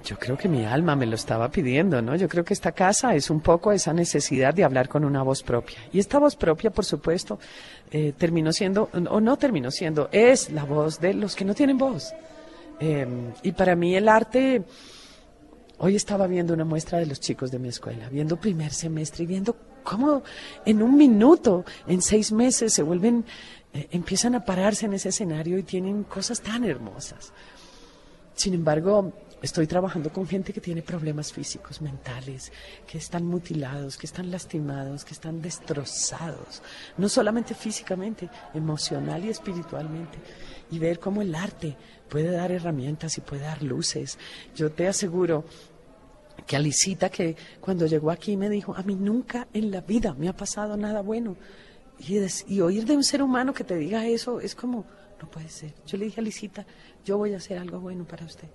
Yo 0.02 0.18
creo 0.18 0.36
que 0.36 0.48
mi 0.48 0.64
alma 0.64 0.96
me 0.96 1.06
lo 1.06 1.14
estaba 1.14 1.48
pidiendo, 1.50 2.00
¿no? 2.00 2.16
Yo 2.16 2.26
creo 2.26 2.42
que 2.42 2.54
esta 2.54 2.72
casa 2.72 3.14
es 3.14 3.28
un 3.30 3.40
poco 3.40 3.70
esa 3.70 3.92
necesidad 3.92 4.52
de 4.54 4.64
hablar 4.64 4.88
con 4.88 5.04
una 5.04 5.22
voz 5.22 5.42
propia. 5.42 5.76
Y 5.92 6.00
esta 6.00 6.18
voz 6.18 6.34
propia, 6.34 6.70
por 6.70 6.86
supuesto, 6.86 7.38
eh, 7.90 8.14
terminó 8.16 8.50
siendo, 8.52 8.88
o 9.10 9.20
no 9.20 9.36
terminó 9.36 9.70
siendo, 9.70 10.08
es 10.10 10.50
la 10.50 10.64
voz 10.64 10.98
de 10.98 11.14
los 11.14 11.36
que 11.36 11.44
no 11.44 11.54
tienen 11.54 11.76
voz. 11.76 12.12
Eh, 12.80 13.06
y 13.42 13.52
para 13.52 13.76
mí 13.76 13.94
el 13.94 14.08
arte, 14.08 14.62
hoy 15.78 15.96
estaba 15.96 16.26
viendo 16.26 16.54
una 16.54 16.64
muestra 16.64 16.98
de 16.98 17.06
los 17.06 17.20
chicos 17.20 17.50
de 17.50 17.58
mi 17.58 17.68
escuela, 17.68 18.08
viendo 18.08 18.38
primer 18.38 18.72
semestre 18.72 19.24
y 19.24 19.26
viendo 19.26 19.54
cómo 19.84 20.22
en 20.64 20.82
un 20.82 20.96
minuto, 20.96 21.64
en 21.86 22.02
seis 22.02 22.32
meses, 22.32 22.72
se 22.72 22.82
vuelven 22.82 23.24
eh, 23.74 23.88
empiezan 23.90 24.34
a 24.34 24.44
pararse 24.44 24.86
en 24.86 24.94
ese 24.94 25.08
escenario 25.08 25.58
y 25.58 25.62
tienen 25.62 26.04
cosas 26.04 26.40
tan 26.40 26.64
hermosas. 26.64 27.32
Sin 28.34 28.54
embargo, 28.54 29.12
estoy 29.42 29.66
trabajando 29.66 30.10
con 30.12 30.26
gente 30.26 30.52
que 30.52 30.60
tiene 30.60 30.82
problemas 30.82 31.32
físicos, 31.32 31.82
mentales, 31.82 32.52
que 32.86 32.98
están 32.98 33.26
mutilados, 33.26 33.96
que 33.96 34.06
están 34.06 34.30
lastimados, 34.30 35.04
que 35.04 35.12
están 35.12 35.42
destrozados, 35.42 36.62
no 36.96 37.08
solamente 37.08 37.54
físicamente, 37.54 38.30
emocional 38.54 39.24
y 39.24 39.30
espiritualmente, 39.30 40.18
y 40.70 40.78
ver 40.78 40.98
cómo 40.98 41.22
el 41.22 41.34
arte 41.34 41.76
puede 42.08 42.30
dar 42.30 42.52
herramientas 42.52 43.18
y 43.18 43.20
puede 43.20 43.42
dar 43.42 43.62
luces. 43.62 44.18
Yo 44.54 44.70
te 44.70 44.86
aseguro 44.86 45.44
que 46.46 46.56
Alicita, 46.56 47.10
que 47.10 47.36
cuando 47.60 47.86
llegó 47.86 48.10
aquí 48.10 48.36
me 48.36 48.48
dijo, 48.48 48.74
a 48.74 48.82
mí 48.82 48.94
nunca 48.94 49.48
en 49.52 49.70
la 49.70 49.80
vida 49.80 50.14
me 50.14 50.28
ha 50.28 50.36
pasado 50.36 50.76
nada 50.76 51.02
bueno. 51.02 51.36
Y, 52.09 52.61
oír 52.61 52.84
de 52.84 52.96
un 52.96 53.05
ser 53.05 53.22
humano 53.22 53.55
que 53.55 53.64
te 53.64 53.76
diga 53.76 54.07
eso 54.07 54.40
es 54.40 54.55
como, 54.55 54.84
no 55.20 55.30
puede 55.30 55.48
ser. 55.48 55.74
Yo 55.86 55.96
le 55.96 56.07
dije 56.07 56.20
a 56.20 56.24
Lisita, 56.24 56.66
yo 57.05 57.18
voy 57.18 57.34
a 57.34 57.36
hacer 57.36 57.59
algo 57.59 57.78
bueno 57.78 58.05
para 58.05 58.24
usted. 58.26 58.48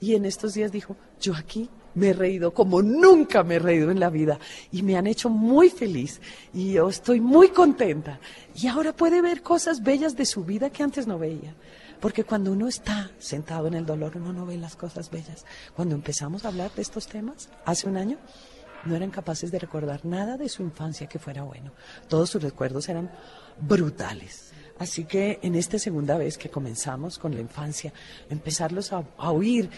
Y 0.00 0.14
en 0.14 0.24
estos 0.24 0.54
días 0.54 0.72
dijo, 0.72 0.96
yo 1.20 1.34
aquí 1.34 1.68
me 1.94 2.08
he 2.08 2.12
reído 2.12 2.52
como 2.54 2.82
nunca 2.82 3.42
me 3.42 3.56
he 3.56 3.58
reído 3.58 3.90
en 3.90 4.00
la 4.00 4.08
vida 4.08 4.38
y 4.70 4.82
me 4.82 4.96
han 4.96 5.06
hecho 5.06 5.28
muy 5.28 5.68
feliz 5.68 6.20
y 6.54 6.72
yo 6.72 6.88
estoy 6.88 7.20
muy 7.20 7.50
contenta. 7.50 8.18
Y 8.54 8.66
ahora 8.66 8.94
puede 8.94 9.20
ver 9.20 9.42
cosas 9.42 9.82
bellas 9.82 10.16
de 10.16 10.26
su 10.26 10.44
vida 10.44 10.70
que 10.70 10.82
antes 10.82 11.06
no 11.06 11.18
veía. 11.18 11.54
Porque 12.00 12.24
cuando 12.24 12.50
uno 12.50 12.66
está 12.66 13.12
sentado 13.20 13.68
en 13.68 13.74
el 13.74 13.86
dolor, 13.86 14.16
uno 14.16 14.32
no 14.32 14.44
ve 14.44 14.56
las 14.56 14.74
cosas 14.74 15.08
bellas. 15.08 15.44
Cuando 15.76 15.94
empezamos 15.94 16.44
a 16.44 16.48
hablar 16.48 16.72
de 16.74 16.82
estos 16.82 17.06
temas, 17.06 17.48
hace 17.64 17.88
un 17.88 17.96
año, 17.96 18.18
no 18.84 18.96
eran 18.96 19.10
capaces 19.10 19.50
de 19.50 19.58
recordar 19.58 20.04
nada 20.04 20.36
de 20.36 20.48
su 20.48 20.62
infancia 20.62 21.06
que 21.06 21.18
fuera 21.18 21.42
bueno. 21.42 21.72
Todos 22.08 22.30
sus 22.30 22.42
recuerdos 22.42 22.88
eran 22.88 23.10
brutales. 23.60 24.52
Así 24.78 25.04
que 25.04 25.38
en 25.42 25.54
esta 25.54 25.78
segunda 25.78 26.16
vez 26.16 26.36
que 26.38 26.50
comenzamos 26.50 27.18
con 27.18 27.34
la 27.34 27.40
infancia, 27.40 27.92
empezarlos 28.28 28.92
a, 28.92 29.04
oír 29.18 29.70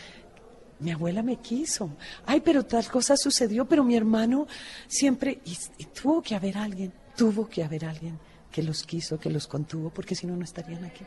mi 0.80 0.90
abuela 0.90 1.22
me 1.22 1.36
quiso. 1.36 1.90
Ay, 2.26 2.40
pero 2.40 2.64
tal 2.64 2.88
cosa 2.88 3.16
sucedió, 3.16 3.66
pero 3.66 3.84
mi 3.84 3.96
hermano 3.96 4.46
siempre, 4.86 5.40
y, 5.44 5.84
tuvo 5.86 6.22
que 6.22 6.34
haber 6.34 6.59
alguien, 6.59 6.92
tuvo 7.16 7.48
que 7.48 7.62
haber 7.62 7.84
alguien 7.84 8.18
que 8.50 8.62
los 8.62 8.82
quiso, 8.84 9.18
que 9.18 9.30
los 9.30 9.46
contuvo, 9.46 9.90
porque 9.90 10.14
si 10.14 10.26
no, 10.26 10.36
no 10.36 10.44
estarían 10.44 10.84
aquí. 10.84 11.05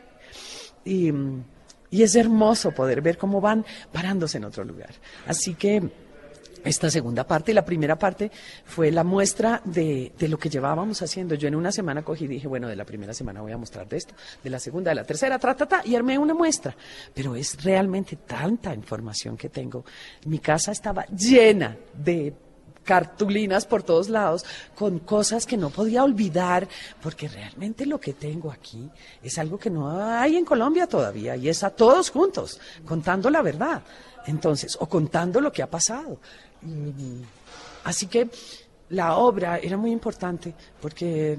Y 0.84 2.02
es 2.02 2.14
hermoso 2.14 2.72
poder 2.72 3.00
ver 3.02 3.18
cómo 3.18 3.40
van 3.40 3.64
parándose 3.92 4.38
en 4.38 4.44
otro 4.44 4.64
lugar. 4.64 4.94
Así 5.26 5.54
que 5.54 5.90
esta 6.64 6.90
segunda 6.90 7.24
parte. 7.24 7.52
Y 7.52 7.54
la 7.54 7.64
primera 7.64 7.98
parte 7.98 8.30
fue 8.64 8.90
la 8.90 9.04
muestra 9.04 9.60
de, 9.64 10.12
lo 10.20 10.38
que 10.38 10.48
llevábamos 10.48 11.02
haciendo. 11.02 11.34
Yo 11.34 11.48
en 11.48 11.54
una 11.54 11.72
semana 11.72 12.02
cogí 12.02 12.24
y 12.24 12.28
dije, 12.28 12.48
bueno, 12.48 12.68
de 12.68 12.76
la 12.76 12.84
primera 12.84 13.14
semana 13.14 13.40
voy 13.40 13.52
a 13.52 13.58
mostrar 13.58 13.88
de 13.88 13.96
esto, 13.96 14.14
de 14.42 14.50
la 14.50 14.58
segunda, 14.58 14.90
de 14.90 14.96
la 14.96 15.04
tercera, 15.04 15.38
tra, 15.38 15.56
ta, 15.56 15.66
ta, 15.66 15.82
y 15.84 15.94
armé 15.94 16.18
una 16.18 16.34
muestra. 16.34 16.76
Pero 17.14 17.34
es 17.34 17.62
realmente 17.62 18.16
tanta 18.16 18.74
información 18.74 19.36
que 19.36 19.48
tengo. 19.48 19.84
Mi 20.26 20.38
casa 20.38 20.72
estaba 20.72 21.04
llena 21.06 21.76
de 21.94 22.34
cartulinas 22.88 23.66
por 23.66 23.82
todos 23.82 24.08
lados 24.08 24.46
con 24.74 25.00
cosas 25.00 25.44
que 25.44 25.58
no 25.58 25.68
podía 25.68 26.02
olvidar, 26.02 26.66
porque 27.02 27.28
realmente 27.28 27.84
lo 27.84 28.00
que 28.00 28.14
tengo 28.14 28.50
aquí 28.50 28.88
es 29.22 29.36
algo 29.36 29.58
que 29.58 29.68
no 29.68 29.90
hay 29.90 30.38
en 30.38 30.46
Colombia 30.46 30.86
todavía, 30.86 31.36
y 31.36 31.50
es 31.50 31.62
a 31.62 31.68
todos 31.68 32.08
juntos, 32.08 32.58
contando 32.86 33.28
la 33.28 33.42
verdad. 33.42 33.82
Entonces, 34.26 34.76
o 34.80 34.86
contando 34.86 35.38
lo 35.40 35.52
que 35.52 35.62
ha 35.62 35.70
pasado. 35.70 36.18
Así 37.84 38.06
que 38.06 38.28
la 38.90 39.16
obra 39.16 39.58
era 39.58 39.76
muy 39.76 39.90
importante 39.90 40.54
porque, 40.80 41.38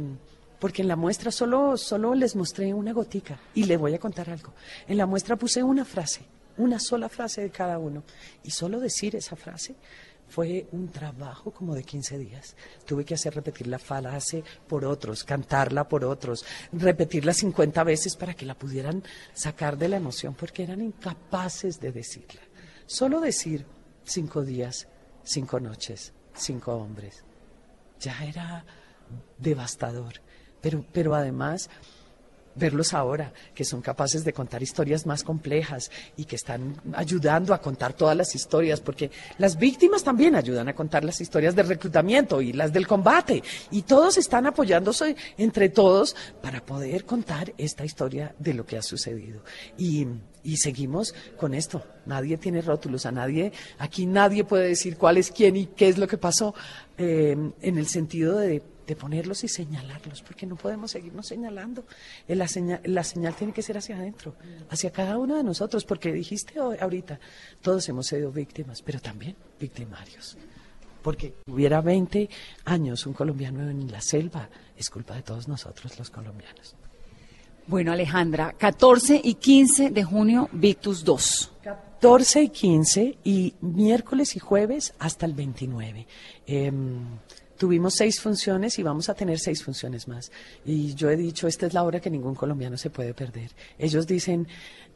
porque 0.59 0.82
en 0.82 0.88
la 0.88 0.95
muestra 0.95 1.32
solo, 1.32 1.78
solo 1.78 2.13
les 2.13 2.36
mostré 2.36 2.74
una 2.74 2.93
gotica 2.93 3.39
y 3.53 3.63
le 3.65 3.78
voy 3.78 3.93
a 3.93 3.99
contar 3.99 4.30
algo. 4.30 4.53
En 4.88 4.97
la 4.97 5.05
muestra 5.05 5.36
puse 5.36 5.63
una 5.63 5.86
frase, 5.86 6.22
una 6.57 6.80
sola 6.80 7.09
frase 7.09 7.41
de 7.41 7.49
cada 7.49 7.80
uno 7.80 8.03
y 8.43 8.51
solo 8.51 8.80
decir 8.80 9.15
esa 9.15 9.36
frase 9.36 9.76
fue 10.28 10.67
un 10.72 10.89
trabajo 10.89 11.51
como 11.51 11.74
de 11.74 11.84
15 11.84 12.17
días. 12.20 12.55
Tuve 12.86 13.03
que 13.03 13.15
hacer 13.15 13.34
repetir 13.34 13.67
la 13.67 13.80
frase 13.80 14.43
por 14.67 14.86
otros, 14.86 15.24
cantarla 15.24 15.88
por 15.88 16.05
otros, 16.05 16.45
repetirla 16.72 17.34
50 17.34 17.84
veces 17.84 18.15
para 18.15 18.36
que 18.36 18.45
la 18.45 18.53
pudieran 18.53 19.03
sacar 19.34 19.78
de 19.78 19.89
la 19.89 19.97
emoción 19.97 20.36
porque 20.36 20.63
eran 20.63 20.82
incapaces 20.82 21.80
de 21.80 21.91
decirla. 21.91 22.41
Solo 22.86 23.20
decir 23.20 23.65
cinco 24.03 24.43
días 24.43 24.88
cinco 25.30 25.59
noches, 25.59 26.11
cinco 26.34 26.73
hombres. 26.73 27.23
Ya 27.99 28.15
era 28.25 28.65
devastador. 29.38 30.15
Pero, 30.61 30.84
pero 30.91 31.13
además, 31.13 31.69
verlos 32.55 32.93
ahora, 32.93 33.32
que 33.53 33.63
son 33.63 33.82
capaces 33.82 34.25
de 34.25 34.34
contar 34.34 34.63
historias 34.63 35.05
más 35.05 35.23
complejas 35.23 35.91
y 36.17 36.25
que 36.25 36.36
están 36.36 36.82
ayudando 36.93 37.53
a 37.53 37.61
contar 37.61 37.93
todas 37.93 38.17
las 38.17 38.34
historias, 38.36 38.82
porque 38.82 39.11
las 39.38 39.57
víctimas 39.57 40.03
también 40.03 40.36
ayudan 40.36 40.67
a 40.67 40.75
contar 40.75 41.03
las 41.03 41.21
historias 41.21 41.55
del 41.55 41.67
reclutamiento 41.67 42.41
y 42.41 42.53
las 42.53 42.73
del 42.73 42.88
combate, 42.88 43.43
y 43.71 43.84
todos 43.84 44.17
están 44.17 44.47
apoyándose 44.47 45.15
entre 45.38 45.69
todos 45.69 46.15
para 46.41 46.65
poder 46.65 47.05
contar 47.05 47.53
esta 47.57 47.86
historia 47.86 48.36
de 48.39 48.53
lo 48.53 48.65
que 48.65 48.77
ha 48.77 48.82
sucedido. 48.82 49.43
Y, 49.77 50.07
y 50.44 50.58
seguimos 50.58 51.14
con 51.38 51.54
esto. 51.54 51.84
Nadie 52.06 52.38
tiene 52.38 52.62
rótulos, 52.62 53.06
a 53.06 53.12
nadie, 53.12 53.52
aquí 53.78 54.06
nadie 54.06 54.44
puede 54.44 54.70
decir 54.70 54.98
cuál 54.98 55.18
es 55.18 55.32
quién 55.32 55.56
y 55.56 55.68
qué 55.68 55.90
es 55.90 55.98
lo 55.98 56.08
que 56.08 56.18
pasó, 56.18 56.54
eh, 56.98 57.36
en 57.62 57.78
el 57.78 57.88
sentido 57.88 58.38
de, 58.38 58.62
de, 58.88 58.96
ponerlos 58.96 59.44
y 59.44 59.48
señalarlos, 59.48 60.22
porque 60.22 60.46
no 60.46 60.56
podemos 60.56 60.92
seguirnos 60.92 61.28
señalando. 61.28 61.86
Eh, 62.28 62.36
la 62.36 62.48
señal, 62.48 62.82
la 62.86 63.04
señal 63.04 63.36
tiene 63.36 63.54
que 63.54 63.62
ser 63.62 63.78
hacia 63.78 63.98
adentro, 63.98 64.36
hacia 64.70 64.92
cada 64.92 65.18
uno 65.18 65.36
de 65.36 65.44
nosotros, 65.44 65.86
porque 65.86 66.12
dijiste 66.12 66.60
hoy, 66.60 66.78
ahorita, 66.80 67.20
todos 67.62 67.88
hemos 67.90 68.08
sido 68.08 68.32
víctimas, 68.32 68.82
pero 68.82 69.00
también 69.00 69.36
victimarios. 69.60 70.38
Porque 71.02 71.36
hubiera 71.48 71.80
20 71.80 72.30
años 72.66 73.06
un 73.06 73.14
colombiano 73.14 73.70
en 73.70 73.90
la 73.92 74.02
selva, 74.02 74.50
es 74.76 74.90
culpa 74.90 75.16
de 75.16 75.22
todos 75.22 75.48
nosotros 75.48 75.98
los 75.98 76.10
colombianos. 76.10 76.76
Bueno, 77.70 77.91
Alejandra, 77.91 78.55
14 78.57 79.22
y 79.24 79.36
15 79.36 79.91
de 79.91 80.03
junio, 80.03 80.49
Victus 80.51 81.03
2. 81.03 81.51
14 81.61 82.41
y 82.41 82.49
15 82.49 83.17
y 83.24 83.53
miércoles 83.61 84.36
y 84.36 84.39
jueves 84.39 84.95
hasta 84.97 85.28
el 85.28 85.34
29. 85.34 86.07
Eh, 86.47 86.72
tuvimos 87.59 87.93
seis 87.93 88.20
funciones 88.20 88.80
y 88.80 88.82
vamos 88.82 89.07
a 89.09 89.13
tener 89.13 89.38
seis 89.38 89.63
funciones 89.63 90.07
más. 90.07 90.32
Y 90.65 90.95
yo 90.95 91.11
he 91.11 91.15
dicho, 91.15 91.47
esta 91.47 91.67
es 91.67 91.76
la 91.76 91.84
hora 91.84 91.99
que 91.99 92.09
ningún 92.09 92.34
colombiano 92.34 92.76
se 92.76 92.89
puede 92.89 93.13
perder. 93.13 93.51
Ellos 93.78 94.07
dicen, 94.07 94.47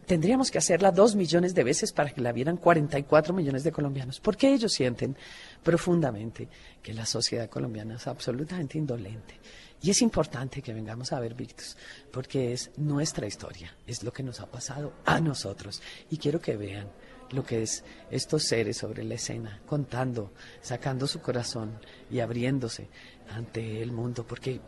tendríamos 0.07 0.49
que 0.49 0.57
hacerla 0.57 0.89
dos 0.89 1.13
millones 1.15 1.53
de 1.53 1.63
veces 1.63 1.91
para 1.91 2.09
que 2.09 2.21
la 2.21 2.31
vieran 2.31 2.57
44 2.57 3.35
millones 3.35 3.63
de 3.63 3.71
colombianos, 3.71 4.19
porque 4.19 4.51
ellos 4.51 4.73
sienten 4.73 5.15
profundamente 5.61 6.47
que 6.81 6.95
la 6.95 7.05
sociedad 7.05 7.47
colombiana 7.51 7.97
es 7.97 8.07
absolutamente 8.07 8.79
indolente. 8.79 9.35
Y 9.83 9.89
es 9.89 10.01
importante 10.01 10.61
que 10.61 10.73
vengamos 10.73 11.11
a 11.11 11.19
ver 11.19 11.33
Victus, 11.33 11.75
porque 12.09 12.53
es 12.53 12.71
nuestra 12.77 13.27
historia, 13.27 13.75
es 13.85 14.01
lo 14.01 14.13
que 14.13 14.23
nos 14.23 14.39
ha 14.39 14.49
pasado 14.49 14.93
a 15.03 15.19
nosotros. 15.19 15.81
Y 16.09 16.17
quiero 16.17 16.39
que 16.39 16.55
vean 16.55 16.87
lo 17.31 17.43
que 17.43 17.63
es 17.63 17.83
estos 18.09 18.43
seres 18.43 18.77
sobre 18.77 19.03
la 19.03 19.15
escena, 19.15 19.61
contando, 19.65 20.31
sacando 20.61 21.05
su 21.05 21.19
corazón 21.19 21.77
y 22.09 22.21
abriéndose 22.21 22.87
ante 23.29 23.81
el 23.81 23.91
mundo, 23.91 24.25
porque 24.25 24.61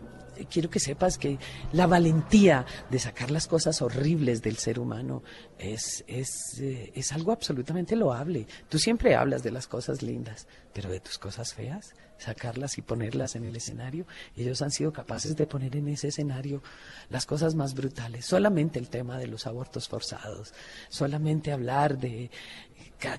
quiero 0.50 0.70
que 0.70 0.80
sepas 0.80 1.18
que 1.18 1.38
la 1.72 1.88
valentía 1.88 2.66
de 2.90 3.00
sacar 3.00 3.32
las 3.32 3.48
cosas 3.48 3.82
horribles 3.82 4.42
del 4.42 4.58
ser 4.58 4.80
humano 4.80 5.24
es, 5.58 6.04
es, 6.08 6.60
eh, 6.60 6.92
es 6.94 7.12
algo 7.14 7.32
absolutamente 7.32 7.96
loable. 7.96 8.48
Tú 8.70 8.78
siempre 8.78 9.16
hablas 9.16 9.44
de 9.44 9.52
las 9.52 9.68
cosas 9.68 10.02
lindas, 10.02 10.48
pero 10.74 10.90
de 10.90 11.00
tus 11.00 11.18
cosas 11.18 11.54
feas, 11.54 11.94
sacarlas 12.18 12.78
y 12.78 12.82
ponerlas 12.82 13.36
en 13.36 13.46
el 13.46 13.56
escenario, 13.56 14.06
ellos 14.36 14.62
han 14.62 14.72
sido 14.72 14.92
capaces 14.92 15.36
de 15.36 15.48
poner 15.48 15.76
en 15.76 15.88
ese 15.90 16.10
escenario 16.10 16.62
las 17.10 17.26
cosas 17.26 17.56
más 17.56 17.74
brutales. 17.74 18.26
Solamente 18.26 18.80
el 18.80 18.90
tema 18.90 19.18
de 19.18 19.28
los 19.28 19.48
abortos 19.48 19.88
forzados, 19.88 20.54
solamente 20.90 21.52
hablar 21.52 21.98
de 21.98 22.30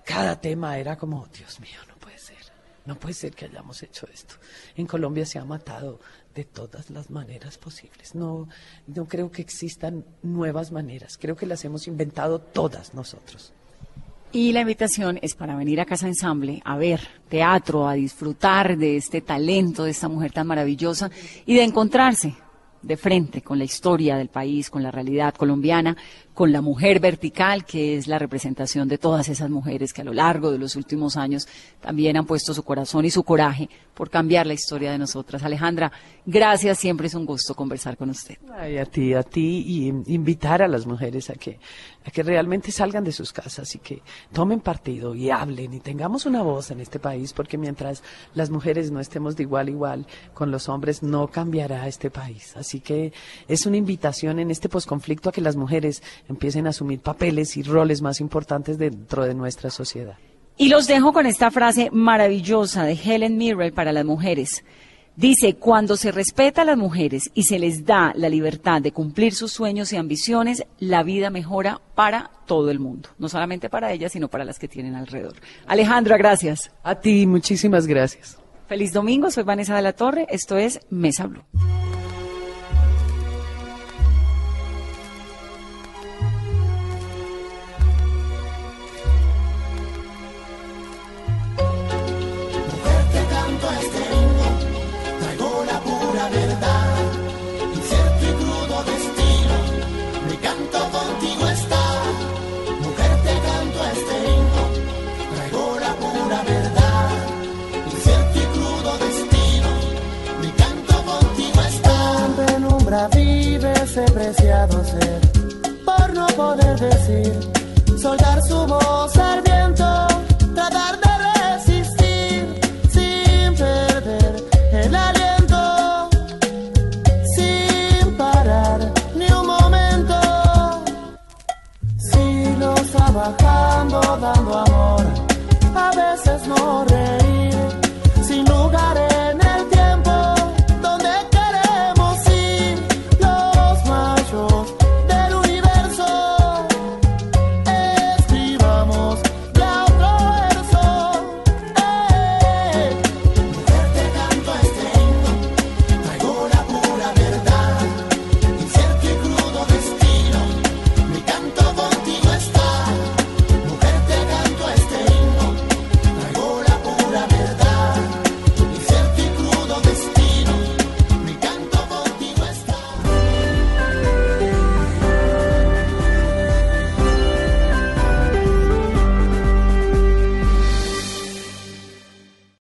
cada 0.04 0.40
tema 0.40 0.78
era 0.78 0.96
como, 0.96 1.26
Dios 1.28 1.60
mío, 1.60 1.78
no. 1.88 1.95
No 2.86 2.98
puede 2.98 3.14
ser 3.14 3.34
que 3.34 3.46
hayamos 3.46 3.82
hecho 3.82 4.06
esto. 4.12 4.36
En 4.76 4.86
Colombia 4.86 5.26
se 5.26 5.38
ha 5.38 5.44
matado 5.44 6.00
de 6.34 6.44
todas 6.44 6.90
las 6.90 7.10
maneras 7.10 7.58
posibles. 7.58 8.14
No, 8.14 8.48
no 8.86 9.06
creo 9.06 9.30
que 9.30 9.42
existan 9.42 10.04
nuevas 10.22 10.70
maneras. 10.70 11.18
Creo 11.18 11.36
que 11.36 11.46
las 11.46 11.64
hemos 11.64 11.88
inventado 11.88 12.38
todas 12.40 12.94
nosotros. 12.94 13.52
Y 14.32 14.52
la 14.52 14.60
invitación 14.60 15.18
es 15.22 15.34
para 15.34 15.56
venir 15.56 15.80
a 15.80 15.86
Casa 15.86 16.08
Ensamble 16.08 16.60
a 16.64 16.76
ver 16.76 17.00
teatro, 17.28 17.88
a 17.88 17.94
disfrutar 17.94 18.76
de 18.76 18.96
este 18.96 19.20
talento 19.20 19.84
de 19.84 19.92
esta 19.92 20.08
mujer 20.08 20.32
tan 20.32 20.46
maravillosa 20.46 21.10
y 21.46 21.54
de 21.54 21.64
encontrarse 21.64 22.34
de 22.82 22.96
frente 22.96 23.42
con 23.42 23.58
la 23.58 23.64
historia 23.64 24.16
del 24.16 24.28
país, 24.28 24.70
con 24.70 24.82
la 24.82 24.90
realidad 24.90 25.34
colombiana, 25.34 25.96
con 26.36 26.52
la 26.52 26.60
mujer 26.60 27.00
vertical, 27.00 27.64
que 27.64 27.96
es 27.96 28.08
la 28.08 28.18
representación 28.18 28.88
de 28.88 28.98
todas 28.98 29.30
esas 29.30 29.48
mujeres 29.48 29.94
que 29.94 30.02
a 30.02 30.04
lo 30.04 30.12
largo 30.12 30.52
de 30.52 30.58
los 30.58 30.76
últimos 30.76 31.16
años 31.16 31.48
también 31.80 32.18
han 32.18 32.26
puesto 32.26 32.52
su 32.52 32.62
corazón 32.62 33.06
y 33.06 33.10
su 33.10 33.22
coraje 33.22 33.70
por 33.94 34.10
cambiar 34.10 34.46
la 34.46 34.52
historia 34.52 34.92
de 34.92 34.98
nosotras. 34.98 35.42
Alejandra, 35.42 35.90
gracias, 36.26 36.78
siempre 36.78 37.06
es 37.06 37.14
un 37.14 37.24
gusto 37.24 37.54
conversar 37.54 37.96
con 37.96 38.10
usted. 38.10 38.36
A 38.50 38.84
ti, 38.84 39.14
a 39.14 39.22
ti, 39.22 39.64
y 39.66 39.88
invitar 40.12 40.60
a 40.60 40.68
las 40.68 40.84
mujeres 40.84 41.30
a 41.30 41.34
que, 41.36 41.58
a 42.04 42.10
que 42.10 42.22
realmente 42.22 42.70
salgan 42.70 43.02
de 43.04 43.12
sus 43.12 43.32
casas 43.32 43.74
y 43.74 43.78
que 43.78 44.02
tomen 44.30 44.60
partido 44.60 45.14
y 45.14 45.30
hablen 45.30 45.72
y 45.72 45.80
tengamos 45.80 46.26
una 46.26 46.42
voz 46.42 46.70
en 46.70 46.80
este 46.80 46.98
país, 46.98 47.32
porque 47.32 47.56
mientras 47.56 48.02
las 48.34 48.50
mujeres 48.50 48.90
no 48.90 49.00
estemos 49.00 49.36
de 49.36 49.44
igual 49.44 49.68
a 49.68 49.70
igual 49.70 50.06
con 50.34 50.50
los 50.50 50.68
hombres, 50.68 51.02
no 51.02 51.28
cambiará 51.28 51.88
este 51.88 52.10
país. 52.10 52.54
Así 52.58 52.80
que 52.80 53.14
es 53.48 53.64
una 53.64 53.78
invitación 53.78 54.38
en 54.38 54.50
este 54.50 54.68
posconflicto 54.68 55.30
a 55.30 55.32
que 55.32 55.40
las 55.40 55.56
mujeres 55.56 56.02
empiecen 56.28 56.66
a 56.66 56.70
asumir 56.70 57.00
papeles 57.00 57.56
y 57.56 57.62
roles 57.62 58.02
más 58.02 58.20
importantes 58.20 58.78
dentro 58.78 59.24
de 59.24 59.34
nuestra 59.34 59.70
sociedad. 59.70 60.16
Y 60.56 60.68
los 60.68 60.86
dejo 60.86 61.12
con 61.12 61.26
esta 61.26 61.50
frase 61.50 61.90
maravillosa 61.92 62.84
de 62.84 62.94
Helen 62.94 63.36
Mirren 63.36 63.74
para 63.74 63.92
las 63.92 64.04
mujeres. 64.04 64.64
Dice, 65.16 65.54
cuando 65.54 65.96
se 65.96 66.12
respeta 66.12 66.62
a 66.62 66.64
las 66.66 66.76
mujeres 66.76 67.30
y 67.32 67.44
se 67.44 67.58
les 67.58 67.86
da 67.86 68.12
la 68.16 68.28
libertad 68.28 68.82
de 68.82 68.92
cumplir 68.92 69.34
sus 69.34 69.50
sueños 69.50 69.92
y 69.92 69.96
ambiciones, 69.96 70.64
la 70.78 71.02
vida 71.02 71.30
mejora 71.30 71.80
para 71.94 72.30
todo 72.46 72.70
el 72.70 72.80
mundo. 72.80 73.08
No 73.18 73.30
solamente 73.30 73.70
para 73.70 73.92
ellas, 73.92 74.12
sino 74.12 74.28
para 74.28 74.44
las 74.44 74.58
que 74.58 74.68
tienen 74.68 74.94
alrededor. 74.94 75.34
Alejandra, 75.66 76.18
gracias. 76.18 76.70
A 76.82 76.96
ti, 76.96 77.26
muchísimas 77.26 77.86
gracias. 77.86 78.38
Feliz 78.68 78.92
domingo, 78.92 79.30
soy 79.30 79.44
Vanessa 79.44 79.74
de 79.76 79.82
la 79.82 79.94
Torre, 79.94 80.26
esto 80.28 80.58
es 80.58 80.80
Mesa 80.90 81.26
Blue. 81.26 81.44